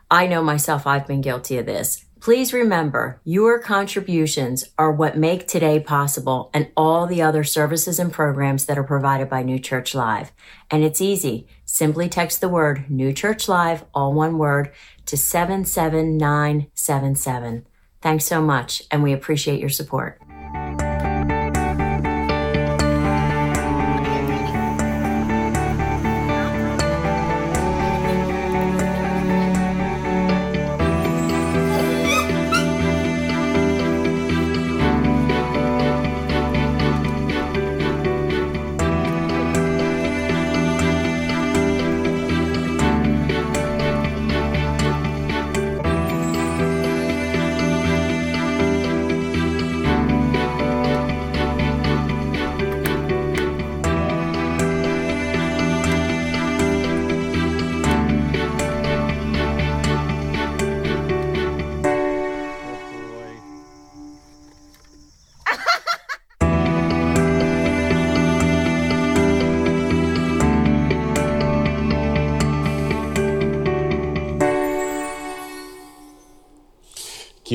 I 0.08 0.28
know 0.28 0.40
myself, 0.40 0.86
I've 0.86 1.08
been 1.08 1.20
guilty 1.20 1.58
of 1.58 1.66
this. 1.66 2.04
Please 2.20 2.52
remember, 2.52 3.20
your 3.24 3.58
contributions 3.58 4.70
are 4.78 4.92
what 4.92 5.18
make 5.18 5.48
today 5.48 5.80
possible 5.80 6.52
and 6.54 6.70
all 6.76 7.08
the 7.08 7.22
other 7.22 7.42
services 7.42 7.98
and 7.98 8.12
programs 8.12 8.66
that 8.66 8.78
are 8.78 8.84
provided 8.84 9.28
by 9.28 9.42
New 9.42 9.58
Church 9.58 9.96
Live. 9.96 10.30
And 10.70 10.84
it's 10.84 11.00
easy. 11.00 11.48
Simply 11.64 12.08
text 12.08 12.40
the 12.40 12.48
word 12.48 12.88
New 12.88 13.12
Church 13.12 13.48
Live, 13.48 13.84
all 13.92 14.12
one 14.12 14.38
word, 14.38 14.70
to 15.06 15.16
77977. 15.16 17.66
Thanks 18.02 18.24
so 18.24 18.42
much, 18.42 18.82
and 18.90 19.02
we 19.02 19.12
appreciate 19.12 19.60
your 19.60 19.70
support. 19.70 20.20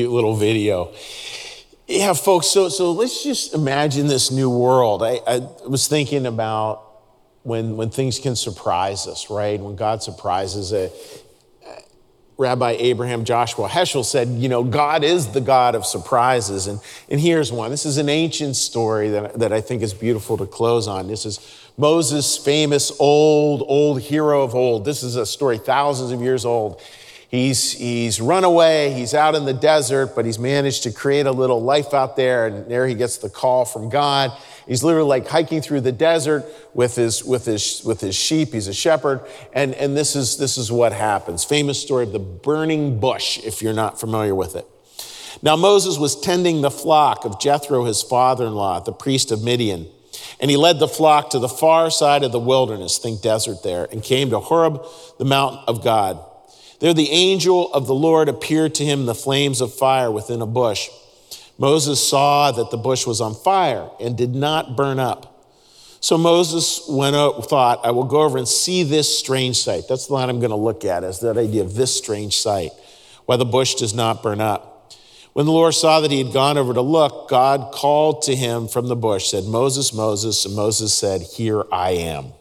Cute 0.08 0.14
little 0.14 0.36
video. 0.36 0.90
Yeah, 1.86 2.14
folks, 2.14 2.46
so, 2.46 2.70
so 2.70 2.92
let's 2.92 3.22
just 3.22 3.52
imagine 3.52 4.06
this 4.06 4.30
new 4.30 4.48
world. 4.48 5.02
I, 5.02 5.20
I 5.26 5.46
was 5.68 5.86
thinking 5.86 6.24
about 6.24 6.82
when, 7.42 7.76
when 7.76 7.90
things 7.90 8.18
can 8.18 8.34
surprise 8.34 9.06
us, 9.06 9.28
right? 9.28 9.60
When 9.60 9.76
God 9.76 10.02
surprises 10.02 10.72
a, 10.72 10.90
Rabbi 12.38 12.76
Abraham 12.78 13.24
Joshua 13.26 13.68
Heschel 13.68 14.02
said, 14.02 14.28
you 14.28 14.48
know, 14.48 14.64
God 14.64 15.04
is 15.04 15.32
the 15.32 15.42
God 15.42 15.74
of 15.74 15.84
surprises. 15.84 16.68
And, 16.68 16.80
and 17.10 17.20
here's 17.20 17.52
one. 17.52 17.70
This 17.70 17.84
is 17.84 17.98
an 17.98 18.08
ancient 18.08 18.56
story 18.56 19.10
that, 19.10 19.38
that 19.40 19.52
I 19.52 19.60
think 19.60 19.82
is 19.82 19.92
beautiful 19.92 20.38
to 20.38 20.46
close 20.46 20.88
on. 20.88 21.08
This 21.08 21.26
is 21.26 21.38
Moses' 21.76 22.38
famous 22.38 22.92
old, 22.98 23.62
old 23.66 24.00
hero 24.00 24.42
of 24.42 24.54
old. 24.54 24.86
This 24.86 25.02
is 25.02 25.16
a 25.16 25.26
story 25.26 25.58
thousands 25.58 26.12
of 26.12 26.22
years 26.22 26.46
old. 26.46 26.80
He's, 27.28 27.72
he's 27.72 28.22
run 28.22 28.44
away, 28.44 28.94
he's 28.94 29.12
out 29.12 29.34
in 29.34 29.44
the 29.44 29.52
desert, 29.52 30.16
but 30.16 30.24
he's 30.24 30.38
managed 30.38 30.84
to 30.84 30.90
create 30.90 31.26
a 31.26 31.32
little 31.32 31.62
life 31.62 31.92
out 31.92 32.16
there, 32.16 32.46
and 32.46 32.70
there 32.70 32.86
he 32.86 32.94
gets 32.94 33.18
the 33.18 33.28
call 33.28 33.66
from 33.66 33.90
God. 33.90 34.32
He's 34.66 34.82
literally 34.82 35.08
like 35.08 35.28
hiking 35.28 35.60
through 35.60 35.82
the 35.82 35.92
desert 35.92 36.46
with 36.72 36.96
his, 36.96 37.22
with 37.22 37.44
his, 37.44 37.82
with 37.84 38.00
his 38.00 38.14
sheep. 38.14 38.54
He's 38.54 38.66
a 38.66 38.72
shepherd, 38.72 39.20
and, 39.52 39.74
and 39.74 39.94
this, 39.94 40.16
is, 40.16 40.38
this 40.38 40.56
is 40.56 40.72
what 40.72 40.94
happens. 40.94 41.44
Famous 41.44 41.78
story 41.80 42.04
of 42.04 42.12
the 42.12 42.18
burning 42.18 42.98
bush, 42.98 43.38
if 43.44 43.60
you're 43.60 43.74
not 43.74 44.00
familiar 44.00 44.34
with 44.34 44.56
it. 44.56 44.66
Now 45.42 45.54
Moses 45.54 45.98
was 45.98 46.18
tending 46.18 46.62
the 46.62 46.70
flock 46.70 47.26
of 47.26 47.38
Jethro, 47.38 47.84
his 47.84 48.02
father 48.02 48.46
in 48.46 48.54
law, 48.54 48.80
the 48.80 48.92
priest 48.92 49.30
of 49.30 49.42
Midian. 49.42 49.86
And 50.40 50.50
he 50.50 50.56
led 50.56 50.78
the 50.78 50.88
flock 50.88 51.30
to 51.30 51.38
the 51.38 51.48
far 51.48 51.90
side 51.90 52.22
of 52.22 52.32
the 52.32 52.40
wilderness, 52.40 52.96
think 52.96 53.20
desert 53.20 53.62
there, 53.62 53.86
and 53.92 54.02
came 54.02 54.30
to 54.30 54.40
Horeb, 54.40 54.82
the 55.18 55.24
mountain 55.26 55.60
of 55.68 55.84
God. 55.84 56.24
There 56.80 56.94
the 56.94 57.10
angel 57.10 57.72
of 57.72 57.86
the 57.86 57.94
Lord 57.94 58.28
appeared 58.28 58.74
to 58.76 58.84
him 58.84 59.00
in 59.00 59.06
the 59.06 59.14
flames 59.14 59.60
of 59.60 59.74
fire 59.74 60.10
within 60.10 60.40
a 60.40 60.46
bush. 60.46 60.88
Moses 61.58 62.06
saw 62.06 62.52
that 62.52 62.70
the 62.70 62.76
bush 62.76 63.06
was 63.06 63.20
on 63.20 63.34
fire 63.34 63.90
and 64.00 64.16
did 64.16 64.34
not 64.34 64.76
burn 64.76 65.00
up. 65.00 65.34
So 66.00 66.16
Moses 66.16 66.82
went 66.88 67.16
out, 67.16 67.48
thought, 67.48 67.84
I 67.84 67.90
will 67.90 68.04
go 68.04 68.22
over 68.22 68.38
and 68.38 68.46
see 68.46 68.84
this 68.84 69.18
strange 69.18 69.56
sight. 69.56 69.88
That's 69.88 70.06
the 70.06 70.14
line 70.14 70.28
I'm 70.28 70.38
going 70.38 70.50
to 70.50 70.56
look 70.56 70.84
at, 70.84 71.02
is 71.02 71.18
that 71.20 71.36
idea 71.36 71.62
of 71.62 71.74
this 71.74 71.96
strange 71.96 72.38
sight, 72.38 72.70
why 73.26 73.36
the 73.36 73.44
bush 73.44 73.74
does 73.74 73.94
not 73.94 74.22
burn 74.22 74.40
up. 74.40 74.94
When 75.32 75.46
the 75.46 75.52
Lord 75.52 75.74
saw 75.74 76.00
that 76.00 76.10
he 76.12 76.22
had 76.22 76.32
gone 76.32 76.56
over 76.56 76.72
to 76.72 76.80
look, 76.80 77.28
God 77.28 77.72
called 77.72 78.22
to 78.22 78.36
him 78.36 78.68
from 78.68 78.88
the 78.88 78.96
bush, 78.96 79.30
said, 79.30 79.44
Moses, 79.44 79.92
Moses. 79.92 80.44
And 80.44 80.54
Moses 80.54 80.94
said, 80.94 81.22
Here 81.22 81.64
I 81.70 81.90
am. 81.90 82.32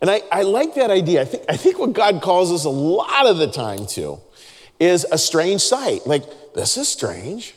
And 0.00 0.10
I, 0.10 0.22
I 0.32 0.42
like 0.42 0.74
that 0.74 0.90
idea. 0.90 1.22
I 1.22 1.24
think, 1.24 1.44
I 1.48 1.56
think 1.56 1.78
what 1.78 1.92
God 1.92 2.22
calls 2.22 2.50
us 2.52 2.64
a 2.64 2.70
lot 2.70 3.26
of 3.26 3.38
the 3.38 3.46
time 3.50 3.86
to 3.88 4.18
is 4.78 5.06
a 5.12 5.18
strange 5.18 5.60
sight. 5.60 6.06
Like, 6.06 6.24
this 6.54 6.76
is 6.76 6.88
strange, 6.88 7.54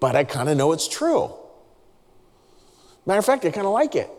but 0.00 0.16
I 0.16 0.24
kind 0.24 0.48
of 0.48 0.56
know 0.56 0.72
it's 0.72 0.88
true. 0.88 1.32
Matter 3.04 3.18
of 3.18 3.26
fact, 3.26 3.44
I 3.44 3.50
kind 3.50 3.66
of 3.66 3.72
like 3.72 3.94
it. 3.94 4.10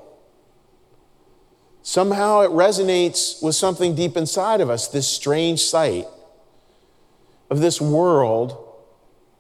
Somehow 1.82 2.42
it 2.42 2.52
resonates 2.52 3.42
with 3.42 3.56
something 3.56 3.96
deep 3.96 4.18
inside 4.18 4.62
of 4.62 4.70
us, 4.70 4.88
this 4.88 5.08
strange 5.08 5.62
sight 5.62 6.06
of 7.50 7.60
this 7.60 7.80
world 7.82 8.64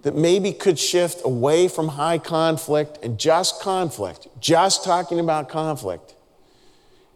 that 0.02 0.16
maybe 0.16 0.54
could 0.54 0.80
shift 0.80 1.22
away 1.26 1.68
from 1.68 1.90
high 1.90 2.18
conflict 2.18 3.00
and 3.04 3.20
just 3.20 3.62
conflict, 3.62 4.28
just 4.40 4.84
talking 4.84 5.20
about 5.20 5.50
conflict, 5.50 6.16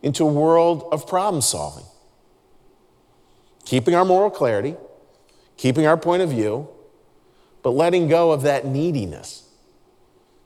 into 0.01 0.27
a 0.27 0.31
world 0.31 0.87
of 0.91 1.07
problem 1.07 1.41
solving. 1.41 1.85
Keeping 3.65 3.95
our 3.95 4.05
moral 4.05 4.29
clarity, 4.29 4.75
keeping 5.57 5.85
our 5.85 5.97
point 5.97 6.21
of 6.21 6.29
view, 6.29 6.67
but 7.63 7.71
letting 7.71 8.07
go 8.07 8.31
of 8.31 8.41
that 8.41 8.65
neediness, 8.65 9.47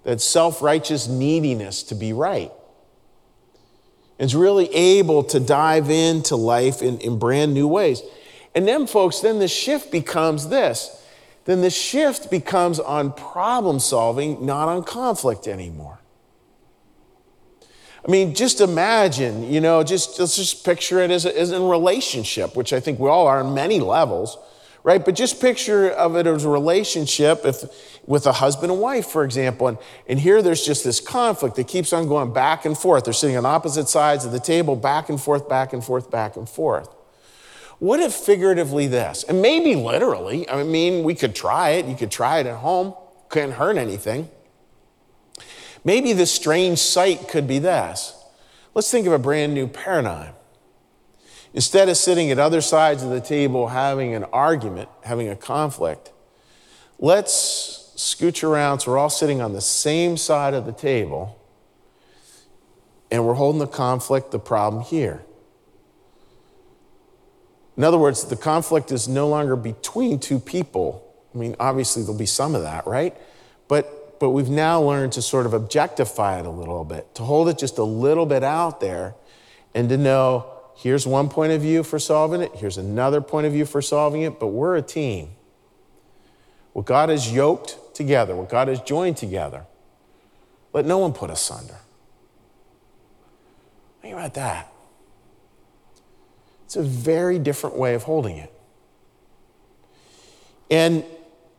that 0.04 0.20
self 0.22 0.62
righteous 0.62 1.08
neediness 1.08 1.84
to 1.84 1.96
be 1.96 2.12
right. 2.14 2.52
It's 4.18 4.34
really 4.34 4.74
able 4.74 5.24
to 5.26 5.40
dive 5.40 5.90
into 5.90 6.36
life 6.36 6.82
in, 6.82 7.00
in 7.00 7.20
brand 7.20 7.54
new 7.54 7.68
ways. 7.68 8.02
And 8.54 8.68
then, 8.68 8.88
folks, 8.88 9.20
then 9.20 9.40
the 9.40 9.48
shift 9.48 9.92
becomes 9.92 10.48
this. 10.48 11.02
Then 11.44 11.62
the 11.62 11.70
shift 11.70 12.32
becomes 12.32 12.80
on 12.80 13.12
problem 13.12 13.80
solving, 13.80 14.46
not 14.46 14.68
on 14.68 14.84
conflict 14.84 15.48
anymore. 15.48 16.00
I 18.06 18.12
mean, 18.12 18.36
just 18.36 18.62
imagine, 18.62 19.52
you 19.52 19.60
know, 19.60 19.82
just 19.82 20.20
let's 20.20 20.36
just 20.36 20.64
picture 20.64 21.00
it 21.00 21.10
as, 21.10 21.26
a, 21.26 21.40
as 21.40 21.50
a 21.52 21.60
relationship, 21.60 22.56
which 22.56 22.72
I 22.72 22.80
think 22.80 23.00
we 23.00 23.10
all 23.10 23.26
are 23.26 23.42
on 23.42 23.56
many 23.56 23.80
levels, 23.80 24.38
right? 24.84 25.04
But 25.04 25.16
just 25.16 25.42
picture 25.42 25.90
of 25.90 26.16
it 26.16 26.28
as 26.28 26.46
a 26.46 26.50
relationship 26.50 27.42
if, 27.46 27.64
with 28.06 28.28
a 28.28 28.34
husband 28.34 28.72
and 28.72 28.80
wife, 28.80 29.08
for 29.08 29.24
example. 29.24 29.70
And, 29.70 29.80
and 30.08 30.20
here 30.20 30.44
there's 30.44 30.64
just 30.64 30.84
this 30.84 31.00
conflict 31.00 31.56
that 31.56 31.68
keeps 31.68 31.94
on 31.94 32.08
going 32.08 32.32
back 32.32 32.66
and 32.66 32.78
forth. 32.78 33.06
They're 33.06 33.14
sitting 33.14 33.38
on 33.38 33.46
opposite 33.46 33.90
sides 33.90 34.24
of 34.24 34.32
the 34.32 34.40
table, 34.40 34.76
back 34.76 35.10
and 35.10 35.20
forth, 35.20 35.50
back 35.50 35.74
and 35.74 35.84
forth, 35.84 36.12
back 36.12 36.36
and 36.36 36.48
forth. 36.48 36.90
What 37.80 38.00
if 38.00 38.14
figuratively 38.14 38.86
this, 38.86 39.24
and 39.24 39.42
maybe 39.42 39.76
literally, 39.76 40.48
I 40.48 40.64
mean, 40.64 41.04
we 41.04 41.16
could 41.16 41.36
try 41.36 41.72
it. 41.72 41.88
You 41.88 41.96
could 41.96 42.12
try 42.12 42.40
it 42.40 42.46
at 42.46 42.58
home, 42.58 42.94
couldn't 43.30 43.54
hurt 43.54 43.78
anything. 43.78 44.30
Maybe 45.86 46.12
the 46.14 46.26
strange 46.26 46.80
sight 46.80 47.30
could 47.30 47.48
be 47.48 47.60
this. 47.60 48.22
Let's 48.74 48.92
think 48.92 49.08
of 49.08 49.14
a 49.14 49.20
brand 49.20 49.54
new 49.54 49.68
paradigm. 49.68 50.34
Instead 51.54 51.88
of 51.88 51.96
sitting 51.96 52.32
at 52.32 52.40
other 52.40 52.60
sides 52.60 53.04
of 53.04 53.12
the 53.12 53.22
table 53.22 53.68
having 53.68 54.14
an 54.14 54.26
argument, 54.26 54.90
having 55.04 55.30
a 55.30 55.36
conflict, 55.36 56.12
let's 57.00 57.94
scooch 57.96 58.44
around 58.44 58.82
so 58.82 58.92
we're 58.92 58.98
all 58.98 59.10
sitting 59.10 59.42
on 59.42 59.54
the 59.54 59.62
same 59.62 60.18
side 60.18 60.54
of 60.54 60.66
the 60.66 60.74
table 60.74 61.40
and 63.10 63.26
we're 63.26 63.36
holding 63.36 63.60
the 63.60 63.68
conflict, 63.68 64.32
the 64.32 64.40
problem 64.40 64.84
here. 64.84 65.24
In 67.78 67.84
other 67.84 67.98
words, 67.98 68.26
the 68.26 68.36
conflict 68.36 68.92
is 68.92 69.08
no 69.08 69.28
longer 69.28 69.56
between 69.56 70.20
two 70.20 70.40
people. 70.40 71.06
I 71.34 71.38
mean, 71.38 71.56
obviously, 71.60 72.02
there'll 72.02 72.18
be 72.18 72.26
some 72.26 72.56
of 72.56 72.64
that, 72.64 72.88
right? 72.88 73.16
But 73.68 74.05
but 74.26 74.32
we've 74.32 74.50
now 74.50 74.82
learned 74.82 75.12
to 75.14 75.22
sort 75.22 75.46
of 75.46 75.54
objectify 75.54 76.40
it 76.40 76.48
a 76.48 76.50
little 76.50 76.84
bit, 76.84 77.14
to 77.14 77.22
hold 77.22 77.48
it 77.48 77.60
just 77.60 77.78
a 77.78 77.84
little 77.84 78.26
bit 78.26 78.44
out 78.44 78.80
there, 78.80 79.14
and 79.76 79.88
to 79.88 79.98
know 79.98 80.50
here's 80.76 81.06
one 81.06 81.30
point 81.30 81.52
of 81.52 81.62
view 81.62 81.84
for 81.84 82.00
solving 82.00 82.42
it, 82.42 82.52
here's 82.56 82.80
another 82.80 83.22
point 83.22 83.46
of 83.46 83.54
view 83.54 83.68
for 83.68 83.84
solving 83.84 84.24
it, 84.24 84.40
but 84.40 84.48
we're 84.48 84.76
a 84.78 84.82
team. 84.82 85.30
What 86.74 86.88
God 86.88 87.10
has 87.10 87.32
yoked 87.32 87.78
together, 87.94 88.36
what 88.36 88.50
God 88.50 88.68
has 88.68 88.82
joined 88.82 89.16
together, 89.16 89.68
let 90.74 90.88
no 90.88 90.98
one 90.98 91.14
put 91.14 91.30
asunder. 91.30 91.78
Think 94.02 94.16
about 94.16 94.34
that. 94.34 94.74
It's 96.64 96.78
a 96.78 96.82
very 96.82 97.38
different 97.38 97.76
way 97.76 97.94
of 97.94 98.02
holding 98.02 98.38
it. 98.38 98.52
And 100.72 101.06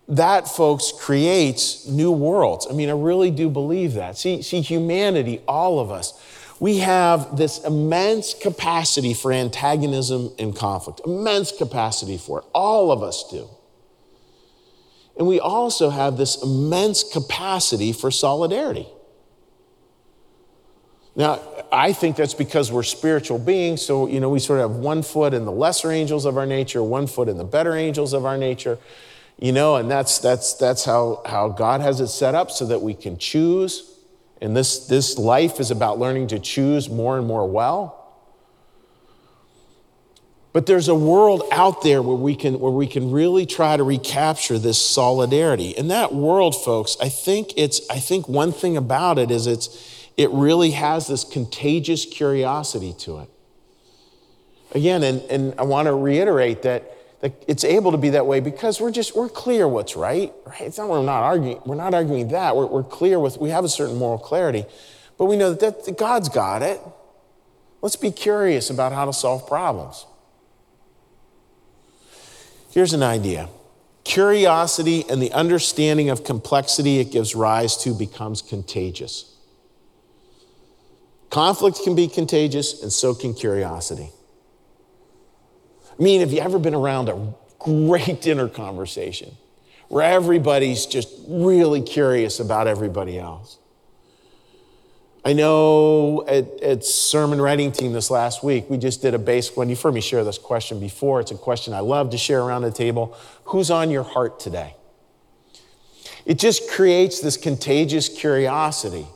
that, 0.09 0.49
folks, 0.49 0.93
creates 0.93 1.87
new 1.87 2.13
worlds. 2.13 2.67
I 2.71 2.73
mean, 2.73 2.89
I 2.89 2.93
really 2.93 3.31
do 3.31 3.51
believe 3.51 3.95
that. 3.95 4.17
See, 4.17 4.43
see, 4.43 4.61
humanity, 4.61 5.41
all 5.49 5.81
of 5.81 5.91
us, 5.91 6.21
we 6.61 6.79
have 6.79 7.37
this 7.37 7.63
immense 7.65 8.33
capacity 8.33 9.15
for 9.15 9.33
antagonism 9.33 10.33
and 10.39 10.55
conflict, 10.55 11.01
immense 11.05 11.53
capacity 11.53 12.19
for 12.19 12.41
it. 12.41 12.45
All 12.55 12.93
of 12.93 13.03
us 13.03 13.29
do. 13.31 13.49
And 15.19 15.27
we 15.27 15.41
also 15.41 15.91
have 15.91 16.17
this 16.17 16.43
immense 16.43 17.03
capacity 17.03 17.93
for 17.93 18.11
solidarity. 18.11 18.87
Now, 21.17 21.41
I 21.73 21.95
think 21.95 22.17
that's 22.17 22.35
because 22.35 22.71
we're 22.71 22.83
spiritual 22.83 23.39
beings. 23.39 23.81
So, 23.81 24.07
you 24.07 24.21
know, 24.21 24.29
we 24.29 24.39
sort 24.39 24.61
of 24.61 24.71
have 24.71 24.79
one 24.79 25.03
foot 25.03 25.33
in 25.33 25.47
the 25.47 25.53
lesser 25.53 25.91
angels 25.91 26.27
of 26.27 26.37
our 26.37 26.45
nature, 26.45 26.83
one 26.83 27.07
foot 27.07 27.29
in 27.29 27.39
the 27.39 27.45
better 27.45 27.75
angels 27.75 28.13
of 28.13 28.27
our 28.27 28.37
nature. 28.37 28.79
You 29.39 29.53
know, 29.53 29.77
and 29.77 29.91
that's, 29.91 30.19
that's, 30.19 30.55
that's 30.55 30.85
how, 30.85 31.23
how 31.27 31.49
God 31.49 31.83
has 31.83 32.01
it 32.01 32.09
set 32.09 32.35
up 32.35 32.51
so 32.51 32.67
that 32.67 32.81
we 32.81 32.95
can 32.95 33.19
choose. 33.19 33.99
And 34.41 34.57
this, 34.57 34.87
this 34.87 35.19
life 35.19 35.61
is 35.61 35.71
about 35.71 35.99
learning 35.99 36.29
to 36.29 36.39
choose 36.39 36.89
more 36.89 37.19
and 37.19 37.27
more 37.27 37.49
well. 37.49 38.03
But 40.55 40.65
there's 40.65 40.89
a 40.89 40.95
world 40.95 41.43
out 41.53 41.83
there 41.83 42.01
where 42.01 42.17
we 42.17 42.35
can, 42.35 42.59
where 42.59 42.73
we 42.73 42.87
can 42.87 43.11
really 43.11 43.45
try 43.45 43.77
to 43.77 43.83
recapture 43.83 44.59
this 44.59 44.81
solidarity. 44.81 45.77
And 45.77 45.91
that 45.91 46.15
world, 46.15 46.55
folks, 46.55 46.97
I 46.99 47.11
think 47.11 47.53
it's, 47.59 47.83
I 47.91 47.99
think 47.99 48.27
one 48.27 48.53
thing 48.53 48.75
about 48.75 49.19
it 49.19 49.31
is 49.31 49.47
it's, 49.47 50.09
it 50.17 50.31
really 50.31 50.71
has 50.71 51.09
this 51.09 51.25
contagious 51.25 52.07
curiosity 52.07 52.95
to 53.01 53.19
it. 53.19 53.29
Again, 54.73 55.03
and, 55.03 55.21
and 55.25 55.55
I 55.59 55.65
want 55.65 55.87
to 55.87 55.95
reiterate 55.95 56.63
that 56.63 56.96
it's 57.23 57.65
able 57.65 57.93
to 57.93 57.99
be 57.99 58.11
that 58.11 58.27
way 58.27 58.41
because 58.41 58.81
we're 58.81 58.91
just 58.91 59.17
we're 59.17 59.29
clear 59.29 59.67
what's 59.67 59.97
right 59.97 60.33
right? 60.45 60.61
It's 60.61 60.79
not 60.79 60.89
we're 60.89 61.03
not 61.03 61.23
arguing 61.23 61.61
we're 61.65 61.75
not 61.75 61.95
arguing 61.95 62.29
that. 62.29 62.57
We're, 62.57 62.67
we're 62.67 62.85
clear 62.85 63.19
with 63.19 63.39
we 63.39 63.51
have 63.51 63.65
a 63.65 63.69
certain 63.69 63.97
moral 63.97 64.19
clarity 64.19 64.65
but 65.19 65.25
we 65.27 65.37
know 65.37 65.55
that, 65.55 65.85
that 65.87 65.99
god's 65.99 66.29
got 66.29 66.63
it. 66.63 66.81
Let's 67.81 67.97
be 67.97 68.11
curious 68.11 68.71
about 68.71 68.93
how 68.93 69.07
to 69.07 69.13
solve 69.13 69.47
problems. 69.47 70.05
Here's 72.71 72.93
an 72.93 73.03
idea. 73.03 73.49
Curiosity 74.05 75.05
and 75.09 75.21
the 75.21 75.33
understanding 75.33 76.11
of 76.11 76.23
complexity 76.23 76.99
it 76.99 77.11
gives 77.11 77.35
rise 77.35 77.77
to 77.79 77.95
becomes 77.95 78.43
contagious. 78.43 79.35
Conflict 81.31 81.81
can 81.83 81.95
be 81.95 82.09
contagious 82.09 82.83
and 82.83 82.93
so 82.93 83.15
can 83.15 83.35
curiosity 83.35 84.11
I 85.99 86.03
mean, 86.03 86.21
have 86.21 86.33
you 86.33 86.41
ever 86.41 86.59
been 86.59 86.75
around 86.75 87.09
a 87.09 87.35
great 87.59 88.21
dinner 88.21 88.49
conversation 88.49 89.37
where 89.89 90.05
everybody's 90.05 90.87
just 90.87 91.09
really 91.27 91.81
curious 91.81 92.39
about 92.41 92.67
everybody 92.67 93.19
else? 93.19 93.59
I 95.25 95.33
know 95.33 96.25
at, 96.29 96.61
at, 96.63 96.85
sermon 96.85 97.41
writing 97.41 97.73
team 97.73 97.93
this 97.93 98.13
last 98.13 98.45
week, 98.45 98.71
we 98.71 98.79
just 98.79 99.03
did 99.03 99.13
a 99.13 99.19
basic 99.19 99.57
one. 99.57 99.69
You've 99.69 99.83
heard 99.83 99.95
me 99.95 100.01
share 100.01 100.23
this 100.23 100.39
question 100.39 100.79
before. 100.79 101.19
It's 101.19 101.33
a 101.33 101.37
question 101.37 101.75
I 101.75 101.81
love 101.81 102.11
to 102.11 102.19
share 102.19 102.43
around 102.43 102.63
the 102.63 102.71
table. 102.71 103.17
Who's 103.47 103.69
on 103.69 103.91
your 103.91 104.05
heart 104.05 104.39
today? 104.39 104.77
It 106.27 106.39
just 106.39 106.71
creates 106.71 107.21
this 107.21 107.37
contagious 107.37 108.09
curiosity, 108.09 109.09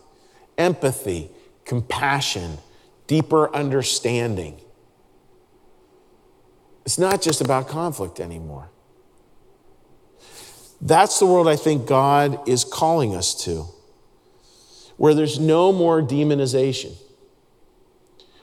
empathy, 0.59 1.31
compassion, 1.65 2.59
deeper 3.07 3.55
understanding. 3.55 4.61
It's 6.85 6.99
not 6.99 7.23
just 7.23 7.41
about 7.41 7.69
conflict 7.69 8.21
anymore. 8.21 8.71
That's 10.81 11.19
the 11.19 11.27
world 11.27 11.47
I 11.47 11.57
think 11.57 11.87
God 11.87 12.49
is 12.49 12.65
calling 12.65 13.15
us 13.15 13.45
to, 13.45 13.67
where 14.97 15.15
there's 15.15 15.39
no 15.39 15.73
more 15.73 16.01
demonization, 16.01 16.95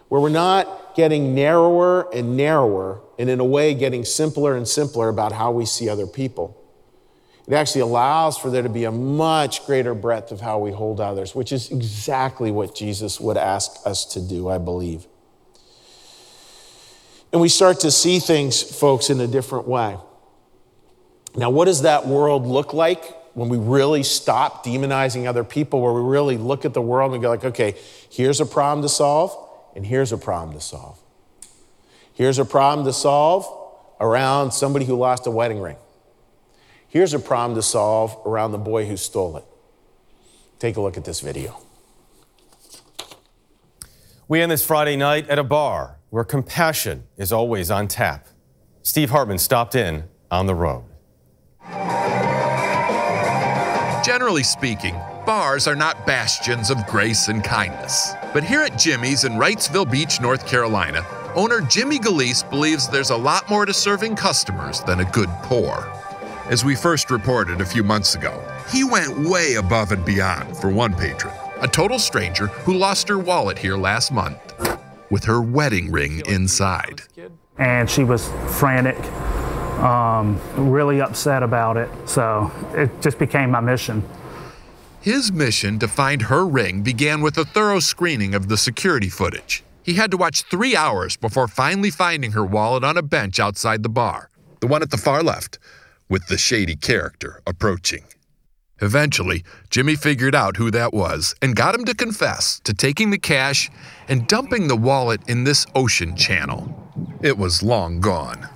where 0.08 0.22
we're 0.22 0.30
not 0.30 0.96
getting 0.96 1.34
narrower 1.34 2.14
and 2.14 2.38
narrower, 2.38 3.02
and 3.18 3.30
in 3.30 3.40
a 3.40 3.46
way, 3.46 3.74
getting 3.74 4.06
simpler 4.06 4.56
and 4.56 4.68
simpler 4.68 5.10
about 5.10 5.32
how 5.32 5.52
we 5.52 5.66
see 5.66 5.90
other 5.90 6.06
people. 6.08 6.56
It 7.48 7.54
actually 7.54 7.82
allows 7.82 8.38
for 8.38 8.52
there 8.52 8.62
to 8.62 8.70
be 8.70 8.84
a 8.84 8.92
much 8.92 9.66
greater 9.66 9.96
breadth 9.96 10.32
of 10.32 10.42
how 10.42 10.60
we 10.60 10.72
hold 10.72 11.00
others, 11.00 11.34
which 11.34 11.52
is 11.52 11.72
exactly 11.72 12.52
what 12.52 12.76
Jesus 12.76 13.20
would 13.20 13.38
ask 13.38 13.72
us 13.86 14.06
to 14.14 14.22
do, 14.22 14.50
I 14.50 14.58
believe. 14.58 15.08
And 17.32 17.42
we 17.42 17.50
start 17.50 17.82
to 17.82 17.92
see 17.92 18.20
things, 18.20 18.62
folks, 18.62 19.10
in 19.10 19.20
a 19.20 19.28
different 19.28 19.68
way. 19.68 19.98
Now, 21.36 21.50
what 21.50 21.66
does 21.66 21.82
that 21.82 22.08
world 22.08 22.48
look 22.48 22.74
like 22.74 23.04
when 23.36 23.50
we 23.50 23.58
really 23.58 24.02
stop 24.02 24.66
demonizing 24.66 25.28
other 25.28 25.44
people, 25.44 25.82
where 25.82 25.94
we 25.94 26.02
really 26.02 26.38
look 26.38 26.66
at 26.66 26.74
the 26.74 26.82
world 26.82 27.14
and 27.14 27.22
go, 27.22 27.30
like, 27.30 27.46
okay, 27.46 27.76
here's 28.10 28.40
a 28.40 28.46
problem 28.46 28.82
to 28.82 28.90
solve, 28.90 29.36
and 29.76 29.86
here's 29.86 30.12
a 30.12 30.18
problem 30.18 30.58
to 30.58 30.64
solve. 30.64 31.00
Here's 32.14 32.40
a 32.40 32.46
problem 32.46 32.86
to 32.88 32.94
solve 32.94 33.46
around 34.00 34.52
somebody 34.52 34.86
who 34.86 34.96
lost 34.96 35.28
a 35.28 35.32
wedding 35.32 35.60
ring. 35.60 35.78
Here's 36.88 37.14
a 37.14 37.20
problem 37.20 37.56
to 37.56 37.62
solve 37.62 38.18
around 38.26 38.54
the 38.54 38.58
boy 38.58 38.88
who 38.88 38.98
stole 38.98 39.38
it. 39.38 39.46
Take 40.58 40.78
a 40.78 40.82
look 40.82 40.98
at 40.98 41.06
this 41.06 41.20
video. 41.20 41.62
We 44.28 44.42
end 44.42 44.52
this 44.52 44.66
Friday 44.66 44.96
night 44.96 45.30
at 45.30 45.38
a 45.38 45.44
bar 45.44 45.97
where 46.10 46.24
compassion 46.24 47.04
is 47.18 47.32
always 47.32 47.70
on 47.70 47.88
tap. 47.88 48.28
Steve 48.82 49.10
Hartman 49.10 49.38
stopped 49.38 49.76
in 49.76 50.06
on 50.32 50.46
the 50.46 50.56
road. 50.56 50.86
Generally 54.04 54.44
speaking, 54.44 54.96
bars 55.26 55.68
are 55.68 55.76
not 55.76 56.08
bastions 56.08 56.70
of 56.70 56.86
grace 56.88 57.28
and 57.28 57.44
kindness. 57.44 58.14
But 58.34 58.46
here 58.46 58.62
at 58.62 58.80
Jimmy's 58.80 59.26
in 59.26 59.34
Wrightsville 59.34 59.92
Beach, 59.92 60.22
North 60.22 60.48
Carolina, 60.48 61.06
owner 61.36 61.60
Jimmy 61.60 62.00
Galeese 62.00 62.50
believes 62.50 62.88
there's 62.88 63.10
a 63.10 63.18
lot 63.18 63.50
more 63.50 63.66
to 63.66 63.74
serving 63.74 64.16
customers 64.16 64.80
than 64.82 65.02
a 65.02 65.12
good 65.12 65.30
pour. 65.44 65.86
As 66.50 66.64
we 66.64 66.76
first 66.76 67.12
reported 67.12 67.60
a 67.60 67.66
few 67.66 67.84
months 67.84 68.16
ago, 68.16 68.42
he 68.72 68.86
went 68.86 69.30
way 69.30 69.56
above 69.56 69.92
and 69.92 70.06
beyond 70.06 70.56
for 70.56 70.70
one 70.70 70.94
patron, 70.94 71.34
a 71.60 71.68
total 71.68 72.00
stranger 72.00 72.48
who 72.48 72.78
lost 72.78 73.10
her 73.10 73.20
wallet 73.20 73.58
here 73.58 73.76
last 73.76 74.14
month 74.14 74.47
with 75.10 75.26
her 75.26 75.42
wedding 75.42 75.92
ring 75.92 76.22
inside. 76.28 77.02
And 77.58 77.90
she 77.90 78.04
was 78.04 78.30
frantic, 78.60 78.98
um, 79.82 80.40
really 80.56 81.02
upset 81.02 81.44
about 81.44 81.78
it. 81.78 81.90
So 82.06 82.52
it 82.74 82.90
just 83.02 83.18
became 83.18 83.52
my 83.52 83.60
mission. 83.60 84.04
His 85.02 85.32
mission 85.32 85.80
to 85.80 85.88
find 85.88 86.24
her 86.24 86.46
ring 86.46 86.82
began 86.82 87.22
with 87.22 87.38
a 87.38 87.46
thorough 87.46 87.80
screening 87.80 88.36
of 88.36 88.50
the 88.50 88.58
security 88.58 89.10
footage. 89.10 89.64
He 89.82 89.94
had 89.94 90.12
to 90.12 90.18
watch 90.18 90.42
three 90.44 90.76
hours 90.76 91.16
before 91.16 91.48
finally 91.48 91.92
finding 91.92 92.34
her 92.34 92.44
wallet 92.44 92.84
on 92.84 92.98
a 92.98 93.02
bench 93.02 93.40
outside 93.40 93.84
the 93.84 93.90
bar, 93.90 94.30
the 94.60 94.68
one 94.68 94.82
at 94.82 94.92
the 94.92 94.98
far 94.98 95.24
left, 95.24 95.60
with 96.10 96.28
the 96.28 96.38
shady 96.38 96.76
character 96.76 97.42
approaching. 97.48 98.04
Eventually, 98.80 99.44
Jimmy 99.70 99.96
figured 99.96 100.36
out 100.36 100.58
who 100.58 100.70
that 100.72 100.94
was 100.94 101.34
and 101.42 101.56
got 101.56 101.74
him 101.74 101.86
to 101.86 101.96
confess 101.96 102.60
to 102.62 102.74
taking 102.74 103.10
the 103.10 103.18
cash 103.18 103.72
and 104.08 104.28
dumping 104.28 104.68
the 104.68 104.76
wallet 104.76 105.22
in 105.28 105.44
this 105.44 105.66
ocean 105.74 106.16
channel. 106.16 106.76
It 107.22 107.38
was 107.38 107.64
long 107.64 108.00
gone. 108.00 108.48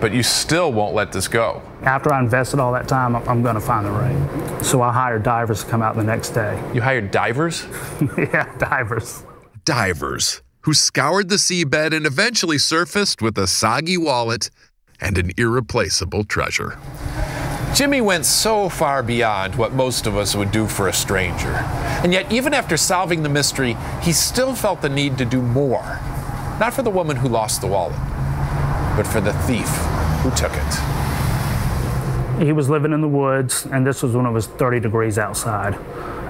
But 0.00 0.12
you 0.12 0.22
still 0.22 0.72
won't 0.72 0.94
let 0.94 1.10
this 1.12 1.26
go. 1.26 1.62
After 1.82 2.12
I 2.12 2.20
invested 2.20 2.60
all 2.60 2.72
that 2.72 2.86
time, 2.86 3.16
I'm, 3.16 3.28
I'm 3.28 3.42
going 3.42 3.54
to 3.54 3.60
find 3.60 3.86
the 3.86 3.90
ring. 3.90 4.62
So 4.62 4.82
I 4.82 4.92
hired 4.92 5.22
divers 5.22 5.64
to 5.64 5.70
come 5.70 5.82
out 5.82 5.96
the 5.96 6.04
next 6.04 6.30
day. 6.30 6.62
You 6.74 6.82
hired 6.82 7.10
divers? 7.10 7.66
yeah, 8.18 8.56
divers. 8.58 9.24
Divers, 9.64 10.42
who 10.60 10.74
scoured 10.74 11.28
the 11.28 11.36
seabed 11.36 11.92
and 11.92 12.06
eventually 12.06 12.58
surfaced 12.58 13.22
with 13.22 13.38
a 13.38 13.46
soggy 13.46 13.96
wallet 13.96 14.50
and 15.00 15.18
an 15.18 15.30
irreplaceable 15.36 16.24
treasure. 16.24 16.78
Jimmy 17.74 18.00
went 18.00 18.24
so 18.24 18.68
far 18.68 19.02
beyond 19.02 19.54
what 19.54 19.72
most 19.72 20.06
of 20.06 20.16
us 20.16 20.34
would 20.34 20.50
do 20.50 20.66
for 20.66 20.88
a 20.88 20.92
stranger. 20.92 21.52
And 22.02 22.12
yet, 22.12 22.32
even 22.32 22.54
after 22.54 22.76
solving 22.76 23.22
the 23.22 23.28
mystery, 23.28 23.76
he 24.02 24.12
still 24.12 24.54
felt 24.54 24.80
the 24.80 24.88
need 24.88 25.18
to 25.18 25.24
do 25.24 25.42
more. 25.42 26.00
Not 26.58 26.72
for 26.72 26.82
the 26.82 26.90
woman 26.90 27.16
who 27.16 27.28
lost 27.28 27.60
the 27.60 27.66
wallet, 27.66 27.98
but 28.96 29.06
for 29.06 29.20
the 29.20 29.34
thief 29.44 29.68
who 30.22 30.30
took 30.30 30.52
it. 30.54 32.44
He 32.44 32.52
was 32.52 32.70
living 32.70 32.92
in 32.92 33.00
the 33.00 33.08
woods, 33.08 33.66
and 33.66 33.86
this 33.86 34.02
was 34.02 34.14
when 34.14 34.26
it 34.26 34.30
was 34.30 34.46
30 34.46 34.80
degrees 34.80 35.18
outside. 35.18 35.74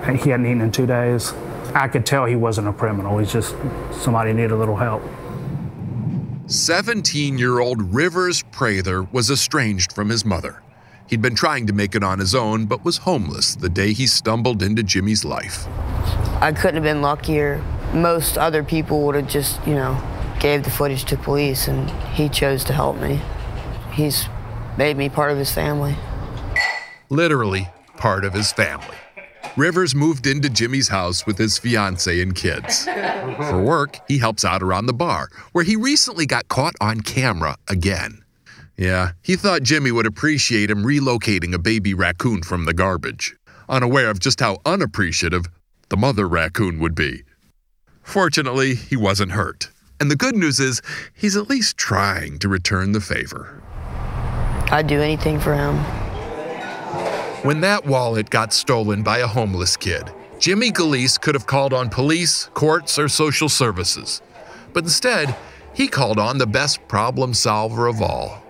And 0.04 0.16
he 0.16 0.30
hadn't 0.30 0.46
eaten 0.46 0.60
in 0.60 0.72
two 0.72 0.86
days. 0.86 1.32
I 1.74 1.88
could 1.88 2.06
tell 2.06 2.24
he 2.24 2.36
wasn't 2.36 2.68
a 2.68 2.72
criminal. 2.72 3.18
He's 3.18 3.32
just 3.32 3.54
somebody 3.92 4.32
needed 4.32 4.52
a 4.52 4.56
little 4.56 4.76
help. 4.76 5.02
17 6.46 7.38
year 7.38 7.58
old 7.58 7.94
Rivers 7.94 8.42
Prather 8.52 9.02
was 9.02 9.30
estranged 9.30 9.92
from 9.92 10.08
his 10.08 10.24
mother. 10.24 10.62
He'd 11.08 11.22
been 11.22 11.36
trying 11.36 11.66
to 11.68 11.72
make 11.72 11.94
it 11.94 12.02
on 12.02 12.18
his 12.18 12.34
own, 12.34 12.66
but 12.66 12.84
was 12.84 12.98
homeless 12.98 13.54
the 13.54 13.68
day 13.68 13.92
he 13.92 14.06
stumbled 14.06 14.62
into 14.62 14.82
Jimmy's 14.82 15.24
life. 15.24 15.66
I 16.40 16.52
couldn't 16.52 16.74
have 16.74 16.82
been 16.82 17.00
luckier. 17.00 17.62
Most 17.94 18.36
other 18.36 18.64
people 18.64 19.02
would 19.06 19.14
have 19.14 19.28
just, 19.28 19.64
you 19.66 19.74
know, 19.74 20.02
gave 20.40 20.64
the 20.64 20.70
footage 20.70 21.04
to 21.06 21.16
police, 21.16 21.68
and 21.68 21.88
he 22.12 22.28
chose 22.28 22.64
to 22.64 22.72
help 22.72 23.00
me. 23.00 23.20
He's 23.92 24.26
made 24.76 24.96
me 24.96 25.08
part 25.08 25.30
of 25.30 25.38
his 25.38 25.52
family. 25.52 25.96
Literally, 27.08 27.68
part 27.96 28.24
of 28.24 28.34
his 28.34 28.52
family. 28.52 28.96
Rivers 29.56 29.94
moved 29.94 30.26
into 30.26 30.50
Jimmy's 30.50 30.88
house 30.88 31.24
with 31.24 31.38
his 31.38 31.56
fiance 31.56 32.20
and 32.20 32.34
kids. 32.34 32.84
For 32.84 33.62
work, 33.62 33.98
he 34.06 34.18
helps 34.18 34.44
out 34.44 34.62
around 34.62 34.86
the 34.86 34.92
bar, 34.92 35.30
where 35.52 35.64
he 35.64 35.76
recently 35.76 36.26
got 36.26 36.48
caught 36.48 36.74
on 36.80 37.00
camera 37.00 37.56
again. 37.68 38.22
Yeah, 38.76 39.12
he 39.22 39.36
thought 39.36 39.62
Jimmy 39.62 39.90
would 39.90 40.06
appreciate 40.06 40.70
him 40.70 40.84
relocating 40.84 41.54
a 41.54 41.58
baby 41.58 41.94
raccoon 41.94 42.42
from 42.42 42.66
the 42.66 42.74
garbage, 42.74 43.34
unaware 43.68 44.10
of 44.10 44.20
just 44.20 44.40
how 44.40 44.58
unappreciative 44.66 45.46
the 45.88 45.96
mother 45.96 46.28
raccoon 46.28 46.78
would 46.80 46.94
be. 46.94 47.22
Fortunately, 48.02 48.74
he 48.74 48.96
wasn't 48.96 49.32
hurt. 49.32 49.70
And 49.98 50.10
the 50.10 50.16
good 50.16 50.36
news 50.36 50.60
is, 50.60 50.82
he's 51.14 51.36
at 51.36 51.48
least 51.48 51.78
trying 51.78 52.38
to 52.40 52.48
return 52.48 52.92
the 52.92 53.00
favor. 53.00 53.62
I'd 54.70 54.86
do 54.86 55.00
anything 55.00 55.40
for 55.40 55.54
him. 55.54 55.76
When 57.42 57.62
that 57.62 57.86
wallet 57.86 58.28
got 58.28 58.52
stolen 58.52 59.02
by 59.02 59.18
a 59.18 59.26
homeless 59.26 59.76
kid, 59.76 60.10
Jimmy 60.38 60.70
Galeese 60.70 61.18
could 61.18 61.34
have 61.34 61.46
called 61.46 61.72
on 61.72 61.88
police, 61.88 62.50
courts, 62.52 62.98
or 62.98 63.08
social 63.08 63.48
services. 63.48 64.20
But 64.74 64.84
instead, 64.84 65.34
he 65.72 65.88
called 65.88 66.18
on 66.18 66.36
the 66.36 66.46
best 66.46 66.86
problem 66.88 67.32
solver 67.32 67.86
of 67.86 68.02
all 68.02 68.45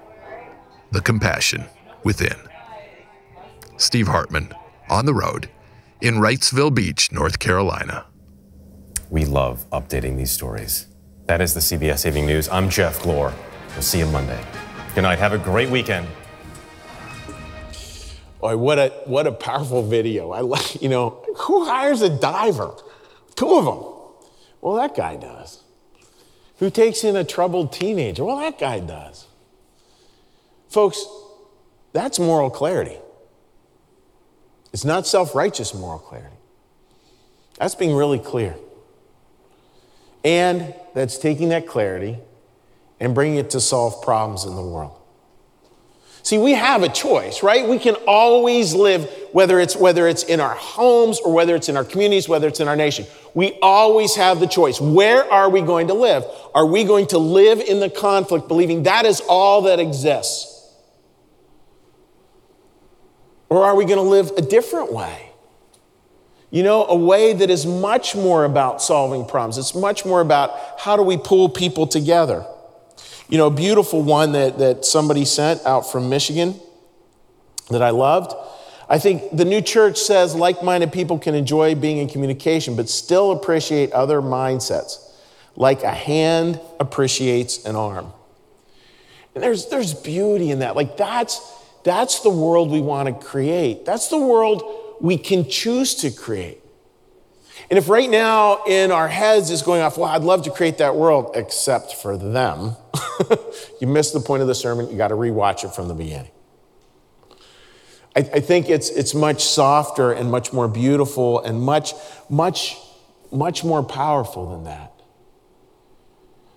the 0.92 1.00
compassion 1.00 1.64
within. 2.04 2.36
Steve 3.76 4.08
Hartman, 4.08 4.52
on 4.88 5.04
the 5.04 5.14
road 5.14 5.48
in 6.00 6.16
Wrightsville 6.16 6.74
Beach, 6.74 7.10
North 7.12 7.38
Carolina. 7.38 8.06
We 9.10 9.24
love 9.24 9.68
updating 9.70 10.16
these 10.16 10.30
stories. 10.30 10.86
That 11.26 11.40
is 11.40 11.54
the 11.54 11.60
CBS 11.60 12.06
Evening 12.06 12.26
News. 12.26 12.48
I'm 12.48 12.70
Jeff 12.70 13.00
Glor. 13.00 13.32
We'll 13.72 13.82
see 13.82 13.98
you 13.98 14.06
Monday. 14.06 14.42
Good 14.94 15.02
night. 15.02 15.18
Have 15.18 15.32
a 15.32 15.38
great 15.38 15.68
weekend. 15.68 16.06
Boy, 18.40 18.56
what 18.56 18.78
a 18.78 18.88
what 19.06 19.26
a 19.26 19.32
powerful 19.32 19.82
video. 19.82 20.30
I 20.30 20.40
like, 20.40 20.80
you 20.80 20.88
know, 20.88 21.24
who 21.36 21.64
hires 21.64 22.02
a 22.02 22.08
diver? 22.08 22.74
Two 23.34 23.54
of 23.54 23.64
them. 23.64 23.78
Well, 24.60 24.76
that 24.76 24.94
guy 24.96 25.16
does. 25.16 25.62
Who 26.58 26.70
takes 26.70 27.04
in 27.04 27.16
a 27.16 27.24
troubled 27.24 27.72
teenager? 27.72 28.24
Well, 28.24 28.38
that 28.38 28.58
guy 28.58 28.80
does. 28.80 29.25
Folks, 30.68 31.04
that's 31.92 32.18
moral 32.18 32.50
clarity. 32.50 32.98
It's 34.72 34.84
not 34.84 35.06
self 35.06 35.34
righteous 35.34 35.72
moral 35.74 35.98
clarity. 35.98 36.36
That's 37.58 37.74
being 37.74 37.94
really 37.94 38.18
clear. 38.18 38.54
And 40.24 40.74
that's 40.94 41.18
taking 41.18 41.50
that 41.50 41.66
clarity 41.66 42.18
and 43.00 43.14
bringing 43.14 43.38
it 43.38 43.50
to 43.50 43.60
solve 43.60 44.02
problems 44.02 44.44
in 44.44 44.54
the 44.54 44.62
world. 44.62 44.92
See, 46.22 46.38
we 46.38 46.52
have 46.54 46.82
a 46.82 46.88
choice, 46.88 47.44
right? 47.44 47.68
We 47.68 47.78
can 47.78 47.94
always 48.08 48.74
live, 48.74 49.08
whether 49.30 49.60
it's, 49.60 49.76
whether 49.76 50.08
it's 50.08 50.24
in 50.24 50.40
our 50.40 50.56
homes 50.56 51.20
or 51.20 51.32
whether 51.32 51.54
it's 51.54 51.68
in 51.68 51.76
our 51.76 51.84
communities, 51.84 52.28
whether 52.28 52.48
it's 52.48 52.58
in 52.58 52.66
our 52.66 52.74
nation. 52.74 53.06
We 53.32 53.56
always 53.62 54.16
have 54.16 54.40
the 54.40 54.48
choice. 54.48 54.80
Where 54.80 55.24
are 55.32 55.48
we 55.48 55.60
going 55.60 55.86
to 55.86 55.94
live? 55.94 56.24
Are 56.52 56.66
we 56.66 56.82
going 56.82 57.06
to 57.08 57.18
live 57.18 57.60
in 57.60 57.78
the 57.78 57.88
conflict, 57.88 58.48
believing 58.48 58.82
that 58.82 59.06
is 59.06 59.20
all 59.28 59.62
that 59.62 59.78
exists? 59.78 60.55
Or 63.48 63.64
are 63.64 63.76
we 63.76 63.84
going 63.84 63.98
to 63.98 64.02
live 64.02 64.32
a 64.36 64.42
different 64.42 64.92
way? 64.92 65.30
You 66.50 66.62
know, 66.62 66.86
a 66.86 66.96
way 66.96 67.32
that 67.32 67.50
is 67.50 67.66
much 67.66 68.14
more 68.14 68.44
about 68.44 68.80
solving 68.80 69.26
problems. 69.26 69.58
It's 69.58 69.74
much 69.74 70.04
more 70.04 70.20
about 70.20 70.58
how 70.78 70.96
do 70.96 71.02
we 71.02 71.16
pull 71.16 71.48
people 71.48 71.86
together. 71.86 72.46
You 73.28 73.38
know, 73.38 73.48
a 73.48 73.50
beautiful 73.50 74.02
one 74.02 74.32
that, 74.32 74.58
that 74.58 74.84
somebody 74.84 75.24
sent 75.24 75.64
out 75.66 75.90
from 75.90 76.08
Michigan 76.08 76.58
that 77.70 77.82
I 77.82 77.90
loved. 77.90 78.34
I 78.88 78.98
think 79.00 79.36
the 79.36 79.44
new 79.44 79.60
church 79.60 79.98
says 79.98 80.34
like 80.36 80.62
minded 80.62 80.92
people 80.92 81.18
can 81.18 81.34
enjoy 81.34 81.74
being 81.74 81.98
in 81.98 82.08
communication, 82.08 82.76
but 82.76 82.88
still 82.88 83.32
appreciate 83.32 83.90
other 83.92 84.22
mindsets, 84.22 84.98
like 85.56 85.82
a 85.82 85.90
hand 85.90 86.60
appreciates 86.78 87.64
an 87.64 87.74
arm. 87.74 88.12
And 89.34 89.42
there's, 89.42 89.66
there's 89.66 89.92
beauty 89.92 90.50
in 90.50 90.60
that. 90.60 90.76
Like, 90.76 90.96
that's, 90.96 91.40
that's 91.86 92.18
the 92.18 92.30
world 92.30 92.72
we 92.72 92.80
want 92.80 93.06
to 93.06 93.26
create. 93.26 93.84
That's 93.84 94.08
the 94.08 94.18
world 94.18 94.96
we 95.00 95.16
can 95.16 95.48
choose 95.48 95.94
to 95.96 96.10
create. 96.10 96.60
And 97.70 97.78
if 97.78 97.88
right 97.88 98.10
now 98.10 98.64
in 98.64 98.90
our 98.90 99.06
heads 99.06 99.50
is 99.50 99.62
going 99.62 99.82
off, 99.82 99.96
well, 99.96 100.08
I'd 100.08 100.22
love 100.22 100.42
to 100.42 100.50
create 100.50 100.78
that 100.78 100.96
world, 100.96 101.30
except 101.36 101.94
for 101.94 102.16
them, 102.16 102.74
you 103.80 103.86
missed 103.86 104.14
the 104.14 104.20
point 104.20 104.42
of 104.42 104.48
the 104.48 104.54
sermon. 104.54 104.90
You 104.90 104.96
got 104.96 105.08
to 105.08 105.14
rewatch 105.14 105.62
it 105.62 105.76
from 105.76 105.86
the 105.86 105.94
beginning. 105.94 106.32
I, 108.16 108.20
I 108.34 108.40
think 108.40 108.68
it's, 108.68 108.90
it's 108.90 109.14
much 109.14 109.44
softer 109.44 110.10
and 110.10 110.28
much 110.28 110.52
more 110.52 110.66
beautiful 110.66 111.38
and 111.40 111.62
much, 111.62 111.92
much, 112.28 112.76
much 113.30 113.62
more 113.62 113.84
powerful 113.84 114.50
than 114.50 114.64
that. 114.64 114.92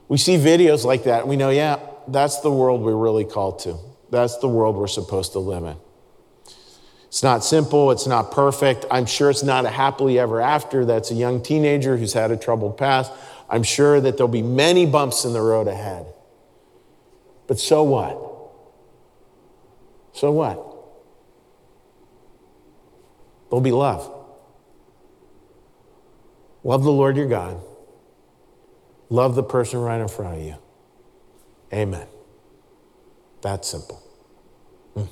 We 0.08 0.18
see 0.18 0.38
videos 0.38 0.86
like 0.86 1.04
that 1.04 1.22
and 1.22 1.30
we 1.30 1.36
know, 1.36 1.52
yeah, 1.52 1.78
that's 2.08 2.40
the 2.40 2.52
world 2.52 2.82
we're 2.82 2.96
really 2.96 3.26
called 3.26 3.60
to. 3.60 3.78
That's 4.12 4.38
the 4.38 4.47
world 4.47 4.76
we're 4.76 4.88
supposed 4.88 5.34
to 5.34 5.39
live 5.39 5.64
in. 5.64 5.78
It's 7.07 7.24
not 7.24 7.43
simple, 7.43 7.89
it's 7.89 8.05
not 8.05 8.32
perfect. 8.32 8.86
I'm 8.91 9.07
sure 9.07 9.32
it's 9.32 9.43
not 9.43 9.66
a 9.66 9.70
happily 9.70 10.20
ever 10.20 10.41
after. 10.41 10.86
That's 10.86 11.10
a 11.10 11.16
young 11.16 11.41
teenager 11.41 11.97
who's 11.97 12.14
had 12.14 12.30
a 12.30 12.38
troubled 12.38 12.78
past. 12.78 13.12
I'm 13.49 13.64
sure 13.64 13.99
that 13.99 14.18
there'll 14.18 14.28
be 14.28 14.43
many 14.43 14.86
bumps 14.86 15.26
in 15.26 15.34
the 15.34 15.41
road 15.41 15.68
ahead. 15.68 16.05
But 17.47 17.60
so 17.60 17.82
what? 17.82 18.30
So 20.14 20.32
what? 20.32 20.66
There'll 23.49 23.62
be 23.62 23.72
love. 23.72 24.16
Love 26.64 26.84
the 26.84 26.91
Lord 26.91 27.18
your 27.18 27.28
God. 27.28 27.60
Love 29.10 29.34
the 29.34 29.43
person 29.43 29.80
right 29.80 29.99
in 29.99 30.07
front 30.07 30.38
of 30.38 30.43
you. 30.43 30.55
Amen. 31.74 32.05
That's 33.42 33.70
simple. 33.70 34.02
Hmm. 34.94 35.04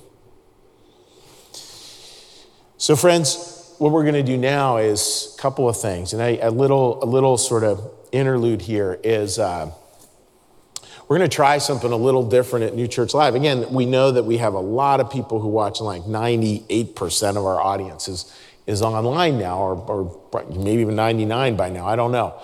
So, 2.78 2.95
friends, 2.95 3.75
what 3.78 3.91
we're 3.91 4.03
going 4.03 4.15
to 4.15 4.23
do 4.23 4.38
now 4.38 4.78
is 4.78 5.36
a 5.38 5.41
couple 5.41 5.69
of 5.69 5.80
things, 5.80 6.13
and 6.13 6.21
a 6.21 6.49
little, 6.49 7.03
a 7.03 7.05
little 7.05 7.38
sort 7.38 7.63
of 7.63 7.89
interlude 8.11 8.61
here 8.61 8.99
is 9.03 9.39
uh, 9.39 9.71
we're 11.07 11.17
going 11.17 11.30
to 11.30 11.36
try 11.36 11.57
something 11.57 11.91
a 11.91 11.97
little 11.97 12.28
different 12.28 12.65
at 12.65 12.75
New 12.75 12.88
Church 12.88 13.13
Live. 13.13 13.36
Again, 13.36 13.71
we 13.71 13.86
know 13.86 14.11
that 14.11 14.23
we 14.23 14.38
have 14.38 14.53
a 14.53 14.59
lot 14.59 14.99
of 14.99 15.09
people 15.09 15.39
who 15.39 15.47
watch, 15.47 15.80
like 15.80 16.03
98% 16.03 17.38
of 17.38 17.45
our 17.45 17.61
audience 17.61 18.09
is, 18.09 18.34
is 18.65 18.82
online 18.82 19.39
now, 19.39 19.59
or, 19.59 19.75
or 19.75 20.45
maybe 20.49 20.82
even 20.82 20.95
99 20.95 21.55
by 21.55 21.69
now, 21.69 21.88
I 21.88 21.95
don't 21.95 22.11
know, 22.11 22.38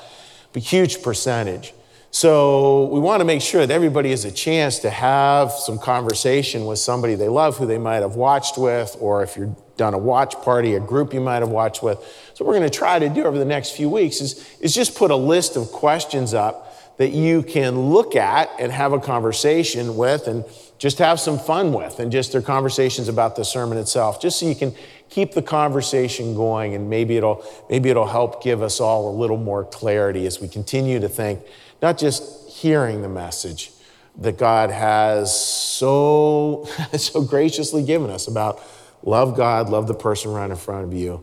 but 0.53 0.61
huge 0.61 1.01
percentage. 1.01 1.73
So 2.15 2.85
we 2.85 2.99
want 2.99 3.21
to 3.21 3.25
make 3.25 3.41
sure 3.41 3.65
that 3.65 3.73
everybody 3.73 4.11
has 4.11 4.23
a 4.23 4.31
chance 4.31 4.77
to 4.79 4.91
have 4.91 5.51
some 5.51 5.79
conversation 5.79 6.67
with 6.67 6.77
somebody 6.77 7.15
they 7.15 7.27
love 7.27 7.57
who 7.57 7.65
they 7.65 7.79
might 7.79 8.03
have 8.03 8.15
watched 8.15 8.55
with, 8.55 8.95
or 8.99 9.23
if 9.23 9.35
you're 9.35 9.55
done 9.77 9.95
a 9.95 9.97
watch 9.97 10.35
party, 10.43 10.75
a 10.75 10.79
group 10.79 11.11
you 11.11 11.19
might 11.19 11.39
have 11.39 11.49
watched 11.49 11.81
with. 11.81 11.97
So 12.35 12.45
what 12.45 12.49
we're 12.49 12.59
going 12.59 12.69
to 12.69 12.77
try 12.77 12.99
to 12.99 13.09
do 13.09 13.23
over 13.23 13.39
the 13.39 13.45
next 13.45 13.71
few 13.71 13.89
weeks 13.89 14.21
is, 14.21 14.47
is 14.59 14.75
just 14.75 14.95
put 14.95 15.09
a 15.09 15.15
list 15.15 15.55
of 15.55 15.71
questions 15.71 16.35
up 16.35 16.97
that 16.99 17.13
you 17.13 17.41
can 17.41 17.89
look 17.89 18.15
at 18.15 18.51
and 18.59 18.71
have 18.71 18.93
a 18.93 18.99
conversation 18.99 19.97
with 19.97 20.27
and 20.27 20.45
just 20.77 20.99
have 20.99 21.19
some 21.19 21.39
fun 21.39 21.73
with 21.73 21.99
and 21.99 22.11
just 22.11 22.31
their 22.31 22.43
conversations 22.43 23.07
about 23.07 23.35
the 23.35 23.43
sermon 23.43 23.79
itself, 23.79 24.21
just 24.21 24.39
so 24.39 24.47
you 24.47 24.53
can 24.53 24.71
keep 25.09 25.31
the 25.31 25.41
conversation 25.41 26.35
going 26.35 26.75
and 26.75 26.91
maybe 26.91 27.17
it'll 27.17 27.43
maybe 27.71 27.89
it'll 27.89 28.05
help 28.05 28.43
give 28.43 28.61
us 28.61 28.79
all 28.79 29.09
a 29.09 29.15
little 29.17 29.37
more 29.37 29.65
clarity 29.65 30.27
as 30.27 30.39
we 30.39 30.47
continue 30.47 30.99
to 30.99 31.09
think 31.09 31.39
not 31.83 31.97
just 31.97 32.49
hearing 32.49 33.01
the 33.01 33.09
message 33.09 33.71
that 34.17 34.37
God 34.37 34.71
has 34.71 35.37
so, 35.37 36.65
so 36.97 37.21
graciously 37.21 37.83
given 37.83 38.09
us 38.09 38.27
about 38.27 38.63
love 39.03 39.35
God, 39.35 39.69
love 39.69 39.87
the 39.87 39.93
person 39.93 40.31
right 40.31 40.49
in 40.49 40.55
front 40.55 40.85
of 40.85 40.93
you. 40.93 41.21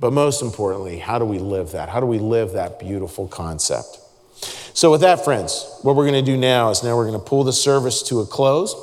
But 0.00 0.14
most 0.14 0.40
importantly, 0.40 0.98
how 0.98 1.18
do 1.18 1.26
we 1.26 1.38
live 1.38 1.72
that? 1.72 1.90
How 1.90 2.00
do 2.00 2.06
we 2.06 2.18
live 2.18 2.52
that 2.52 2.80
beautiful 2.80 3.28
concept? 3.28 3.98
So, 4.74 4.90
with 4.90 5.02
that, 5.02 5.22
friends, 5.22 5.78
what 5.82 5.94
we're 5.94 6.08
going 6.08 6.24
to 6.24 6.30
do 6.32 6.38
now 6.38 6.70
is 6.70 6.82
now 6.82 6.96
we're 6.96 7.06
going 7.06 7.20
to 7.20 7.24
pull 7.24 7.44
the 7.44 7.52
service 7.52 8.02
to 8.04 8.20
a 8.20 8.26
close. 8.26 8.74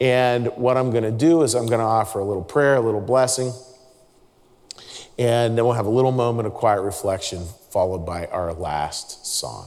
And 0.00 0.46
what 0.56 0.76
I'm 0.76 0.92
going 0.92 1.02
to 1.02 1.10
do 1.10 1.42
is 1.42 1.54
I'm 1.54 1.66
going 1.66 1.80
to 1.80 1.84
offer 1.84 2.20
a 2.20 2.24
little 2.24 2.44
prayer, 2.44 2.76
a 2.76 2.80
little 2.80 3.00
blessing, 3.00 3.52
and 5.18 5.58
then 5.58 5.64
we'll 5.64 5.74
have 5.74 5.86
a 5.86 5.90
little 5.90 6.12
moment 6.12 6.46
of 6.46 6.54
quiet 6.54 6.82
reflection 6.82 7.44
followed 7.72 8.06
by 8.06 8.26
our 8.26 8.52
last 8.52 9.26
song. 9.26 9.66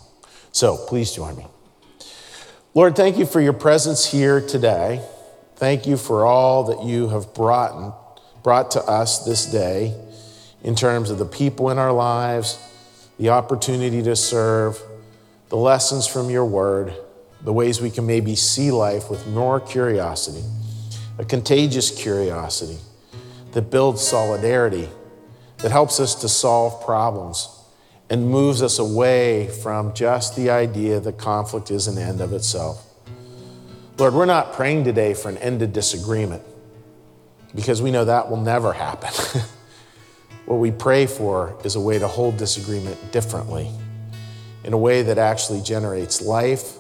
So 0.52 0.78
please 0.78 1.12
join 1.12 1.38
me. 1.38 1.46
Lord, 2.74 2.96
thank 2.96 3.18
you 3.18 3.26
for 3.26 3.42
your 3.42 3.54
presence 3.54 4.06
here 4.06 4.40
today. 4.40 5.02
Thank 5.56 5.86
you 5.86 5.98
for 5.98 6.26
all 6.26 6.64
that 6.66 6.84
you 6.84 7.10
have 7.10 7.34
brought, 7.34 8.44
brought 8.44 8.72
to 8.72 8.82
us 8.82 9.26
this 9.26 9.46
day 9.46 9.96
in 10.64 10.76
terms 10.76 11.10
of 11.10 11.18
the 11.18 11.26
people 11.26 11.70
in 11.70 11.78
our 11.78 11.92
lives, 11.92 12.58
the 13.18 13.30
opportunity 13.30 14.02
to 14.04 14.16
serve, 14.16 14.82
the 15.50 15.58
lessons 15.58 16.08
from 16.08 16.30
your 16.30 16.46
word, 16.46 16.94
the 17.42 17.54
ways 17.54 17.82
we 17.82 17.92
can 17.92 18.06
maybe 18.06 18.36
see 18.36 18.72
life 18.72 19.10
with 19.10 19.28
more 19.28 19.60
curiosity, 19.60 20.44
a 21.18 21.26
contagious 21.26 21.92
curiosity 21.92 22.78
that 23.52 23.64
builds 23.64 24.02
solidarity, 24.02 24.88
that 25.58 25.72
helps 25.72 26.00
us 26.00 26.16
to 26.16 26.30
solve 26.30 26.84
problems 26.86 27.61
and 28.12 28.30
moves 28.30 28.62
us 28.62 28.78
away 28.78 29.48
from 29.48 29.94
just 29.94 30.36
the 30.36 30.50
idea 30.50 31.00
that 31.00 31.18
conflict 31.18 31.72
is 31.72 31.88
an 31.88 31.98
end 31.98 32.20
of 32.20 32.34
itself. 32.34 32.86
Lord, 33.98 34.14
we're 34.14 34.26
not 34.26 34.52
praying 34.52 34.84
today 34.84 35.14
for 35.14 35.30
an 35.30 35.38
end 35.38 35.62
to 35.62 35.68
disagreement 35.68 36.44
because 37.56 37.82
we 37.82 37.90
know 37.90 38.04
that 38.04 38.30
will 38.30 38.42
never 38.42 38.74
happen. 38.74 39.42
what 40.46 40.58
we 40.58 40.72
pray 40.72 41.06
for 41.06 41.58
is 41.64 41.76
a 41.76 41.80
way 41.80 42.00
to 42.00 42.08
hold 42.08 42.36
disagreement 42.36 43.14
differently, 43.14 43.72
in 44.66 44.74
a 44.74 44.78
way 44.78 45.04
that 45.04 45.18
actually 45.18 45.62
generates 45.62 46.22
life, 46.22 46.80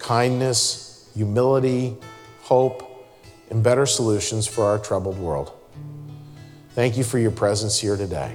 kindness, 0.00 1.08
humility, 1.14 1.96
hope, 2.40 3.06
and 3.50 3.62
better 3.62 3.86
solutions 3.86 4.48
for 4.48 4.64
our 4.64 4.80
troubled 4.80 5.18
world. 5.18 5.52
Thank 6.70 6.96
you 6.96 7.04
for 7.04 7.20
your 7.20 7.30
presence 7.30 7.78
here 7.78 7.96
today. 7.96 8.34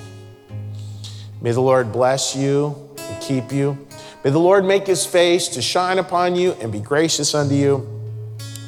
May 1.41 1.51
the 1.51 1.61
Lord 1.61 1.91
bless 1.91 2.35
you 2.35 2.95
and 2.97 3.21
keep 3.21 3.51
you. 3.51 3.87
May 4.23 4.29
the 4.29 4.39
Lord 4.39 4.63
make 4.63 4.85
his 4.85 5.05
face 5.05 5.47
to 5.49 5.61
shine 5.61 5.97
upon 5.97 6.35
you 6.35 6.51
and 6.53 6.71
be 6.71 6.79
gracious 6.79 7.33
unto 7.33 7.55
you. 7.55 7.87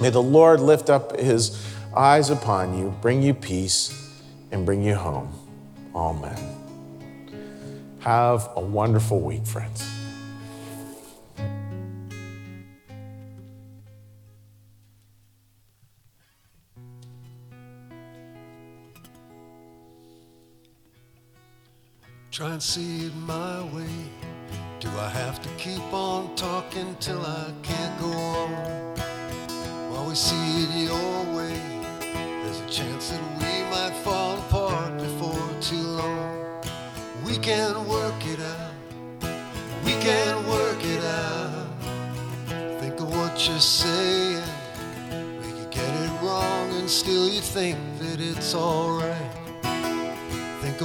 May 0.01 0.09
the 0.09 0.21
Lord 0.21 0.59
lift 0.59 0.89
up 0.89 1.19
his 1.19 1.63
eyes 1.95 2.31
upon 2.31 2.77
you, 2.77 2.89
bring 3.01 3.21
you 3.21 3.35
peace, 3.35 4.19
and 4.51 4.65
bring 4.65 4.81
you 4.81 4.95
home. 4.95 5.31
Amen. 5.95 6.37
Have 7.99 8.49
a 8.55 8.61
wonderful 8.61 9.19
week, 9.19 9.45
friends. 9.45 9.92
Try 22.33 22.49
and 22.49 22.63
see 22.63 23.05
it 23.05 23.15
my 23.27 23.61
way. 23.65 23.95
Do 24.79 24.89
I 24.97 25.07
have 25.07 25.39
to 25.43 25.49
keep 25.49 25.93
on 25.93 26.35
talking 26.35 26.95
till 26.99 27.23
I 27.23 27.53
can't 27.61 27.99
go 27.99 28.07
on? 28.07 28.49
While 29.91 30.07
we 30.07 30.15
see 30.15 30.63
it 30.63 30.89
your 30.89 31.37
way, 31.37 31.55
there's 32.01 32.59
a 32.59 32.69
chance 32.71 33.11
that 33.11 33.21
we 33.37 33.69
might 33.69 33.95
fall 34.03 34.39
apart 34.39 34.97
before 34.97 35.47
too 35.61 35.75
long. 35.75 36.59
We 37.23 37.37
can 37.37 37.87
work 37.87 38.25
it 38.25 38.39
out. 38.39 38.73
We 39.85 39.91
can 40.01 40.35
work 40.47 40.83
it 40.83 41.03
out. 41.03 41.67
Think 42.79 42.99
of 42.99 43.15
what 43.15 43.47
you're 43.47 43.59
saying. 43.59 44.41
We 45.39 45.51
could 45.51 45.69
get 45.69 45.87
it 45.87 46.11
wrong 46.23 46.73
and 46.79 46.89
still 46.89 47.29
you 47.29 47.41
think 47.41 47.77
that 47.99 48.19
it's 48.19 48.55
alright. 48.55 48.92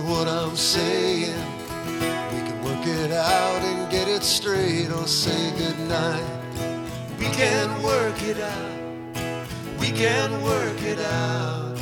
What 0.09 0.27
I'm 0.27 0.57
saying. 0.57 1.37
We 2.33 2.41
can 2.49 2.65
work 2.65 2.87
it 2.87 3.13
out 3.13 3.63
and 3.63 3.91
get 3.91 4.09
it 4.09 4.23
straight 4.23 4.91
or 4.91 5.07
say 5.07 5.51
goodnight. 5.59 6.25
We 7.19 7.27
can 7.27 7.83
work 7.83 8.23
it 8.23 8.41
out. 8.41 9.79
We 9.79 9.93
can 9.93 10.43
work 10.43 10.81
it 10.83 10.99
out. 10.99 11.79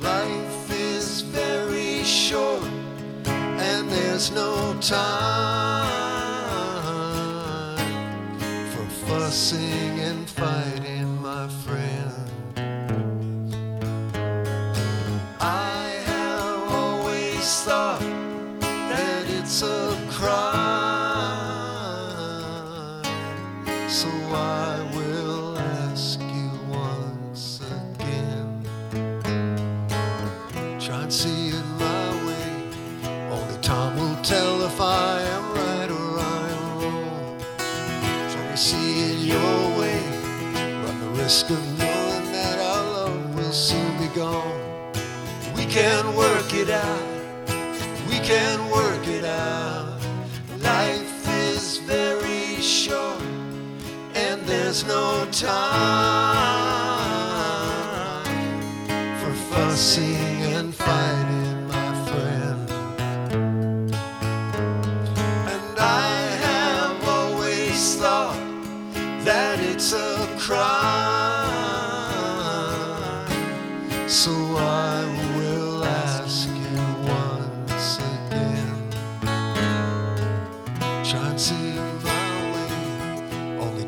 Life 0.00 0.70
is 0.70 1.20
very 1.20 2.02
short 2.04 2.64
and 3.26 3.90
there's 3.90 4.30
no 4.30 4.74
time 4.80 6.16
for 8.72 8.86
fussing 9.06 9.87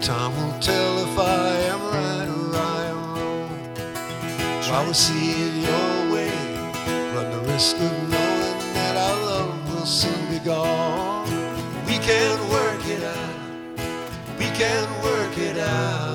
time 0.01 0.35
will 0.37 0.59
tell 0.61 0.99
if 0.99 1.19
I 1.19 1.49
am 1.73 1.81
right 1.93 2.29
or 2.29 2.57
I 2.57 2.85
am 2.87 3.15
wrong. 3.15 4.63
Try 4.63 4.85
to 4.87 4.95
see 4.95 5.33
it 5.33 5.55
your 5.69 6.13
way. 6.13 6.33
Run 7.15 7.31
the 7.31 7.53
risk 7.53 7.77
of 7.77 7.93
knowing 8.09 8.59
that 8.73 8.97
our 8.97 9.17
love 9.27 9.75
will 9.75 9.85
soon 9.85 10.27
be 10.31 10.39
gone. 10.39 11.27
We 11.87 11.99
can 11.99 12.39
work 12.49 12.87
it 12.87 13.05
out. 13.05 14.39
We 14.39 14.47
can 14.57 14.89
work 15.03 15.37
it 15.37 15.59
out. 15.59 16.10